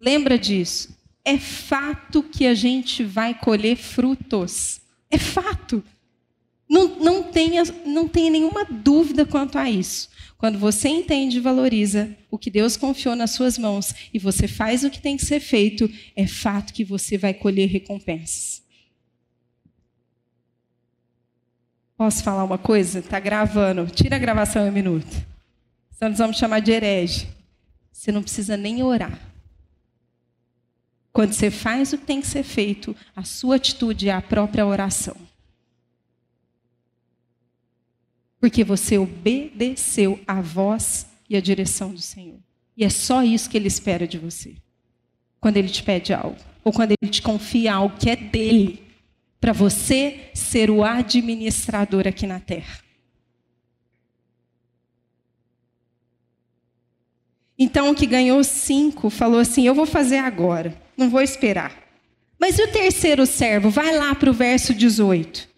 lembra 0.01 0.39
disso. 0.39 0.97
É 1.25 1.39
fato 1.39 2.23
que 2.23 2.47
a 2.47 2.55
gente 2.55 3.03
vai 3.05 3.35
colher 3.35 3.77
frutos. 3.77 4.81
É 5.11 5.19
fato. 5.19 5.83
Não, 6.69 6.97
não, 6.97 7.23
tenha, 7.23 7.63
não 7.85 8.09
tenha 8.09 8.31
nenhuma 8.31 8.65
dúvida 8.65 9.25
quanto 9.25 9.59
a 9.59 9.71
isso. 9.71 10.09
Quando 10.37 10.59
você 10.59 10.89
entende 10.89 11.39
e 11.39 11.41
valoriza 11.41 12.15
o 12.31 12.37
que 12.37 12.51
Deus 12.51 12.77
confiou 12.77 13.17
nas 13.17 13.31
suas 13.31 13.57
mãos 13.57 13.95
e 14.13 14.19
você 14.19 14.47
faz 14.47 14.85
o 14.85 14.91
que 14.91 15.01
tem 15.01 15.17
que 15.17 15.25
ser 15.25 15.41
feito, 15.41 15.91
é 16.15 16.27
fato 16.27 16.73
que 16.73 16.85
você 16.85 17.17
vai 17.17 17.33
colher 17.33 17.69
recompensas. 17.69 18.63
Posso 21.97 22.23
falar 22.23 22.45
uma 22.45 22.59
coisa? 22.59 22.99
Está 22.99 23.19
gravando. 23.19 23.87
Tira 23.87 24.17
a 24.17 24.19
gravação 24.19 24.67
em 24.67 24.69
um 24.69 24.73
minuto. 24.73 25.11
Senão 25.93 26.11
nós 26.11 26.19
vamos 26.19 26.37
chamar 26.37 26.61
de 26.61 26.73
herege. 26.73 27.27
Você 27.91 28.13
não 28.13 28.23
precisa 28.23 28.57
nem 28.57 28.83
orar. 28.83 29.19
Quando 31.11 31.33
você 31.33 31.51
faz 31.51 31.95
o 31.95 31.99
que 31.99 32.05
tem 32.05 32.21
que 32.21 32.27
ser 32.27 32.43
feito, 32.43 32.95
a 33.15 33.25
sua 33.25 33.57
atitude 33.57 34.11
é 34.11 34.13
a 34.13 34.21
própria 34.21 34.67
oração. 34.67 35.17
Porque 38.47 38.63
você 38.63 38.97
obedeceu 38.97 40.21
à 40.25 40.41
voz 40.41 41.09
e 41.29 41.37
à 41.37 41.41
direção 41.41 41.93
do 41.93 42.01
Senhor. 42.01 42.39
E 42.77 42.85
é 42.85 42.89
só 42.89 43.25
isso 43.25 43.51
que 43.51 43.57
ele 43.57 43.67
espera 43.67 44.07
de 44.07 44.19
você. 44.19 44.55
Quando 45.41 45.57
ele 45.57 45.69
te 45.69 45.83
pede 45.83 46.15
algo, 46.15 46.37
ou 46.63 46.73
quando 46.73 46.93
ele 46.93 47.11
te 47.11 47.21
confia 47.21 47.75
algo 47.75 47.99
que 47.99 48.09
é 48.09 48.15
dele, 48.15 48.85
para 49.41 49.53
você 49.53 50.31
ser 50.33 50.71
o 50.71 50.85
administrador 50.85 52.07
aqui 52.07 52.25
na 52.25 52.39
terra. 52.39 52.79
Então, 57.59 57.91
o 57.91 57.97
que 57.97 58.07
ganhou 58.07 58.45
cinco 58.45 59.11
falou 59.11 59.41
assim: 59.41 59.67
Eu 59.67 59.75
vou 59.75 59.87
fazer 59.87 60.19
agora, 60.19 60.73
não 60.97 61.11
vou 61.11 61.21
esperar. 61.21 61.77
Mas 62.39 62.61
e 62.61 62.63
o 62.63 62.71
terceiro 62.71 63.27
servo? 63.27 63.71
Vai 63.71 63.99
lá 63.99 64.15
para 64.15 64.31
o 64.31 64.33
verso 64.33 64.73
18. 64.73 65.56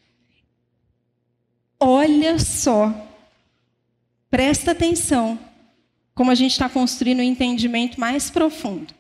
Olha 1.80 2.38
só, 2.38 2.92
presta 4.30 4.72
atenção, 4.72 5.38
como 6.14 6.30
a 6.30 6.34
gente 6.34 6.52
está 6.52 6.68
construindo 6.68 7.20
um 7.20 7.22
entendimento 7.22 8.00
mais 8.00 8.30
profundo. 8.30 8.92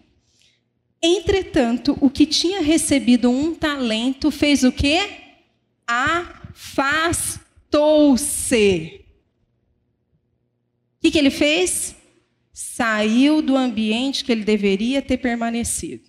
Entretanto, 1.02 1.96
o 2.00 2.10
que 2.10 2.26
tinha 2.26 2.60
recebido 2.60 3.30
um 3.30 3.54
talento 3.54 4.30
fez 4.30 4.64
o 4.64 4.72
quê? 4.72 5.00
Afastou. 5.86 7.48
afastou-se. 7.68 9.04
O 10.96 11.00
que, 11.00 11.10
que 11.10 11.18
ele 11.18 11.30
fez? 11.30 11.94
Saiu 12.52 13.40
do 13.40 13.56
ambiente 13.56 14.24
que 14.24 14.32
ele 14.32 14.44
deveria 14.44 15.00
ter 15.00 15.18
permanecido. 15.18 16.07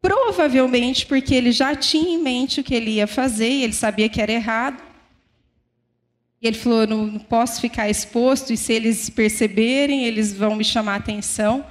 Provavelmente 0.00 1.06
porque 1.06 1.34
ele 1.34 1.50
já 1.50 1.74
tinha 1.74 2.14
em 2.14 2.22
mente 2.22 2.60
o 2.60 2.64
que 2.64 2.74
ele 2.74 2.92
ia 2.92 3.06
fazer, 3.06 3.48
e 3.48 3.64
ele 3.64 3.72
sabia 3.72 4.08
que 4.08 4.20
era 4.20 4.32
errado. 4.32 4.82
E 6.40 6.46
ele 6.46 6.56
falou: 6.56 6.86
não 6.86 7.18
posso 7.18 7.60
ficar 7.60 7.88
exposto, 7.88 8.52
e 8.52 8.56
se 8.56 8.72
eles 8.72 9.10
perceberem, 9.10 10.04
eles 10.04 10.32
vão 10.32 10.54
me 10.54 10.64
chamar 10.64 10.94
a 10.94 10.96
atenção. 10.96 11.64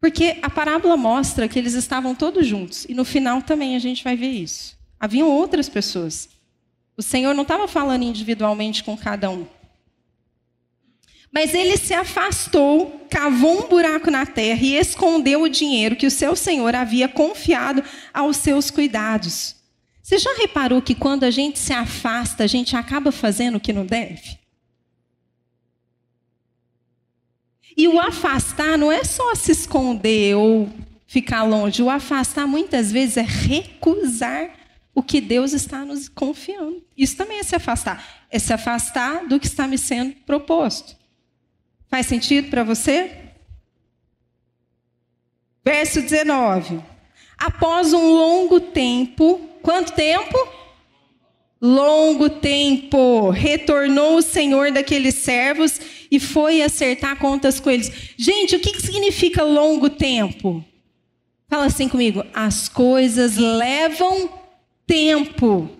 Porque 0.00 0.38
a 0.42 0.50
parábola 0.50 0.96
mostra 0.96 1.48
que 1.48 1.58
eles 1.58 1.74
estavam 1.74 2.14
todos 2.14 2.46
juntos, 2.46 2.84
e 2.88 2.94
no 2.94 3.04
final 3.04 3.40
também 3.40 3.76
a 3.76 3.78
gente 3.78 4.04
vai 4.04 4.16
ver 4.16 4.30
isso. 4.30 4.76
Haviam 4.98 5.28
outras 5.28 5.68
pessoas. 5.68 6.28
O 6.96 7.02
Senhor 7.02 7.34
não 7.34 7.42
estava 7.42 7.68
falando 7.68 8.02
individualmente 8.02 8.82
com 8.82 8.96
cada 8.96 9.30
um. 9.30 9.46
Mas 11.36 11.52
ele 11.52 11.76
se 11.76 11.92
afastou, 11.92 13.06
cavou 13.10 13.66
um 13.66 13.68
buraco 13.68 14.10
na 14.10 14.24
terra 14.24 14.62
e 14.62 14.74
escondeu 14.74 15.42
o 15.42 15.50
dinheiro 15.50 15.94
que 15.94 16.06
o 16.06 16.10
seu 16.10 16.34
senhor 16.34 16.74
havia 16.74 17.10
confiado 17.10 17.84
aos 18.14 18.38
seus 18.38 18.70
cuidados. 18.70 19.54
Você 20.02 20.16
já 20.16 20.34
reparou 20.38 20.80
que 20.80 20.94
quando 20.94 21.24
a 21.24 21.30
gente 21.30 21.58
se 21.58 21.74
afasta, 21.74 22.42
a 22.42 22.46
gente 22.46 22.74
acaba 22.74 23.12
fazendo 23.12 23.56
o 23.56 23.60
que 23.60 23.70
não 23.70 23.84
deve? 23.84 24.38
E 27.76 27.86
o 27.86 28.00
afastar 28.00 28.78
não 28.78 28.90
é 28.90 29.04
só 29.04 29.34
se 29.34 29.52
esconder 29.52 30.36
ou 30.36 30.70
ficar 31.06 31.42
longe. 31.42 31.82
O 31.82 31.90
afastar 31.90 32.46
muitas 32.46 32.90
vezes 32.90 33.18
é 33.18 33.26
recusar 33.26 34.54
o 34.94 35.02
que 35.02 35.20
Deus 35.20 35.52
está 35.52 35.84
nos 35.84 36.08
confiando. 36.08 36.82
Isso 36.96 37.14
também 37.14 37.40
é 37.40 37.42
se 37.42 37.54
afastar. 37.54 38.24
É 38.30 38.38
se 38.38 38.54
afastar 38.54 39.28
do 39.28 39.38
que 39.38 39.46
está 39.46 39.68
me 39.68 39.76
sendo 39.76 40.14
proposto. 40.24 40.96
Faz 41.96 42.08
sentido 42.08 42.50
para 42.50 42.62
você? 42.62 43.10
Verso 45.64 46.02
19. 46.02 46.78
Após 47.38 47.94
um 47.94 48.10
longo 48.10 48.60
tempo, 48.60 49.40
quanto 49.62 49.94
tempo? 49.94 50.36
Longo 51.58 52.28
tempo, 52.28 53.30
retornou 53.30 54.18
o 54.18 54.22
senhor 54.22 54.70
daqueles 54.72 55.14
servos 55.14 55.80
e 56.10 56.20
foi 56.20 56.60
acertar 56.60 57.16
contas 57.16 57.58
com 57.58 57.70
eles. 57.70 57.90
Gente, 58.14 58.56
o 58.56 58.60
que 58.60 58.78
significa 58.78 59.42
longo 59.42 59.88
tempo? 59.88 60.62
Fala 61.48 61.64
assim 61.64 61.88
comigo: 61.88 62.22
as 62.34 62.68
coisas 62.68 63.38
levam 63.38 64.28
tempo. 64.86 65.70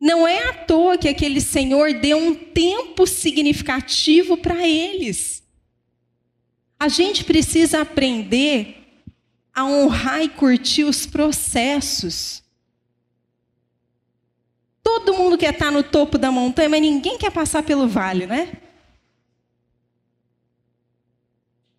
Não 0.00 0.28
é 0.28 0.48
à 0.48 0.52
toa 0.52 0.98
que 0.98 1.08
aquele 1.08 1.40
senhor 1.40 1.94
deu 1.94 2.18
um 2.18 2.34
tempo 2.34 3.06
significativo 3.06 4.36
para 4.36 4.66
eles. 4.66 5.42
A 6.78 6.88
gente 6.88 7.24
precisa 7.24 7.80
aprender 7.80 8.76
a 9.54 9.64
honrar 9.64 10.22
e 10.22 10.28
curtir 10.28 10.84
os 10.84 11.06
processos. 11.06 12.42
Todo 14.82 15.14
mundo 15.14 15.38
quer 15.38 15.54
estar 15.54 15.72
no 15.72 15.82
topo 15.82 16.18
da 16.18 16.30
montanha, 16.30 16.68
mas 16.68 16.82
ninguém 16.82 17.16
quer 17.16 17.30
passar 17.30 17.62
pelo 17.62 17.88
vale, 17.88 18.26
né? 18.26 18.52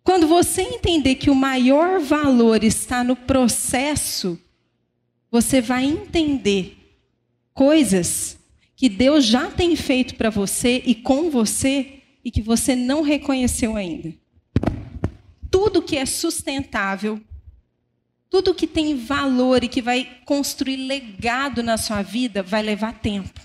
Quando 0.02 0.26
você 0.26 0.62
entender 0.62 1.14
que 1.14 1.30
o 1.30 1.34
maior 1.34 2.00
valor 2.00 2.64
está 2.64 3.04
no 3.04 3.14
processo, 3.14 4.40
você 5.30 5.60
vai 5.60 5.84
entender 5.84 6.77
coisas 7.58 8.38
que 8.76 8.88
Deus 8.88 9.24
já 9.24 9.50
tem 9.50 9.74
feito 9.74 10.14
para 10.14 10.30
você 10.30 10.80
e 10.86 10.94
com 10.94 11.28
você 11.28 12.04
e 12.24 12.30
que 12.30 12.40
você 12.40 12.76
não 12.76 13.02
reconheceu 13.02 13.74
ainda. 13.74 14.14
Tudo 15.50 15.82
que 15.82 15.96
é 15.96 16.06
sustentável, 16.06 17.20
tudo 18.30 18.54
que 18.54 18.68
tem 18.68 18.96
valor 18.96 19.64
e 19.64 19.68
que 19.68 19.82
vai 19.82 20.20
construir 20.24 20.76
legado 20.76 21.60
na 21.60 21.76
sua 21.76 22.00
vida 22.00 22.44
vai 22.44 22.62
levar 22.62 23.00
tempo. 23.00 23.40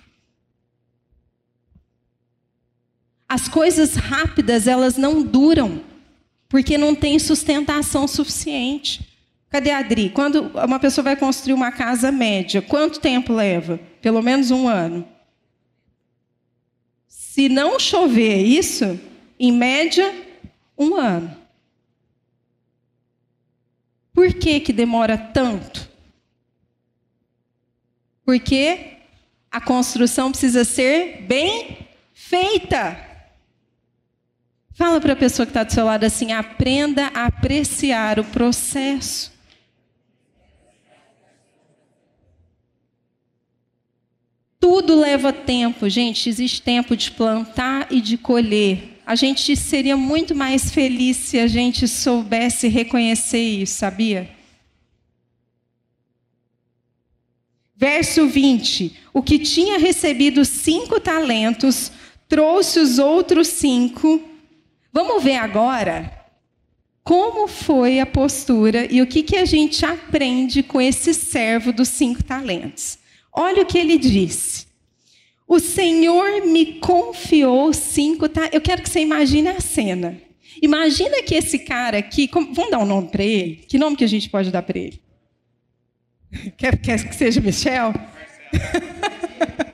As 3.27 3.47
coisas 3.47 3.95
rápidas, 3.95 4.67
elas 4.67 4.95
não 4.95 5.23
duram, 5.23 5.83
porque 6.47 6.77
não 6.77 6.93
tem 6.93 7.17
sustentação 7.17 8.07
suficiente. 8.07 9.12
Cadê 9.53 9.69
a 9.69 9.77
Adri? 9.77 10.09
Quando 10.09 10.47
uma 10.57 10.79
pessoa 10.79 11.03
vai 11.03 11.15
construir 11.15 11.53
uma 11.53 11.71
casa 11.71 12.11
média, 12.11 12.59
quanto 12.59 12.99
tempo 12.99 13.31
leva? 13.31 13.79
Pelo 14.01 14.19
menos 14.19 14.49
um 14.49 14.67
ano. 14.67 15.07
Se 17.07 17.47
não 17.47 17.79
chover 17.79 18.37
isso, 18.37 18.99
em 19.39 19.51
média, 19.51 20.11
um 20.75 20.95
ano. 20.95 21.37
Por 24.11 24.33
que, 24.33 24.59
que 24.59 24.73
demora 24.73 25.19
tanto? 25.19 25.87
Porque 28.25 28.97
a 29.51 29.61
construção 29.61 30.31
precisa 30.31 30.65
ser 30.65 31.21
bem 31.27 31.87
feita. 32.11 32.97
Fala 34.73 34.99
para 34.99 35.13
a 35.13 35.15
pessoa 35.15 35.45
que 35.45 35.51
está 35.51 35.63
do 35.63 35.71
seu 35.71 35.85
lado 35.85 36.05
assim: 36.05 36.31
aprenda 36.31 37.11
a 37.13 37.27
apreciar 37.27 38.19
o 38.19 38.23
processo. 38.23 39.32
Tudo 44.63 44.95
leva 44.95 45.33
tempo, 45.33 45.89
gente. 45.89 46.29
Existe 46.29 46.61
tempo 46.61 46.95
de 46.95 47.11
plantar 47.11 47.87
e 47.91 47.99
de 47.99 48.17
colher. 48.17 49.01
A 49.05 49.13
gente 49.13 49.57
seria 49.57 49.97
muito 49.97 50.33
mais 50.33 50.71
feliz 50.71 51.17
se 51.17 51.37
a 51.37 51.47
gente 51.47 51.85
soubesse 51.85 52.69
reconhecer 52.69 53.41
isso, 53.41 53.79
sabia? 53.79 54.29
Verso 57.75 58.25
20: 58.25 58.95
O 59.13 59.21
que 59.21 59.37
tinha 59.37 59.77
recebido 59.77 60.45
cinco 60.45 60.97
talentos 60.97 61.91
trouxe 62.29 62.79
os 62.79 62.99
outros 62.99 63.49
cinco. 63.49 64.23
Vamos 64.93 65.21
ver 65.21 65.35
agora 65.35 66.25
como 67.03 67.49
foi 67.49 67.99
a 67.99 68.05
postura 68.05 68.87
e 68.89 69.01
o 69.01 69.07
que, 69.07 69.23
que 69.23 69.35
a 69.35 69.43
gente 69.43 69.85
aprende 69.85 70.63
com 70.63 70.79
esse 70.79 71.13
servo 71.13 71.73
dos 71.73 71.89
cinco 71.89 72.23
talentos. 72.23 73.02
Olha 73.35 73.63
o 73.63 73.65
que 73.65 73.77
ele 73.77 73.97
disse. 73.97 74.67
O 75.47 75.59
Senhor 75.59 76.45
me 76.45 76.79
confiou 76.79 77.73
cinco. 77.73 78.29
Tá? 78.29 78.49
Eu 78.51 78.61
quero 78.61 78.81
que 78.81 78.89
você 78.89 78.99
imagine 78.99 79.49
a 79.49 79.59
cena. 79.59 80.21
Imagina 80.61 81.21
que 81.23 81.35
esse 81.35 81.59
cara 81.59 81.97
aqui. 81.97 82.29
Vamos 82.31 82.71
dar 82.71 82.79
um 82.79 82.85
nome 82.85 83.09
para 83.09 83.23
ele? 83.23 83.55
Que 83.67 83.77
nome 83.77 83.95
que 83.95 84.03
a 84.03 84.07
gente 84.07 84.29
pode 84.29 84.51
dar 84.51 84.61
para 84.61 84.79
ele? 84.79 85.01
Quer, 86.57 86.77
quer 86.77 87.07
que 87.07 87.15
seja 87.15 87.39
Michel? 87.39 87.93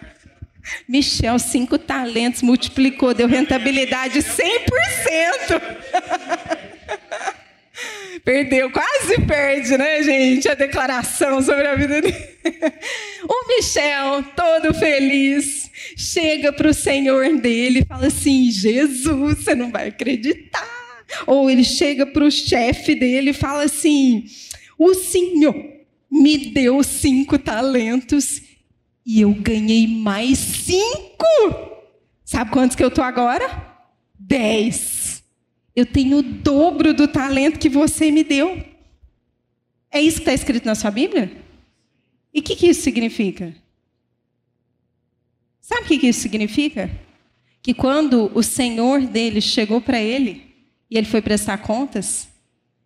Michel, 0.87 1.39
cinco 1.39 1.77
talentos, 1.77 2.41
multiplicou, 2.41 3.13
deu 3.13 3.27
rentabilidade 3.27 4.19
100%. 4.19 5.61
Perdeu, 8.23 8.69
quase 8.71 9.21
perde, 9.21 9.77
né, 9.77 10.03
gente? 10.03 10.47
A 10.47 10.53
declaração 10.53 11.41
sobre 11.41 11.67
a 11.67 11.75
vida 11.75 12.01
dele. 12.01 12.15
O 13.27 13.47
Michel, 13.47 14.23
todo 14.35 14.73
feliz, 14.73 15.69
chega 15.95 16.53
para 16.53 16.69
o 16.69 16.73
Senhor 16.73 17.37
dele 17.37 17.79
e 17.79 17.85
fala 17.85 18.07
assim: 18.07 18.49
Jesus, 18.49 19.43
você 19.43 19.53
não 19.53 19.69
vai 19.69 19.89
acreditar. 19.89 20.67
Ou 21.27 21.49
ele 21.49 21.63
chega 21.63 22.05
para 22.05 22.23
o 22.23 22.31
chefe 22.31 22.95
dele 22.95 23.31
e 23.31 23.33
fala 23.33 23.63
assim: 23.63 24.25
O 24.77 24.93
Senhor 24.93 25.55
me 26.09 26.37
deu 26.51 26.81
cinco 26.83 27.37
talentos 27.37 28.41
e 29.05 29.21
eu 29.21 29.31
ganhei 29.33 29.87
mais 29.87 30.37
cinco. 30.37 31.25
Sabe 32.23 32.51
quantos 32.51 32.75
que 32.75 32.83
eu 32.83 32.91
tô 32.91 33.01
agora? 33.01 33.75
Dez. 34.17 34.98
Eu 35.75 35.85
tenho 35.85 36.17
o 36.17 36.23
dobro 36.23 36.93
do 36.93 37.07
talento 37.07 37.59
que 37.59 37.69
você 37.69 38.11
me 38.11 38.23
deu. 38.23 38.63
É 39.91 40.01
isso 40.01 40.17
que 40.17 40.23
está 40.23 40.33
escrito 40.33 40.65
na 40.65 40.75
sua 40.75 40.91
Bíblia? 40.91 41.31
E 42.33 42.39
o 42.39 42.43
que, 42.43 42.55
que 42.55 42.67
isso 42.67 42.81
significa? 42.81 43.55
Sabe 45.61 45.81
o 45.83 45.85
que, 45.85 45.99
que 45.99 46.07
isso 46.07 46.21
significa? 46.21 46.89
Que 47.61 47.73
quando 47.73 48.31
o 48.33 48.41
Senhor 48.41 49.01
dele 49.01 49.41
chegou 49.41 49.81
para 49.81 50.01
ele 50.01 50.53
e 50.89 50.97
ele 50.97 51.07
foi 51.07 51.21
prestar 51.21 51.59
contas, 51.59 52.29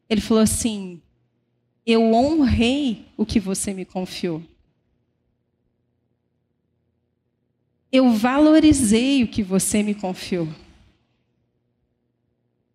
ele 0.10 0.22
falou 0.22 0.44
assim: 0.44 1.02
Eu 1.86 2.02
honrei 2.14 3.06
o 3.18 3.26
que 3.26 3.40
você 3.40 3.74
me 3.74 3.86
confiou. 3.86 4.42
Eu 7.92 8.12
valorizei 8.12 9.24
o 9.24 9.28
que 9.28 9.44
você 9.44 9.84
me 9.84 9.94
confiou 9.94 10.50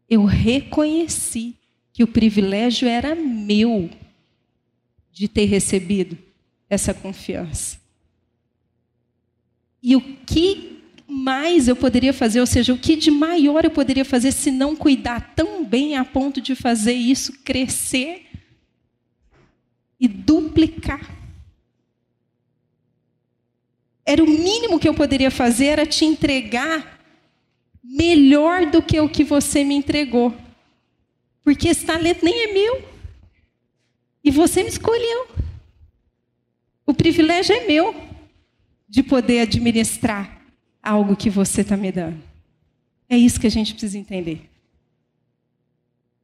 eu 0.09 0.25
reconheci 0.25 1.55
que 1.93 2.03
o 2.03 2.09
privilégio 2.09 2.89
era 2.89 3.15
meu 3.15 3.91
de 5.13 5.29
ter 5.29 5.45
recebido 5.45 6.17
essa 6.71 6.95
confiança. 6.95 7.79
E 9.83 9.97
o 9.97 10.01
que 10.01 10.83
mais 11.07 11.69
eu 11.69 11.77
poderia 11.77 12.13
fazer, 12.13 12.41
ou 12.41 12.47
seja, 12.47 12.73
o 12.73 12.79
que 12.79 12.97
de 12.97 13.11
maior 13.11 13.65
eu 13.65 13.71
poderia 13.71 14.05
fazer 14.05 14.33
se 14.33 14.51
não 14.51 14.77
cuidar 14.77 15.35
tão 15.35 15.65
bem 15.65 15.97
a 15.97 16.05
ponto 16.05 16.41
de 16.41 16.55
fazer 16.55 16.93
isso 16.93 17.33
crescer 17.43 18.27
e 19.99 20.07
duplicar? 20.07 21.17
Era 24.05 24.23
o 24.23 24.27
mínimo 24.27 24.79
que 24.79 24.89
eu 24.89 24.95
poderia 24.95 25.31
fazer, 25.31 25.67
era 25.67 25.87
te 25.87 26.05
entregar 26.05 26.98
melhor 27.89 28.67
do 28.67 28.83
que 28.83 29.01
o 29.01 29.09
que 29.09 29.25
você 29.25 29.65
me 29.65 29.75
entregou. 29.75 30.37
Porque 31.43 31.69
esse 31.69 31.87
talento 31.87 32.23
nem 32.23 32.43
é 32.43 32.53
meu. 32.53 32.87
E 34.23 34.31
você 34.31 34.63
me 34.63 34.69
escolheu. 34.69 35.27
O 36.85 36.93
privilégio 36.93 37.57
é 37.57 37.67
meu 37.67 37.95
de 38.87 39.03
poder 39.03 39.41
administrar 39.41 40.43
algo 40.83 41.17
que 41.17 41.31
você 41.31 41.63
está 41.63 41.77
me 41.77 41.91
dando. 41.91 42.23
É 43.09 43.17
isso 43.17 43.41
que 43.41 43.47
a 43.47 43.51
gente 43.51 43.73
precisa 43.73 43.97
entender. 43.97 44.49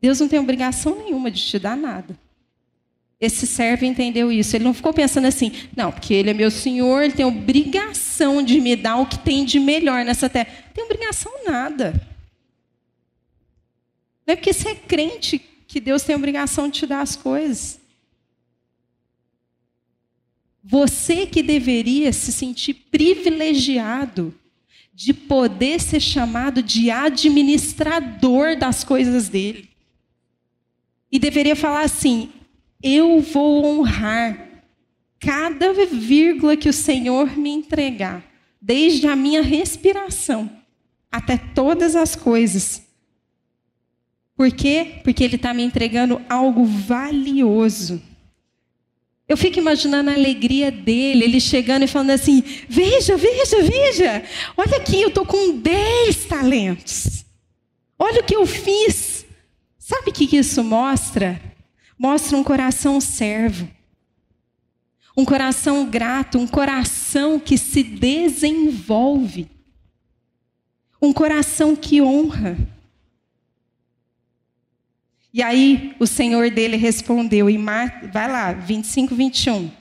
Deus 0.00 0.20
não 0.20 0.28
tem 0.28 0.38
obrigação 0.38 0.94
nenhuma 0.96 1.30
de 1.30 1.42
te 1.42 1.58
dar 1.58 1.76
nada. 1.76 2.18
Esse 3.20 3.46
servo 3.46 3.84
entendeu 3.84 4.30
isso. 4.30 4.56
Ele 4.56 4.64
não 4.64 4.74
ficou 4.74 4.92
pensando 4.92 5.26
assim, 5.26 5.52
não, 5.76 5.90
porque 5.92 6.12
ele 6.12 6.30
é 6.30 6.34
meu 6.34 6.50
senhor, 6.50 7.02
ele 7.02 7.14
tem 7.14 7.24
obrigação 7.24 8.42
de 8.42 8.60
me 8.60 8.76
dar 8.76 8.96
o 8.96 9.06
que 9.06 9.18
tem 9.18 9.44
de 9.44 9.58
melhor 9.58 10.04
nessa 10.04 10.28
terra. 10.28 10.48
Não 10.66 10.72
tem 10.74 10.84
obrigação 10.84 11.32
nada. 11.46 11.92
Não 14.26 14.32
é 14.32 14.36
porque 14.36 14.52
você 14.52 14.70
é 14.70 14.74
crente 14.74 15.38
que 15.66 15.80
Deus 15.80 16.02
tem 16.02 16.16
obrigação 16.16 16.68
de 16.68 16.80
te 16.80 16.86
dar 16.86 17.00
as 17.00 17.16
coisas. 17.16 17.80
Você 20.62 21.26
que 21.26 21.42
deveria 21.42 22.12
se 22.12 22.32
sentir 22.32 22.74
privilegiado 22.90 24.34
de 24.94 25.12
poder 25.12 25.80
ser 25.80 26.00
chamado 26.00 26.62
de 26.62 26.90
administrador 26.90 28.56
das 28.56 28.84
coisas 28.84 29.28
dele. 29.28 29.68
E 31.10 31.18
deveria 31.18 31.56
falar 31.56 31.82
assim: 31.82 32.32
eu 32.84 33.18
vou 33.20 33.64
honrar 33.64 34.46
cada 35.18 35.72
vírgula 35.72 36.54
que 36.54 36.68
o 36.68 36.72
Senhor 36.72 37.34
me 37.38 37.48
entregar, 37.48 38.22
desde 38.60 39.06
a 39.06 39.16
minha 39.16 39.42
respiração 39.42 40.50
até 41.10 41.38
todas 41.38 41.96
as 41.96 42.14
coisas. 42.14 42.82
Por 44.36 44.50
quê? 44.50 45.00
Porque 45.02 45.24
Ele 45.24 45.36
está 45.36 45.54
me 45.54 45.62
entregando 45.62 46.20
algo 46.28 46.66
valioso. 46.66 48.02
Eu 49.26 49.36
fico 49.38 49.58
imaginando 49.58 50.10
a 50.10 50.14
alegria 50.14 50.70
dele, 50.70 51.24
ele 51.24 51.40
chegando 51.40 51.84
e 51.84 51.88
falando 51.88 52.10
assim: 52.10 52.42
Veja, 52.68 53.16
veja, 53.16 53.62
veja, 53.62 54.24
olha 54.54 54.76
aqui, 54.76 55.00
eu 55.00 55.08
estou 55.08 55.24
com 55.24 55.58
10 55.58 56.26
talentos. 56.26 57.24
Olha 57.98 58.20
o 58.20 58.24
que 58.24 58.36
eu 58.36 58.44
fiz. 58.44 59.24
Sabe 59.78 60.10
o 60.10 60.12
que 60.12 60.36
isso 60.36 60.62
mostra? 60.62 61.53
Mostra 62.04 62.36
um 62.36 62.44
coração 62.44 63.00
servo, 63.00 63.66
um 65.16 65.24
coração 65.24 65.86
grato, 65.86 66.36
um 66.36 66.46
coração 66.46 67.40
que 67.40 67.56
se 67.56 67.82
desenvolve, 67.82 69.48
um 71.00 71.14
coração 71.14 71.74
que 71.74 72.02
honra. 72.02 72.58
E 75.32 75.42
aí 75.42 75.96
o 75.98 76.06
Senhor 76.06 76.50
dele 76.50 76.76
respondeu, 76.76 77.48
e 77.48 77.56
Mar... 77.56 78.06
vai 78.12 78.30
lá, 78.30 78.52
25, 78.52 79.14
21. 79.14 79.64
O 79.64 79.72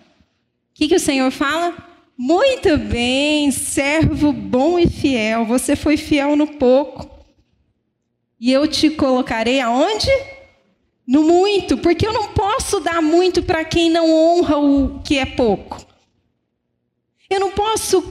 que, 0.74 0.88
que 0.88 0.95
o 0.95 1.01
Senhor 1.01 1.30
fala? 1.30 1.76
Muito 2.17 2.78
bem, 2.78 3.51
servo 3.51 4.32
bom 4.32 4.80
e 4.80 4.88
fiel, 4.88 5.43
você 5.43 5.76
foi 5.76 5.97
fiel 5.97 6.38
no 6.38 6.47
pouco. 6.47 7.21
E 8.39 8.49
eu 8.49 8.65
te 8.65 8.89
colocarei 8.91 9.59
aonde? 9.59 10.07
No 11.06 11.24
muito, 11.24 11.78
porque 11.78 12.08
eu 12.08 12.14
não 12.14 12.30
posso 12.30 12.80
dar 12.80 13.01
muito 13.01 13.43
para 13.43 13.66
quem 13.66 13.89
não 13.89 14.10
honra 14.10 14.58
o 14.58 15.01
que 15.01 15.18
é 15.18 15.26
pouco. 15.26 15.86
Eu 17.30 17.39
não 17.39 17.51
posso 17.51 18.01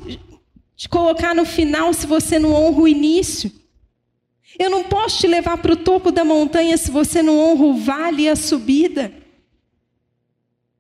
te 0.77 0.89
colocar 0.89 1.35
no 1.35 1.45
final 1.45 1.95
se 1.95 2.07
você 2.07 2.39
não 2.39 2.53
honra 2.53 2.83
o 2.83 2.89
início. 2.89 3.51
Eu 4.59 4.69
não 4.69 4.85
posso 4.85 5.21
te 5.21 5.27
levar 5.27 5.57
para 5.59 5.73
o 5.73 5.77
topo 5.77 6.11
da 6.11 6.25
montanha 6.25 6.77
se 6.77 6.91
você 6.91 7.23
não 7.23 7.39
honra 7.39 7.65
o 7.65 7.79
vale 7.79 8.25
e 8.25 8.29
a 8.29 8.37
subida. 8.37 9.13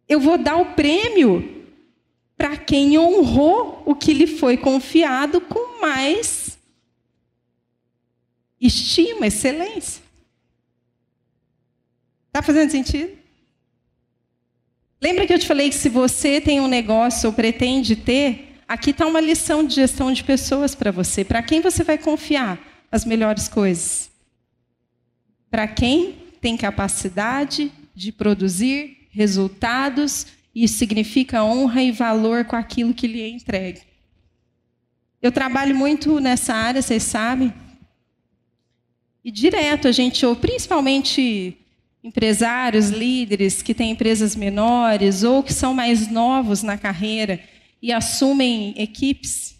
Eu 0.08 0.20
vou 0.20 0.36
dar 0.36 0.56
o 0.56 0.74
prêmio 0.74 1.64
para 2.36 2.56
quem 2.56 2.98
honrou 2.98 3.82
o 3.86 3.94
que 3.94 4.12
lhe 4.12 4.26
foi 4.26 4.56
confiado 4.56 5.40
com 5.40 5.80
mais 5.80 6.58
estima, 8.60 9.26
excelência. 9.26 10.01
Está 12.32 12.42
fazendo 12.42 12.70
sentido? 12.70 13.12
Lembra 15.00 15.26
que 15.26 15.34
eu 15.34 15.38
te 15.38 15.46
falei 15.46 15.68
que 15.68 15.76
se 15.76 15.88
você 15.88 16.40
tem 16.40 16.60
um 16.60 16.68
negócio 16.68 17.28
ou 17.28 17.32
pretende 17.32 17.94
ter, 17.94 18.58
aqui 18.66 18.90
está 18.90 19.06
uma 19.06 19.20
lição 19.20 19.64
de 19.64 19.74
gestão 19.74 20.12
de 20.12 20.24
pessoas 20.24 20.74
para 20.74 20.90
você. 20.90 21.24
Para 21.24 21.42
quem 21.42 21.60
você 21.60 21.84
vai 21.84 21.98
confiar? 21.98 22.72
as 22.92 23.06
melhores 23.06 23.48
coisas. 23.48 24.10
Para 25.50 25.66
quem 25.66 26.12
tem 26.42 26.56
capacidade 26.58 27.72
de 27.94 28.12
produzir 28.12 29.08
resultados, 29.10 30.26
isso 30.54 30.76
significa 30.76 31.42
honra 31.42 31.82
e 31.82 31.90
valor 31.90 32.44
com 32.44 32.54
aquilo 32.54 32.92
que 32.92 33.06
lhe 33.06 33.22
é 33.22 33.28
entregue. 33.28 33.80
Eu 35.22 35.32
trabalho 35.32 35.74
muito 35.74 36.20
nessa 36.20 36.54
área, 36.54 36.82
vocês 36.82 37.02
sabem. 37.02 37.52
E 39.24 39.30
direto 39.30 39.88
a 39.88 39.92
gente 39.92 40.26
ou 40.26 40.36
principalmente 40.36 41.56
empresários, 42.02 42.90
líderes 42.90 43.62
que 43.62 43.74
têm 43.74 43.92
empresas 43.92 44.34
menores 44.34 45.22
ou 45.22 45.42
que 45.42 45.52
são 45.52 45.72
mais 45.72 46.08
novos 46.10 46.62
na 46.62 46.76
carreira 46.76 47.40
e 47.80 47.92
assumem 47.92 48.74
equipes 48.76 49.52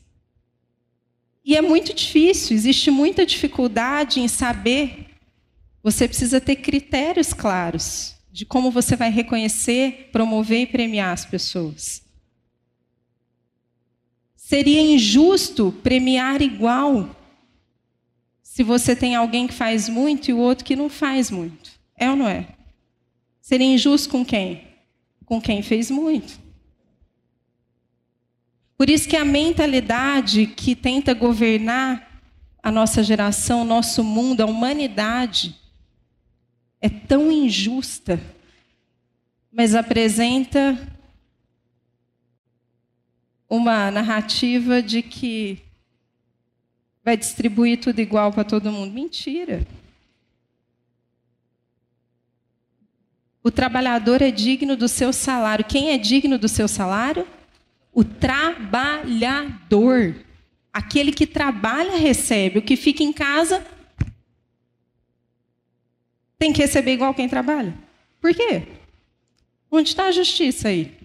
e 1.45 1.57
é 1.57 1.61
muito 1.61 1.93
difícil, 1.93 2.57
existe 2.57 2.90
muita 2.90 3.26
dificuldade 3.26 4.20
em 4.20 4.28
saber. 4.28 5.07
Você 5.82 6.07
precisa 6.07 6.40
ter 6.40 6.57
critérios 6.57 7.32
claros 7.32 8.14
de 8.30 8.47
como 8.47 8.70
você 8.70 8.95
vai 8.95 9.11
reconhecer, 9.11 10.11
promover 10.12 10.62
e 10.62 10.66
premiar 10.66 11.12
as 11.12 11.24
pessoas. 11.24 12.03
Seria 14.36 14.80
injusto 14.80 15.72
premiar 15.82 16.40
igual 16.40 17.16
se 18.43 18.62
você 18.62 18.95
tem 18.95 19.14
alguém 19.16 19.47
que 19.49 19.55
faz 19.55 19.88
muito 19.88 20.30
e 20.30 20.34
o 20.34 20.38
outro 20.38 20.64
que 20.64 20.76
não 20.76 20.88
faz 20.88 21.30
muito. 21.30 21.71
É 22.03 22.11
ou 22.11 22.16
não 22.16 22.26
é? 22.26 22.48
Seria 23.40 23.72
injusto 23.72 24.09
com 24.09 24.24
quem? 24.24 24.66
Com 25.24 25.40
quem 25.40 25.62
fez 25.62 25.88
muito. 25.88 26.36
Por 28.76 28.90
isso 28.90 29.09
que 29.09 29.16
a 29.16 29.24
mentalidade 29.24 30.48
que 30.48 30.74
tenta 30.74 31.14
governar 31.14 32.20
a 32.61 32.72
nossa 32.72 33.05
geração, 33.05 33.62
o 33.62 33.64
nosso 33.64 34.03
mundo, 34.03 34.40
a 34.40 34.46
humanidade, 34.46 35.55
é 36.80 36.88
tão 36.88 37.30
injusta, 37.30 38.20
mas 39.53 39.76
apresenta 39.76 40.76
uma 43.48 43.92
narrativa 43.92 44.82
de 44.82 45.03
que 45.03 45.62
vai 47.05 47.16
distribuir 47.16 47.78
tudo 47.78 48.00
igual 48.00 48.32
para 48.32 48.42
todo 48.42 48.72
mundo. 48.72 48.92
Mentira. 48.92 49.64
O 53.43 53.51
trabalhador 53.51 54.22
é 54.22 54.30
digno 54.30 54.76
do 54.76 54.86
seu 54.86 55.12
salário. 55.12 55.64
Quem 55.64 55.90
é 55.90 55.99
digno 55.99 56.38
do 56.38 56.49
seu 56.49 56.68
salário? 56.68 57.26
O 57.93 58.05
trabalhador. 58.05 60.14
Aquele 60.72 61.11
que 61.11 61.26
trabalha 61.26 61.97
recebe. 61.97 62.61
O 62.61 62.62
que 62.62 62.76
fica 62.76 63.03
em 63.03 63.12
casa 63.12 63.66
tem 66.38 66.53
que 66.53 66.62
receber 66.62 66.93
igual 66.93 67.12
quem 67.14 67.28
trabalha. 67.28 67.74
Por 68.20 68.32
quê? 68.34 68.62
Onde 69.70 69.88
está 69.88 70.07
a 70.07 70.12
justiça 70.12 70.68
aí? 70.68 70.97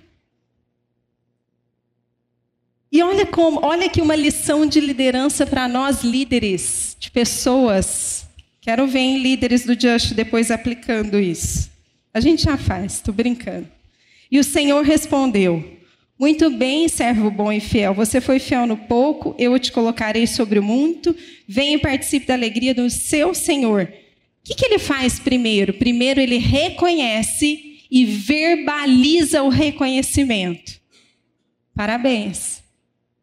E 2.92 3.02
olha 3.04 3.26
como, 3.26 3.66
olha 3.66 3.88
aqui 3.88 4.02
uma 4.02 4.16
lição 4.16 4.66
de 4.66 4.80
liderança 4.80 5.46
para 5.46 5.68
nós 5.68 6.04
líderes, 6.04 6.96
de 7.00 7.12
pessoas. 7.12 8.26
Quero 8.62 8.88
ver 8.88 9.18
líderes 9.18 9.66
do 9.66 9.78
Just 9.80 10.14
depois 10.14 10.50
aplicando 10.50 11.20
isso. 11.20 11.70
A 12.18 12.22
gente 12.22 12.44
já 12.44 12.58
faz, 12.58 12.94
estou 12.94 13.14
brincando. 13.14 13.68
E 14.32 14.40
o 14.40 14.44
Senhor 14.44 14.84
respondeu: 14.84 15.78
muito 16.20 16.50
bem, 16.50 16.88
servo 16.88 17.30
bom 17.30 17.52
e 17.52 17.60
fiel. 17.60 17.94
Você 17.94 18.20
foi 18.20 18.40
fiel 18.40 18.66
no 18.66 18.76
pouco, 18.76 19.36
eu 19.38 19.58
te 19.60 19.72
colocarei 19.72 20.26
sobre 20.26 20.58
o 20.58 20.64
muito. 20.64 21.16
Venha 21.48 21.76
e 21.76 21.80
participe 21.80 22.26
da 22.26 22.34
alegria 22.34 22.74
do 22.74 22.90
seu 22.90 23.36
Senhor. 23.36 23.84
O 23.84 24.44
que, 24.44 24.56
que 24.56 24.66
ele 24.66 24.80
faz 24.80 25.20
primeiro? 25.20 25.74
Primeiro, 25.74 26.20
ele 26.20 26.38
reconhece 26.38 27.84
e 27.92 28.04
verbaliza 28.06 29.44
o 29.44 29.50
reconhecimento. 29.50 30.80
Parabéns. 31.76 32.64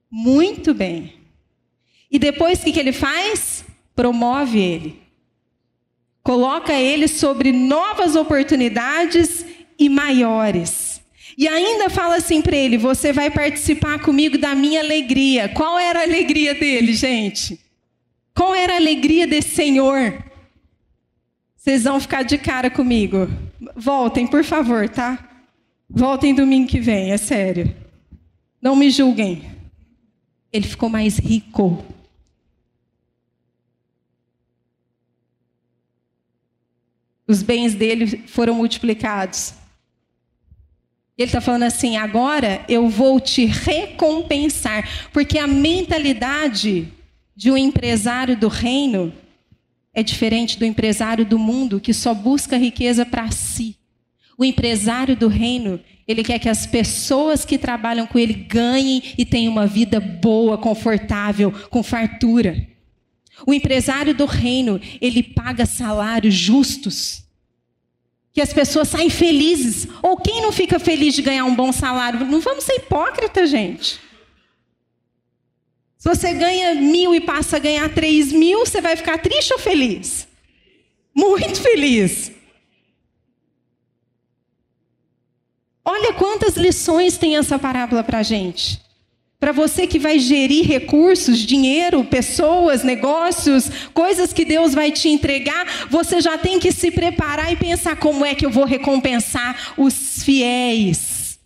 muito 0.08 0.72
bem. 0.72 1.14
E 2.08 2.20
depois 2.20 2.60
o 2.60 2.64
que, 2.64 2.70
que 2.70 2.78
ele 2.78 2.92
faz? 2.92 3.64
Promove 3.96 4.60
ele. 4.60 5.03
Coloca 6.24 6.72
ele 6.72 7.06
sobre 7.06 7.52
novas 7.52 8.16
oportunidades 8.16 9.44
e 9.78 9.90
maiores. 9.90 11.02
E 11.36 11.46
ainda 11.46 11.90
fala 11.90 12.16
assim 12.16 12.40
para 12.40 12.56
ele: 12.56 12.78
Você 12.78 13.12
vai 13.12 13.30
participar 13.30 14.00
comigo 14.00 14.38
da 14.38 14.54
minha 14.54 14.80
alegria. 14.80 15.50
Qual 15.50 15.78
era 15.78 16.00
a 16.00 16.04
alegria 16.04 16.54
dele, 16.54 16.94
gente? 16.94 17.60
Qual 18.34 18.54
era 18.54 18.72
a 18.72 18.76
alegria 18.76 19.26
desse 19.26 19.50
Senhor? 19.50 20.24
Vocês 21.54 21.84
vão 21.84 22.00
ficar 22.00 22.22
de 22.22 22.38
cara 22.38 22.70
comigo. 22.70 23.28
Voltem, 23.76 24.26
por 24.26 24.42
favor, 24.42 24.88
tá? 24.88 25.30
Voltem 25.88 26.34
domingo 26.34 26.68
que 26.68 26.80
vem, 26.80 27.12
é 27.12 27.18
sério. 27.18 27.74
Não 28.62 28.74
me 28.74 28.90
julguem. 28.90 29.44
Ele 30.50 30.66
ficou 30.66 30.88
mais 30.88 31.18
rico. 31.18 31.84
Os 37.26 37.42
bens 37.42 37.74
dele 37.74 38.24
foram 38.26 38.54
multiplicados. 38.54 39.54
Ele 41.16 41.28
está 41.28 41.40
falando 41.40 41.62
assim: 41.62 41.96
agora 41.96 42.64
eu 42.68 42.88
vou 42.88 43.20
te 43.20 43.44
recompensar, 43.44 45.08
porque 45.12 45.38
a 45.38 45.46
mentalidade 45.46 46.88
de 47.36 47.50
um 47.50 47.56
empresário 47.56 48.36
do 48.36 48.48
reino 48.48 49.12
é 49.92 50.02
diferente 50.02 50.58
do 50.58 50.64
empresário 50.64 51.24
do 51.24 51.38
mundo 51.38 51.80
que 51.80 51.94
só 51.94 52.12
busca 52.12 52.56
riqueza 52.56 53.06
para 53.06 53.30
si. 53.30 53.76
O 54.36 54.44
empresário 54.44 55.16
do 55.16 55.28
reino, 55.28 55.78
ele 56.06 56.24
quer 56.24 56.40
que 56.40 56.48
as 56.48 56.66
pessoas 56.66 57.44
que 57.44 57.56
trabalham 57.56 58.06
com 58.06 58.18
ele 58.18 58.34
ganhem 58.34 59.00
e 59.16 59.24
tenham 59.24 59.52
uma 59.52 59.66
vida 59.66 60.00
boa, 60.00 60.58
confortável, 60.58 61.52
com 61.70 61.82
fartura. 61.82 62.66
O 63.46 63.52
empresário 63.52 64.14
do 64.14 64.26
reino, 64.26 64.80
ele 65.00 65.22
paga 65.22 65.66
salários 65.66 66.34
justos. 66.34 67.24
Que 68.32 68.40
as 68.40 68.52
pessoas 68.52 68.88
saem 68.88 69.10
felizes. 69.10 69.86
Ou 70.02 70.16
quem 70.16 70.42
não 70.42 70.52
fica 70.52 70.78
feliz 70.78 71.14
de 71.14 71.22
ganhar 71.22 71.44
um 71.44 71.54
bom 71.54 71.72
salário? 71.72 72.24
Não 72.26 72.40
vamos 72.40 72.64
ser 72.64 72.74
hipócritas, 72.74 73.50
gente. 73.50 74.00
Se 75.96 76.08
você 76.08 76.34
ganha 76.34 76.74
mil 76.74 77.14
e 77.14 77.20
passa 77.20 77.56
a 77.56 77.58
ganhar 77.60 77.88
três 77.94 78.30
mil, 78.30 78.60
você 78.60 78.80
vai 78.80 78.94
ficar 78.94 79.18
triste 79.18 79.52
ou 79.54 79.58
feliz? 79.58 80.28
Muito 81.14 81.60
feliz. 81.60 82.30
Olha 85.82 86.12
quantas 86.14 86.56
lições 86.56 87.16
tem 87.16 87.36
essa 87.36 87.58
parábola 87.58 88.02
para 88.04 88.18
a 88.18 88.22
gente. 88.22 88.83
Para 89.44 89.52
você 89.52 89.86
que 89.86 89.98
vai 89.98 90.18
gerir 90.18 90.64
recursos, 90.64 91.40
dinheiro, 91.40 92.02
pessoas, 92.02 92.82
negócios, 92.82 93.70
coisas 93.92 94.32
que 94.32 94.42
Deus 94.42 94.72
vai 94.72 94.90
te 94.90 95.10
entregar, 95.10 95.86
você 95.90 96.18
já 96.22 96.38
tem 96.38 96.58
que 96.58 96.72
se 96.72 96.90
preparar 96.90 97.52
e 97.52 97.56
pensar 97.56 97.96
como 97.96 98.24
é 98.24 98.34
que 98.34 98.46
eu 98.46 98.50
vou 98.50 98.64
recompensar 98.64 99.74
os 99.76 100.24
fiéis 100.24 101.38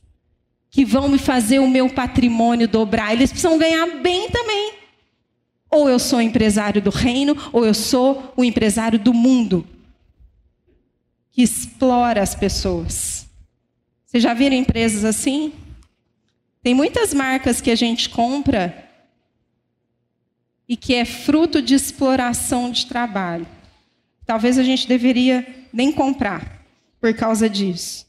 que 0.70 0.84
vão 0.84 1.08
me 1.08 1.18
fazer 1.18 1.58
o 1.58 1.66
meu 1.66 1.90
patrimônio 1.90 2.68
dobrar. 2.68 3.12
Eles 3.12 3.30
precisam 3.32 3.58
ganhar 3.58 3.84
bem 4.00 4.30
também. 4.30 4.74
Ou 5.68 5.88
eu 5.88 5.98
sou 5.98 6.22
empresário 6.22 6.80
do 6.80 6.90
reino, 6.90 7.36
ou 7.52 7.66
eu 7.66 7.74
sou 7.74 8.32
o 8.36 8.44
empresário 8.44 9.00
do 9.00 9.12
mundo 9.12 9.66
que 11.32 11.42
explora 11.42 12.22
as 12.22 12.32
pessoas. 12.32 13.26
Vocês 14.06 14.22
já 14.22 14.34
viram 14.34 14.54
empresas 14.54 15.04
assim? 15.04 15.52
Tem 16.62 16.74
muitas 16.74 17.14
marcas 17.14 17.60
que 17.60 17.70
a 17.70 17.76
gente 17.76 18.08
compra 18.08 18.88
e 20.68 20.76
que 20.76 20.94
é 20.94 21.04
fruto 21.04 21.62
de 21.62 21.74
exploração 21.74 22.70
de 22.70 22.86
trabalho. 22.86 23.46
Talvez 24.26 24.58
a 24.58 24.62
gente 24.62 24.86
deveria 24.86 25.46
nem 25.72 25.90
comprar 25.90 26.64
por 27.00 27.14
causa 27.14 27.48
disso. 27.48 28.06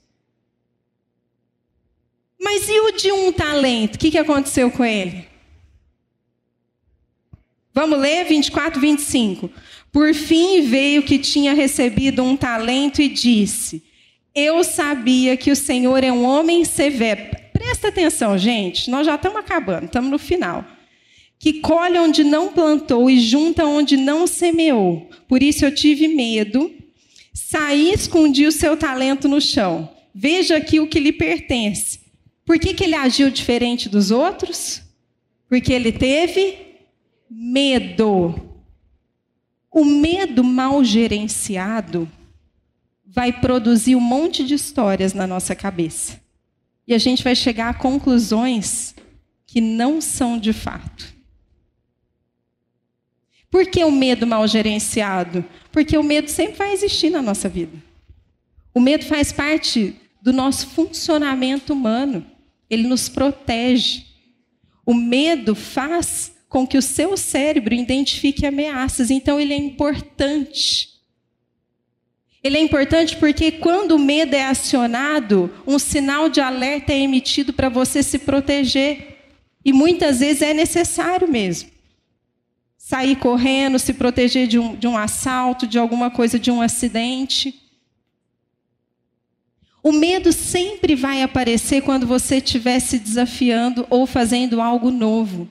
Mas 2.40 2.68
e 2.68 2.80
o 2.80 2.92
de 2.92 3.12
um 3.12 3.32
talento? 3.32 3.96
O 3.96 4.00
que, 4.00 4.18
aconteceu 4.18 4.72
com 4.72 4.84
ele? 4.84 5.28
Vamos 7.74 8.00
ler 8.00 8.26
24, 8.26 8.80
25. 8.80 9.50
Por 9.92 10.14
fim 10.14 10.62
veio 10.62 11.04
que 11.04 11.20
tinha 11.20 11.54
recebido 11.54 12.24
um 12.24 12.36
talento 12.36 13.02
e 13.02 13.08
disse: 13.08 13.84
eu 14.34 14.64
sabia 14.64 15.36
que 15.36 15.52
o 15.52 15.56
Senhor 15.56 16.04
é 16.04 16.12
um 16.12 16.24
homem 16.24 16.64
severo. 16.64 17.36
Presta 17.60 17.90
atenção, 17.90 18.38
gente, 18.38 18.90
nós 18.90 19.06
já 19.06 19.16
estamos 19.16 19.38
acabando, 19.38 19.84
estamos 19.84 20.10
no 20.10 20.18
final. 20.18 20.64
Que 21.38 21.60
colhe 21.60 22.00
onde 22.00 22.24
não 22.24 22.54
plantou 22.54 23.10
e 23.10 23.20
junta 23.20 23.66
onde 23.66 23.98
não 23.98 24.26
semeou. 24.26 25.10
Por 25.28 25.44
isso 25.44 25.66
eu 25.66 25.76
tive 25.76 26.08
medo, 26.08 26.74
saí 27.34 27.90
e 27.90 27.94
escondi 27.94 28.48
o 28.48 28.52
seu 28.52 28.78
talento 28.78 29.28
no 29.28 29.42
chão. 29.42 29.94
Veja 30.16 30.56
aqui 30.56 30.80
o 30.80 30.88
que 30.88 31.02
lhe 31.02 31.12
pertence. 31.12 32.00
Por 32.46 32.58
que, 32.58 32.74
que 32.74 32.86
ele 32.86 32.96
agiu 32.96 33.30
diferente 33.30 33.90
dos 33.90 34.10
outros? 34.10 34.82
Porque 35.50 35.74
ele 35.74 35.92
teve 35.92 36.58
medo. 37.30 38.36
O 39.70 39.84
medo 39.84 40.46
mal 40.46 40.82
gerenciado 40.82 42.10
vai 43.06 43.34
produzir 43.34 43.98
um 43.98 44.02
monte 44.02 44.46
de 44.46 44.54
histórias 44.54 45.14
na 45.14 45.28
nossa 45.28 45.54
cabeça. 45.54 46.29
E 46.90 46.94
a 46.96 46.98
gente 46.98 47.24
vai 47.24 47.36
chegar 47.36 47.70
a 47.70 47.74
conclusões 47.76 48.96
que 49.46 49.62
não 49.62 50.02
são 50.02 50.40
de 50.40 50.52
fato. 50.52 51.14
Por 53.52 53.68
que 53.68 53.84
o 53.84 53.92
medo 53.92 54.26
mal 54.26 54.48
gerenciado? 54.48 55.46
Porque 55.72 55.96
o 55.96 56.04
medo 56.04 56.28
sempre 56.32 56.58
vai 56.58 56.74
existir 56.74 57.12
na 57.12 57.22
nossa 57.22 57.48
vida. 57.48 57.78
O 58.74 58.80
medo 58.80 59.06
faz 59.06 59.32
parte 59.32 59.96
do 60.20 60.34
nosso 60.34 60.66
funcionamento 60.70 61.74
humano. 61.74 62.26
Ele 62.68 62.88
nos 62.88 63.08
protege. 63.08 64.06
O 64.84 64.96
medo 64.96 65.54
faz 65.54 66.36
com 66.48 66.66
que 66.66 66.78
o 66.78 66.82
seu 66.82 67.16
cérebro 67.16 67.76
identifique 67.76 68.48
ameaças. 68.48 69.12
Então, 69.12 69.40
ele 69.40 69.54
é 69.54 69.58
importante. 69.58 70.89
Ele 72.44 72.58
é 72.58 72.62
importante 72.62 73.18
porque 73.18 73.52
quando 73.52 73.94
o 73.94 74.00
medo 74.00 74.34
é 74.34 74.46
acionado, 74.46 75.52
um 75.68 75.78
sinal 75.78 76.30
de 76.30 76.40
alerta 76.40 76.94
é 76.94 77.00
emitido 77.00 77.52
para 77.52 77.68
você 77.68 78.02
se 78.02 78.20
proteger. 78.20 79.18
E 79.64 79.74
muitas 79.74 80.20
vezes 80.20 80.42
é 80.42 80.54
necessário 80.54 81.28
mesmo. 81.28 81.70
Sair 82.78 83.18
correndo, 83.18 83.78
se 83.78 83.94
proteger 83.94 84.48
de 84.48 84.58
um, 84.58 84.76
de 84.76 84.88
um 84.88 84.98
assalto, 84.98 85.68
de 85.68 85.78
alguma 85.78 86.10
coisa, 86.10 86.40
de 86.40 86.50
um 86.50 86.62
acidente. 86.62 87.62
O 89.84 89.92
medo 89.92 90.32
sempre 90.32 90.96
vai 90.96 91.22
aparecer 91.22 91.82
quando 91.82 92.08
você 92.08 92.38
estiver 92.38 92.80
se 92.80 92.98
desafiando 92.98 93.86
ou 93.90 94.08
fazendo 94.08 94.62
algo 94.62 94.92
novo. 94.92 95.48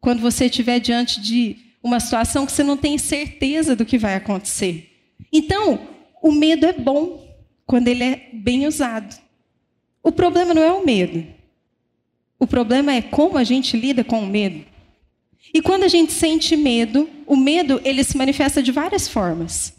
Quando 0.00 0.20
você 0.20 0.46
estiver 0.46 0.78
diante 0.78 1.20
de 1.20 1.56
uma 1.82 1.98
situação 1.98 2.46
que 2.46 2.52
você 2.52 2.62
não 2.62 2.76
tem 2.76 2.96
certeza 2.96 3.74
do 3.74 3.84
que 3.84 3.98
vai 3.98 4.14
acontecer. 4.14 4.88
Então, 5.32 5.91
o 6.22 6.30
medo 6.30 6.64
é 6.64 6.72
bom 6.72 7.20
quando 7.66 7.88
ele 7.88 8.04
é 8.04 8.30
bem 8.32 8.66
usado. 8.66 9.20
O 10.02 10.12
problema 10.12 10.54
não 10.54 10.62
é 10.62 10.72
o 10.72 10.86
medo. 10.86 11.26
O 12.38 12.46
problema 12.46 12.94
é 12.94 13.02
como 13.02 13.36
a 13.36 13.44
gente 13.44 13.76
lida 13.76 14.02
com 14.04 14.20
o 14.20 14.26
medo. 14.26 14.64
E 15.52 15.60
quando 15.60 15.82
a 15.82 15.88
gente 15.88 16.12
sente 16.12 16.56
medo, 16.56 17.08
o 17.26 17.36
medo 17.36 17.80
ele 17.84 18.02
se 18.04 18.16
manifesta 18.16 18.62
de 18.62 18.72
várias 18.72 19.08
formas. 19.08 19.74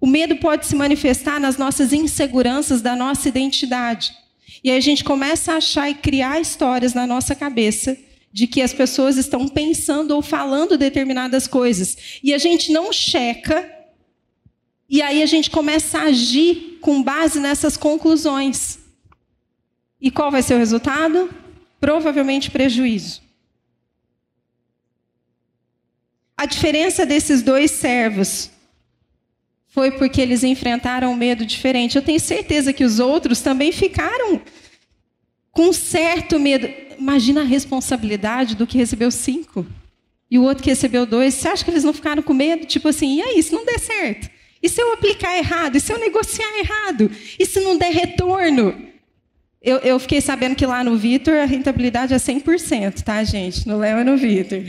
O 0.00 0.06
medo 0.06 0.36
pode 0.36 0.66
se 0.66 0.76
manifestar 0.76 1.40
nas 1.40 1.56
nossas 1.56 1.92
inseguranças 1.92 2.80
da 2.80 2.94
nossa 2.94 3.28
identidade. 3.28 4.12
E 4.62 4.70
aí 4.70 4.78
a 4.78 4.80
gente 4.80 5.04
começa 5.04 5.52
a 5.52 5.56
achar 5.56 5.90
e 5.90 5.94
criar 5.94 6.40
histórias 6.40 6.94
na 6.94 7.06
nossa 7.06 7.34
cabeça 7.34 7.96
de 8.32 8.46
que 8.46 8.62
as 8.62 8.72
pessoas 8.72 9.16
estão 9.16 9.48
pensando 9.48 10.12
ou 10.12 10.22
falando 10.22 10.78
determinadas 10.78 11.46
coisas. 11.46 12.20
E 12.22 12.32
a 12.32 12.38
gente 12.38 12.70
não 12.70 12.92
checa 12.92 13.77
e 14.88 15.02
aí 15.02 15.22
a 15.22 15.26
gente 15.26 15.50
começa 15.50 15.98
a 15.98 16.04
agir 16.04 16.78
com 16.80 17.02
base 17.02 17.38
nessas 17.38 17.76
conclusões. 17.76 18.78
E 20.00 20.10
qual 20.10 20.30
vai 20.30 20.42
ser 20.42 20.54
o 20.54 20.58
resultado? 20.58 21.28
Provavelmente 21.80 22.50
prejuízo. 22.50 23.20
A 26.36 26.46
diferença 26.46 27.04
desses 27.04 27.42
dois 27.42 27.70
servos 27.72 28.50
foi 29.66 29.90
porque 29.90 30.20
eles 30.20 30.42
enfrentaram 30.42 31.12
um 31.12 31.16
medo 31.16 31.44
diferente. 31.44 31.96
Eu 31.96 32.02
tenho 32.02 32.20
certeza 32.20 32.72
que 32.72 32.84
os 32.84 32.98
outros 32.98 33.40
também 33.40 33.72
ficaram 33.72 34.40
com 35.50 35.72
certo 35.72 36.38
medo. 36.38 36.68
Imagina 36.98 37.42
a 37.42 37.44
responsabilidade 37.44 38.54
do 38.54 38.66
que 38.66 38.78
recebeu 38.78 39.10
cinco 39.10 39.66
e 40.30 40.38
o 40.38 40.44
outro 40.44 40.62
que 40.62 40.70
recebeu 40.70 41.04
dois. 41.04 41.34
Você 41.34 41.48
acha 41.48 41.64
que 41.64 41.70
eles 41.70 41.84
não 41.84 41.92
ficaram 41.92 42.22
com 42.22 42.32
medo? 42.32 42.66
Tipo 42.66 42.88
assim, 42.88 43.16
e 43.16 43.22
aí, 43.22 43.42
se 43.42 43.52
não 43.52 43.64
der 43.64 43.80
certo? 43.80 44.37
E 44.62 44.68
se 44.68 44.80
eu 44.80 44.92
aplicar 44.92 45.36
errado? 45.36 45.76
E 45.76 45.80
se 45.80 45.92
eu 45.92 45.98
negociar 45.98 46.58
errado? 46.58 47.10
E 47.38 47.46
se 47.46 47.60
não 47.60 47.76
der 47.76 47.92
retorno? 47.92 48.88
Eu, 49.60 49.78
eu 49.78 49.98
fiquei 49.98 50.20
sabendo 50.20 50.56
que 50.56 50.66
lá 50.66 50.84
no 50.84 50.96
Vitor 50.96 51.34
a 51.34 51.44
rentabilidade 51.44 52.14
é 52.14 52.16
100%, 52.16 53.02
tá, 53.02 53.22
gente? 53.24 53.66
No 53.66 53.78
Léo 53.78 54.00
e 54.00 54.04
no 54.04 54.16
Vitor. 54.16 54.62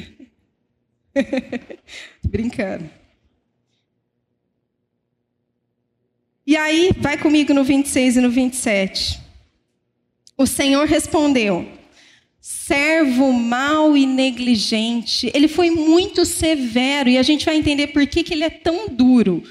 Brincando. 2.24 2.90
E 6.46 6.58
aí, 6.58 6.92
vai 6.98 7.18
comigo 7.18 7.54
no 7.54 7.64
26 7.64 8.18
e 8.18 8.22
no 8.22 8.32
27. 8.32 9.20
O 10.36 10.48
Senhor 10.48 10.88
respondeu: 10.88 11.68
servo 12.40 13.32
mau 13.32 13.96
e 13.96 14.06
negligente. 14.08 15.30
Ele 15.34 15.48
foi 15.48 15.70
muito 15.70 16.26
severo 16.26 17.10
e 17.10 17.18
a 17.18 17.24
gente 17.24 17.46
vai 17.46 17.56
entender 17.56 17.88
por 17.88 18.08
que, 18.08 18.24
que 18.24 18.34
ele 18.34 18.44
é 18.44 18.50
tão 18.50 18.88
duro. 18.88 19.44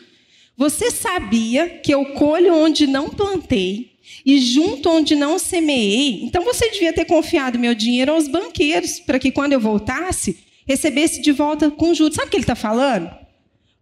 Você 0.58 0.90
sabia 0.90 1.68
que 1.68 1.94
eu 1.94 2.04
colho 2.14 2.52
onde 2.52 2.84
não 2.88 3.08
plantei 3.10 3.92
e 4.26 4.40
junto 4.40 4.90
onde 4.90 5.14
não 5.14 5.38
semeei? 5.38 6.24
Então 6.24 6.42
você 6.42 6.68
devia 6.70 6.92
ter 6.92 7.04
confiado 7.04 7.60
meu 7.60 7.76
dinheiro 7.76 8.12
aos 8.12 8.26
banqueiros, 8.26 8.98
para 8.98 9.20
que 9.20 9.30
quando 9.30 9.52
eu 9.52 9.60
voltasse, 9.60 10.36
recebesse 10.66 11.22
de 11.22 11.30
volta 11.30 11.70
com 11.70 11.94
juros. 11.94 12.16
Sabe 12.16 12.26
o 12.26 12.30
que 12.32 12.36
ele 12.38 12.42
está 12.42 12.56
falando? 12.56 13.08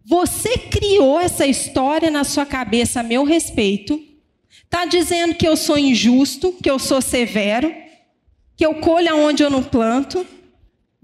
Você 0.05 0.55
criou 0.55 1.19
essa 1.19 1.47
história 1.47 2.11
na 2.11 2.23
sua 2.23 2.45
cabeça 2.45 2.99
a 2.99 3.03
meu 3.03 3.23
respeito, 3.23 3.99
está 4.63 4.85
dizendo 4.85 5.33
que 5.33 5.47
eu 5.47 5.57
sou 5.57 5.79
injusto, 5.79 6.53
que 6.61 6.69
eu 6.69 6.77
sou 6.77 7.01
severo, 7.01 7.73
que 8.55 8.63
eu 8.63 8.75
colho 8.75 9.09
aonde 9.09 9.41
eu 9.41 9.49
não 9.49 9.63
planto. 9.63 10.23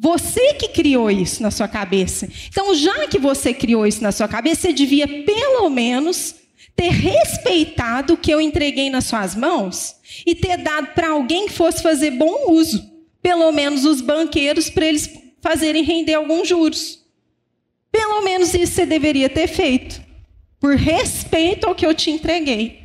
Você 0.04 0.56
que 0.56 0.68
criou 0.68 1.10
isso 1.10 1.42
na 1.42 1.50
sua 1.50 1.66
cabeça. 1.66 2.28
Então, 2.50 2.76
já 2.76 3.08
que 3.08 3.18
você 3.18 3.54
criou 3.54 3.88
isso 3.88 4.04
na 4.04 4.12
sua 4.12 4.28
cabeça, 4.28 4.64
você 4.64 4.74
devia 4.74 5.08
pelo 5.08 5.70
menos 5.70 6.36
ter 6.76 6.90
respeitado 6.90 8.14
o 8.14 8.18
que 8.18 8.30
eu 8.30 8.42
entreguei 8.42 8.90
nas 8.90 9.06
suas 9.06 9.34
mãos 9.34 9.96
e 10.28 10.36
ter 10.36 10.58
dado 10.58 10.88
para 10.88 11.12
alguém 11.12 11.48
que 11.48 11.54
fosse 11.54 11.82
fazer 11.82 12.12
bom 12.12 12.52
uso, 12.52 12.86
pelo 13.22 13.50
menos 13.54 13.86
os 13.86 14.02
banqueiros, 14.02 14.70
para 14.70 14.88
eles 14.88 15.10
fazerem 15.42 15.86
render 15.86 16.16
alguns 16.16 16.50
juros. 16.50 17.00
Pelo 17.90 18.22
menos 18.24 18.54
isso 18.54 18.74
você 18.74 18.86
deveria 18.86 19.30
ter 19.30 19.48
feito, 19.48 20.04
por 20.60 20.76
respeito 20.76 21.66
ao 21.66 21.74
que 21.74 21.86
eu 21.86 21.94
te 21.94 22.12
entreguei. 22.12 22.82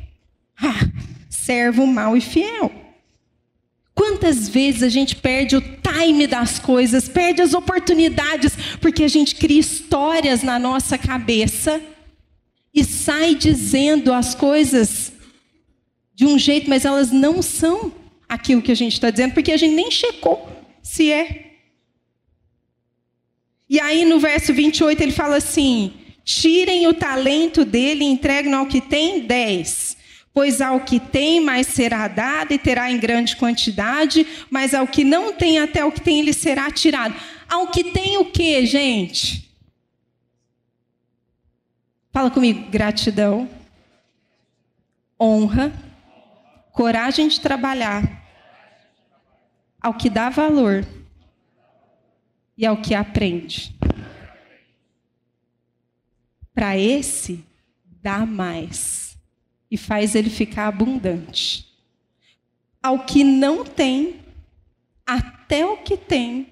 Ah, 0.57 0.87
servo 1.29 1.85
mau 1.85 2.15
e 2.15 2.21
fiel. 2.21 2.78
Quantas 3.99 4.47
vezes 4.47 4.81
a 4.81 4.87
gente 4.87 5.13
perde 5.13 5.57
o 5.57 5.61
time 5.61 6.25
das 6.25 6.57
coisas, 6.57 7.09
perde 7.09 7.41
as 7.41 7.53
oportunidades, 7.53 8.53
porque 8.79 9.03
a 9.03 9.09
gente 9.09 9.35
cria 9.35 9.59
histórias 9.59 10.41
na 10.41 10.57
nossa 10.57 10.97
cabeça 10.97 11.81
e 12.73 12.81
sai 12.85 13.35
dizendo 13.35 14.13
as 14.13 14.33
coisas 14.33 15.11
de 16.15 16.25
um 16.25 16.39
jeito, 16.39 16.69
mas 16.69 16.85
elas 16.85 17.11
não 17.11 17.41
são 17.41 17.91
aquilo 18.29 18.61
que 18.61 18.71
a 18.71 18.75
gente 18.75 18.93
está 18.93 19.09
dizendo, 19.09 19.33
porque 19.33 19.51
a 19.51 19.57
gente 19.57 19.75
nem 19.75 19.91
checou 19.91 20.49
se 20.81 21.11
é. 21.11 21.55
E 23.69 23.81
aí 23.81 24.05
no 24.05 24.17
verso 24.17 24.53
28 24.53 25.03
ele 25.03 25.11
fala 25.11 25.35
assim: 25.35 25.91
tirem 26.23 26.87
o 26.87 26.93
talento 26.93 27.65
dele 27.65 28.05
e 28.05 28.07
entreguem 28.07 28.53
ao 28.53 28.65
que 28.65 28.79
tem 28.79 29.19
dez. 29.19 29.97
Pois 30.33 30.61
ao 30.61 30.81
que 30.81 30.99
tem, 30.99 31.41
mais 31.41 31.67
será 31.67 32.07
dado 32.07 32.53
e 32.53 32.59
terá 32.59 32.91
em 32.91 32.99
grande 32.99 33.35
quantidade, 33.35 34.25
mas 34.49 34.73
ao 34.73 34.87
que 34.87 35.03
não 35.03 35.33
tem, 35.33 35.59
até 35.59 35.83
o 35.83 35.91
que 35.91 36.01
tem, 36.01 36.19
ele 36.19 36.33
será 36.33 36.69
tirado. 36.71 37.15
Ao 37.49 37.67
que 37.67 37.83
tem 37.83 38.17
o 38.17 38.25
que, 38.25 38.65
gente? 38.65 39.49
Fala 42.11 42.29
comigo: 42.29 42.69
gratidão, 42.69 43.49
honra, 45.19 45.73
coragem 46.71 47.27
de 47.27 47.39
trabalhar, 47.39 48.23
ao 49.81 49.95
que 49.95 50.09
dá 50.09 50.29
valor 50.29 50.85
e 52.57 52.65
ao 52.65 52.77
que 52.77 52.93
aprende. 52.93 53.75
Para 56.53 56.77
esse, 56.77 57.43
dá 58.01 58.25
mais 58.25 59.08
e 59.69 59.77
faz 59.77 60.15
ele 60.15 60.29
ficar 60.29 60.67
abundante. 60.67 61.67
Ao 62.81 63.05
que 63.05 63.23
não 63.23 63.63
tem, 63.65 64.15
até 65.05 65.65
o 65.65 65.77
que 65.77 65.97
tem, 65.97 66.47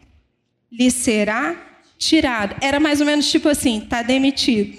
lhe 0.72 0.92
será 0.92 1.82
tirado. 1.98 2.56
Era 2.62 2.80
mais 2.80 3.00
ou 3.00 3.06
menos 3.06 3.30
tipo 3.30 3.48
assim: 3.50 3.84
está 3.84 4.04
demitido. 4.04 4.78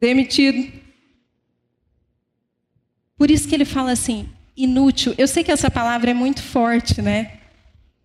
Demitido. 0.00 0.72
Por 3.16 3.30
isso 3.30 3.48
que 3.48 3.54
ele 3.54 3.64
fala 3.64 3.92
assim, 3.92 4.28
inútil. 4.56 5.14
Eu 5.16 5.28
sei 5.28 5.44
que 5.44 5.52
essa 5.52 5.70
palavra 5.70 6.10
é 6.10 6.14
muito 6.14 6.42
forte, 6.42 7.00
né? 7.00 7.40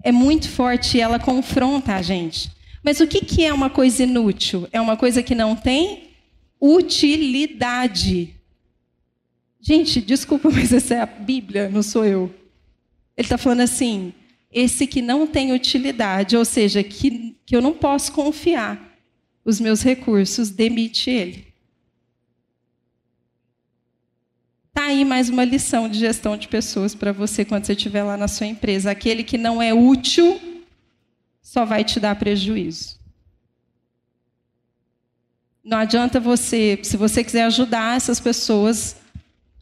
é 0.04 0.12
muito 0.12 0.50
forte 0.50 0.98
e 0.98 1.02
ela 1.02 1.20
confronta 1.20 1.96
a 1.96 2.02
gente. 2.02 2.52
Mas 2.84 3.00
o 3.00 3.08
que, 3.08 3.44
é 3.44 3.54
uma 3.54 3.70
coisa 3.70 4.04
inútil? 4.04 4.68
É 4.72 4.80
uma 4.80 4.96
coisa 4.96 5.22
que 5.22 5.36
não 5.36 5.56
tem 5.56 6.09
utilidade. 6.60 8.36
Gente, 9.62 10.02
desculpa, 10.02 10.50
mas 10.54 10.74
essa 10.74 10.96
é 10.96 11.02
a 11.02 11.06
Bíblia, 11.06 11.70
não 11.70 11.84
sou 11.84 12.06
eu. 12.06 12.34
Ele 13.16 13.26
está 13.26 13.38
falando 13.38 13.62
assim: 13.62 14.14
esse 14.52 14.88
que 14.88 15.02
não 15.02 15.28
tem 15.28 15.54
utilidade, 15.54 16.36
ou 16.36 16.46
seja, 16.46 16.84
que, 16.84 17.36
que 17.46 17.56
eu 17.56 17.62
não 17.62 17.74
posso 17.74 18.12
confiar 18.12 18.98
os 19.44 19.60
meus 19.60 19.82
recursos, 19.82 20.50
demite 20.50 21.10
ele. 21.10 21.50
Tá 24.74 24.86
aí 24.86 25.04
mais 25.04 25.30
uma 25.30 25.44
lição 25.44 25.90
de 25.90 26.00
gestão 26.00 26.38
de 26.38 26.48
pessoas 26.48 26.96
para 26.96 27.12
você 27.12 27.44
quando 27.44 27.66
você 27.66 27.74
estiver 27.74 28.04
lá 28.04 28.16
na 28.16 28.28
sua 28.28 28.48
empresa. 28.48 28.92
Aquele 28.92 29.24
que 29.24 29.38
não 29.38 29.62
é 29.62 29.74
útil 29.74 30.40
só 31.42 31.66
vai 31.66 31.84
te 31.84 32.00
dar 32.00 32.16
prejuízo. 32.16 32.99
Não 35.70 35.78
adianta 35.78 36.20
você, 36.20 36.80
se 36.82 36.98
você 36.98 37.24
quiser 37.24 37.44
ajudar 37.44 37.96
essas 37.96 38.20
pessoas, 38.20 38.96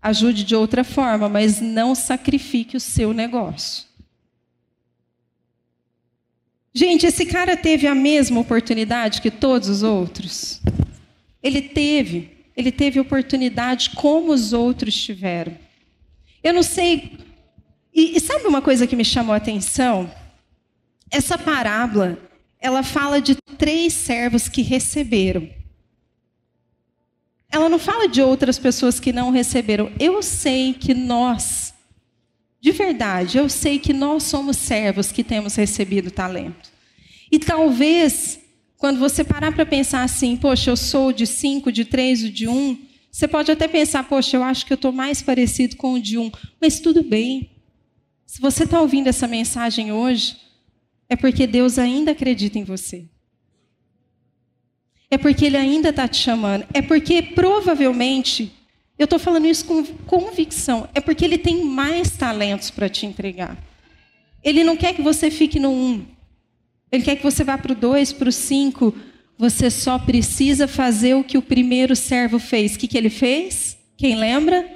ajude 0.01 0.45
de 0.45 0.55
outra 0.55 0.82
forma, 0.82 1.28
mas 1.28 1.60
não 1.60 1.93
sacrifique 1.93 2.78
o 2.78 2.80
seu 2.80 3.12
negócio. 3.12 3.86
Gente, 6.74 7.05
esse 7.05 7.26
cara 7.26 7.58
teve 7.58 7.88
a 7.88 7.93
mesma 7.93 8.39
oportunidade 8.39 9.22
que 9.22 9.30
todos 9.30 9.68
os 9.68 9.84
outros? 9.84 10.62
Ele 11.43 11.62
teve 11.62 12.38
ele 12.55 12.72
teve 12.72 13.01
oportunidade 13.01 13.89
como 13.89 14.32
os 14.32 14.53
outros 14.53 14.95
tiveram. 14.95 15.55
Eu 16.42 16.54
não 16.54 16.63
sei. 16.63 17.20
E, 17.93 18.16
e 18.16 18.20
sabe 18.21 18.47
uma 18.47 18.62
coisa 18.62 18.88
que 18.88 18.96
me 18.96 19.04
chamou 19.04 19.34
a 19.34 19.38
atenção? 19.38 20.09
Essa 21.12 21.38
parábola, 21.38 22.17
ela 22.62 22.82
fala 22.82 23.21
de 23.21 23.36
três 23.58 23.92
servos 23.92 24.47
que 24.47 24.62
receberam. 24.62 25.57
Ela 27.51 27.69
não 27.69 27.79
fala 27.79 28.07
de 28.07 28.21
outras 28.21 28.59
pessoas 28.59 28.99
que 28.99 29.13
não 29.13 29.32
receberam. 29.32 29.91
Eu 29.99 30.21
sei 30.21 30.74
que 30.74 30.93
nós, 30.93 31.74
de 32.59 32.71
verdade, 32.71 33.37
eu 33.37 33.47
sei 33.49 33.79
que 33.79 33.93
nós 33.93 34.24
somos 34.24 34.57
servos 34.57 35.11
que 35.11 35.24
temos 35.24 35.55
recebido 35.55 36.11
talento. 36.11 36.69
E 37.32 37.39
talvez 37.39 38.39
quando 38.78 38.99
você 38.99 39.24
parar 39.24 39.51
para 39.51 39.65
pensar 39.65 40.03
assim, 40.03 40.37
poxa, 40.37 40.69
eu 40.69 40.78
sou 40.78 41.11
de 41.11 41.25
cinco, 41.25 41.71
de 41.71 41.83
três, 41.83 42.19
de 42.32 42.47
um, 42.47 42.78
você 43.11 43.28
pode 43.28 43.51
até 43.51 43.67
pensar, 43.67 44.03
poxa, 44.07 44.37
eu 44.37 44.43
acho 44.43 44.65
que 44.65 44.71
eu 44.71 44.75
estou 44.75 44.91
mais 44.91 45.21
parecido 45.21 45.75
com 45.75 45.93
o 45.93 45.99
de 45.99 46.17
um, 46.17 46.32
mas 46.61 46.79
tudo 46.79 47.03
bem. 47.03 47.49
Se 48.25 48.39
você 48.39 48.65
está 48.65 48.79
ouvindo 48.79 49.07
essa 49.07 49.28
mensagem 49.28 49.91
hoje, 49.91 50.37
é 51.09 51.15
porque 51.15 51.47
Deus 51.47 51.79
ainda 51.79 52.11
acredita 52.11 52.59
em 52.59 52.63
você. 52.63 53.05
É 55.09 55.17
porque 55.17 55.46
Ele 55.46 55.58
ainda 55.58 55.89
está 55.89 56.08
te 56.08 56.17
chamando. 56.17 56.66
É 56.74 56.82
porque 56.82 57.21
provavelmente, 57.21 58.51
eu 58.97 59.05
estou 59.05 59.20
falando 59.20 59.46
isso 59.46 59.66
com 59.66 59.84
convicção, 60.05 60.89
é 60.93 61.00
porque 61.00 61.24
Ele 61.24 61.38
tem 61.38 61.63
mais 61.63 62.12
talentos 62.12 62.70
para 62.70 62.89
te 62.89 63.05
entregar. 63.05 63.58
Ele 64.43 64.63
não 64.63 64.78
quer 64.78 64.93
que 64.93 65.01
você 65.01 65.32
fique 65.32 65.59
no 65.59 65.71
um. 65.71 66.05
Ele 66.92 67.04
quer 67.04 67.16
que 67.17 67.24
você 67.24 67.43
vá 67.43 67.58
para 67.58 67.74
o 67.74 67.75
2, 67.75 68.13
para 68.13 68.29
o 68.29 68.32
5. 68.32 68.96
Você 69.38 69.70
só 69.70 70.00
precisa 70.00 70.67
fazer 70.67 71.16
o 71.16 71.24
que 71.24 71.38
o 71.38 71.42
primeiro 71.42 71.96
servo 71.96 72.39
fez. 72.39 72.75
O 72.75 72.79
que, 72.79 72.88
que 72.88 72.97
ele 72.97 73.09
fez? 73.09 73.78
Quem 73.97 74.16
lembra? 74.16 74.71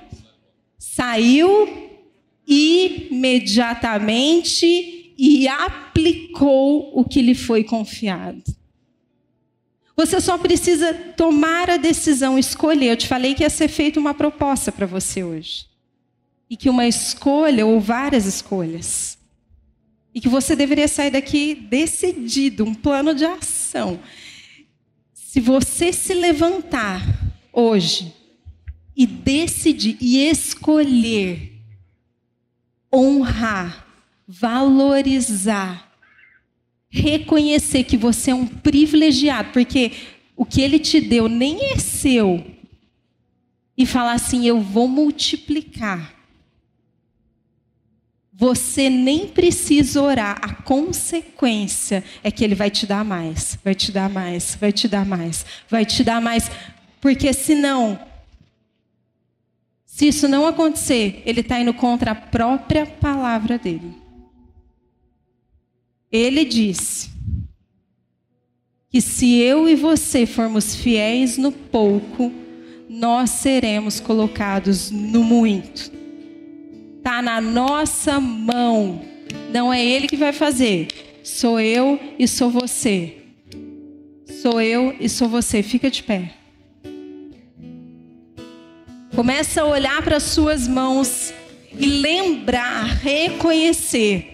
Saiu 0.78 1.90
imediatamente 2.46 5.14
e 5.18 5.48
aplicou 5.48 6.92
o 6.94 7.06
que 7.06 7.22
lhe 7.22 7.36
foi 7.36 7.64
confiado. 7.64 8.44
Você 10.02 10.20
só 10.20 10.36
precisa 10.36 10.96
tomar 11.16 11.70
a 11.70 11.78
decisão, 11.78 12.40
escolher. 12.40 12.88
Eu 12.88 12.98
te 12.98 13.08
falei 13.08 13.36
que 13.36 13.44
ia 13.44 13.50
ser 13.52 13.68
feita 13.68 14.00
uma 14.00 14.16
proposta 14.16 14.72
para 14.72 14.88
você 14.88 15.24
hoje. 15.24 15.68
E 16.50 16.58
que 16.58 16.72
uma 16.72 16.88
escolha 16.88 17.68
ou 17.68 17.80
várias 17.80 18.26
escolhas 18.26 19.20
e 20.14 20.20
que 20.20 20.28
você 20.28 20.56
deveria 20.56 20.88
sair 20.88 21.12
daqui 21.12 21.54
decidido, 21.54 22.66
um 22.66 22.74
plano 22.74 23.14
de 23.14 23.26
ação. 23.26 24.00
Se 25.14 25.40
você 25.40 25.94
se 25.94 26.16
levantar 26.16 27.02
hoje 27.54 28.12
e 28.96 29.06
decidir 29.06 29.98
e 30.02 30.18
escolher 30.28 31.62
honrar, 32.92 33.86
valorizar, 34.28 35.91
reconhecer 36.92 37.86
que 37.86 37.96
você 37.96 38.32
é 38.32 38.36
um 38.36 38.46
privilegiado, 38.46 39.52
porque 39.54 39.94
o 40.36 40.46
que 40.46 40.62
ele 40.62 40.78
te 40.78 41.00
deu 41.00 41.30
nem 41.30 41.72
é 41.72 41.78
seu, 41.78 42.46
e 43.78 43.86
falar 43.86 44.14
assim: 44.14 44.46
eu 44.46 44.60
vou 44.60 44.88
multiplicar. 44.88 46.20
Você 48.34 48.90
nem 48.90 49.28
precisa 49.28 50.02
orar, 50.02 50.40
a 50.42 50.56
consequência 50.56 52.04
é 52.24 52.32
que 52.32 52.44
ele 52.44 52.56
vai 52.56 52.72
te 52.72 52.88
dar 52.88 53.06
mais, 53.06 53.58
vai 53.64 53.76
te 53.76 53.92
dar 53.92 54.10
mais, 54.10 54.58
vai 54.60 54.72
te 54.72 54.88
dar 54.88 55.06
mais, 55.06 55.46
vai 55.70 55.86
te 55.86 56.04
dar 56.04 56.20
mais, 56.20 56.50
porque 57.00 57.32
senão, 57.34 58.00
se 59.86 60.08
isso 60.08 60.28
não 60.28 60.48
acontecer, 60.48 61.22
ele 61.24 61.42
está 61.42 61.60
indo 61.60 61.72
contra 61.72 62.12
a 62.12 62.16
própria 62.16 62.88
palavra 62.88 63.60
dele. 63.60 64.01
Ele 66.12 66.44
disse 66.44 67.10
que 68.90 69.00
se 69.00 69.40
eu 69.40 69.70
e 69.70 69.76
você 69.76 70.26
formos 70.26 70.76
fiéis 70.76 71.38
no 71.38 71.52
pouco, 71.52 72.30
nós 72.90 73.30
seremos 73.30 74.02
colocados 74.02 74.92
no 74.92 75.24
muito. 75.24 75.90
Está 76.98 77.22
na 77.22 77.40
nossa 77.40 78.20
mão. 78.20 79.02
Não 79.54 79.72
é 79.72 79.84
Ele 79.84 80.08
que 80.08 80.18
vai 80.18 80.34
fazer. 80.34 80.90
Sou 81.24 81.58
eu 81.60 81.98
e 82.20 82.28
sou 82.28 82.50
você. 82.50 83.18
Sou 84.42 84.60
eu 84.60 84.94
e 85.00 85.08
sou 85.08 85.30
você. 85.30 85.64
Fica 85.64 85.90
de 85.90 86.04
pé. 86.04 86.34
Começa 89.16 89.62
a 89.62 89.66
olhar 89.66 90.02
para 90.02 90.18
as 90.18 90.24
suas 90.24 90.68
mãos 90.68 91.34
e 91.78 91.86
lembrar, 91.86 92.84
reconhecer 92.98 94.31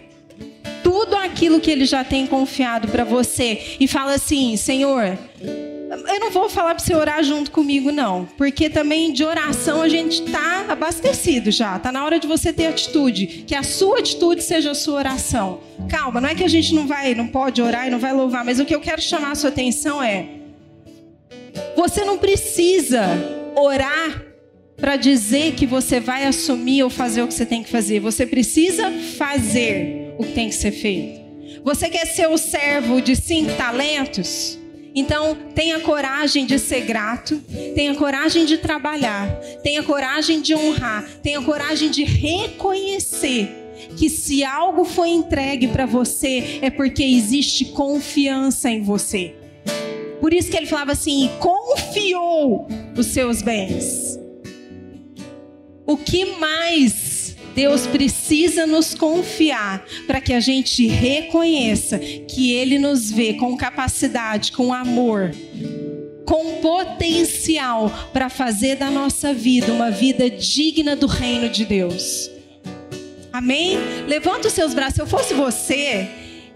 tudo 0.88 1.18
aquilo 1.18 1.60
que 1.60 1.70
Ele 1.70 1.84
já 1.84 2.02
tem 2.02 2.26
confiado 2.26 2.88
para 2.88 3.04
você. 3.04 3.76
E 3.78 3.90
fala 3.90 4.14
assim: 4.14 4.56
Senhor, 4.56 5.18
eu 5.34 6.20
não 6.22 6.32
vou 6.32 6.48
falar 6.50 6.76
para 6.76 6.82
você 6.82 6.96
orar 6.96 7.22
junto 7.26 7.52
comigo, 7.52 7.92
não. 7.92 8.24
Porque 8.38 8.70
também 8.70 9.12
de 9.12 9.22
oração 9.22 9.82
a 9.82 9.90
gente 9.90 10.24
está 10.24 10.66
abastecido 10.70 11.52
já. 11.52 11.76
Está 11.76 11.92
na 11.92 12.06
hora 12.06 12.18
de 12.18 12.26
você 12.26 12.54
ter 12.54 12.68
atitude. 12.68 13.44
Que 13.46 13.54
a 13.54 13.64
sua 13.64 14.00
atitude 14.00 14.42
seja 14.42 14.72
a 14.72 14.76
sua 14.76 15.00
oração. 15.00 15.60
Calma, 15.90 16.22
não 16.22 16.30
é 16.30 16.36
que 16.36 16.44
a 16.46 16.48
gente 16.48 16.74
não 16.74 16.88
vai, 16.88 17.14
não 17.14 17.28
pode 17.28 17.62
orar 17.62 17.86
e 17.86 17.90
não 17.90 18.00
vai 18.00 18.14
louvar, 18.14 18.46
mas 18.46 18.58
o 18.58 18.64
que 18.64 18.74
eu 18.74 18.80
quero 18.80 19.02
chamar 19.02 19.32
a 19.32 19.36
sua 19.36 19.50
atenção 19.50 20.02
é: 20.02 20.26
você 21.76 22.06
não 22.06 22.18
precisa 22.18 23.04
orar 23.58 24.24
para 24.78 24.96
dizer 24.96 25.54
que 25.54 25.66
você 25.66 26.00
vai 26.00 26.24
assumir 26.24 26.82
ou 26.82 26.90
fazer 26.90 27.24
o 27.24 27.28
que 27.28 27.34
você 27.34 27.46
tem 27.46 27.62
que 27.62 27.70
fazer. 27.70 28.00
Você 28.00 28.26
precisa 28.26 28.90
fazer 29.18 30.07
o 30.18 30.24
que 30.24 30.34
tem 30.34 30.50
que 30.50 30.56
ser 30.56 30.72
feito. 30.72 31.28
Você 31.64 31.90
quer 31.90 32.06
ser 32.06 32.28
o 32.28 32.38
servo 32.38 33.02
de 33.02 33.16
cinco 33.16 33.54
talentos? 33.54 34.58
Então, 34.96 35.38
tenha 35.54 35.80
coragem 35.80 36.46
de 36.46 36.58
ser 36.58 36.82
grato, 36.82 37.40
tenha 37.76 37.94
coragem 37.94 38.46
de 38.46 38.58
trabalhar, 38.58 39.30
tenha 39.62 39.84
coragem 39.84 40.42
de 40.42 40.56
honrar, 40.56 41.08
tenha 41.22 41.42
coragem 41.42 41.92
de 41.92 42.04
reconhecer 42.04 43.68
que 43.96 44.10
se 44.10 44.44
algo 44.44 44.84
foi 44.84 45.10
entregue 45.10 45.68
para 45.68 45.86
você 45.86 46.60
é 46.62 46.70
porque 46.70 47.04
existe 47.04 47.66
confiança 47.66 48.70
em 48.70 48.82
você. 48.82 49.36
Por 50.20 50.34
isso 50.34 50.50
que 50.50 50.58
ele 50.58 50.66
falava 50.66 50.94
assim: 50.94 51.30
confiou 51.40 52.68
os 52.98 53.06
seus 53.08 53.42
bens. 53.42 54.20
O 55.86 55.96
que 55.96 56.26
mais 56.38 57.07
Deus 57.58 57.88
precisa 57.88 58.68
nos 58.68 58.94
confiar 58.94 59.84
para 60.06 60.22
que 60.22 60.32
a 60.32 60.40
gente 60.40 60.86
reconheça 60.86 61.98
que 61.98 62.52
Ele 62.52 62.78
nos 62.78 63.10
vê 63.10 63.34
com 63.34 63.58
capacidade, 63.58 64.52
com 64.52 64.72
amor, 64.72 65.32
com 66.24 66.62
potencial 66.62 67.92
para 68.14 68.30
fazer 68.30 68.76
da 68.76 68.92
nossa 68.92 69.34
vida 69.34 69.74
uma 69.74 69.90
vida 69.90 70.30
digna 70.30 70.96
do 70.96 71.08
reino 71.08 71.50
de 71.50 71.66
Deus. 71.66 72.30
Amém? 73.34 73.80
Levanta 74.08 74.50
os 74.50 74.54
seus 74.54 74.76
braços. 74.76 74.94
Se 74.94 75.02
eu 75.02 75.08
fosse 75.08 75.34
você, 75.34 76.08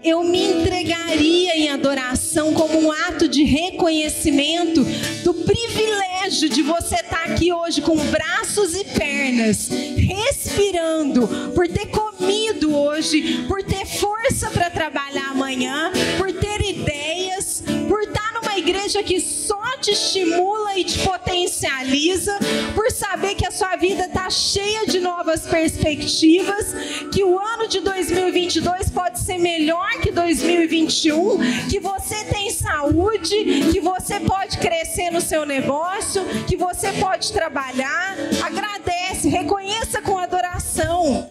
eu 0.04 0.24
me 0.24 0.44
entregaria 0.44 1.56
em 1.56 1.68
adoração 1.68 2.52
como 2.54 2.78
um 2.78 2.90
ato 2.90 3.28
de 3.28 3.44
reconhecimento 3.44 4.84
do 5.22 5.32
privilégio 5.34 6.48
de 6.48 6.62
você 6.62 6.96
estar 6.96 7.24
aqui 7.24 7.52
hoje 7.52 7.80
com 7.80 7.96
braços 7.96 8.74
e 8.74 8.84
pernas, 8.84 9.68
respirando, 9.68 11.28
por 11.54 11.68
ter 11.68 11.86
comido 11.86 12.76
hoje, 12.76 13.44
por 13.46 13.62
ter 13.62 13.86
força 13.86 14.50
para 14.50 14.70
trabalhar 14.70 15.30
amanhã, 15.30 15.92
por 16.18 16.32
ter 16.32 16.60
ideias, 16.60 17.51
por 17.88 18.02
estar 18.02 18.32
numa 18.32 18.56
igreja 18.58 19.02
que 19.02 19.20
só 19.20 19.76
te 19.78 19.92
estimula 19.92 20.78
e 20.78 20.84
te 20.84 20.98
potencializa, 21.00 22.38
por 22.74 22.90
saber 22.90 23.34
que 23.34 23.46
a 23.46 23.50
sua 23.50 23.76
vida 23.76 24.04
está 24.04 24.30
cheia 24.30 24.86
de 24.86 25.00
novas 25.00 25.46
perspectivas, 25.46 26.74
que 27.12 27.24
o 27.24 27.38
ano 27.38 27.68
de 27.68 27.80
2022 27.80 28.90
pode 28.90 29.18
ser 29.18 29.38
melhor 29.38 29.90
que 30.00 30.10
2021, 30.10 31.38
que 31.68 31.80
você 31.80 32.24
tem 32.24 32.50
saúde, 32.50 33.70
que 33.72 33.80
você 33.80 34.20
pode 34.20 34.58
crescer 34.58 35.10
no 35.10 35.20
seu 35.20 35.44
negócio, 35.44 36.22
que 36.46 36.56
você 36.56 36.92
pode 36.92 37.32
trabalhar. 37.32 38.16
Agradece, 38.42 39.28
reconheça 39.28 40.00
com 40.00 40.18
adoração. 40.18 41.30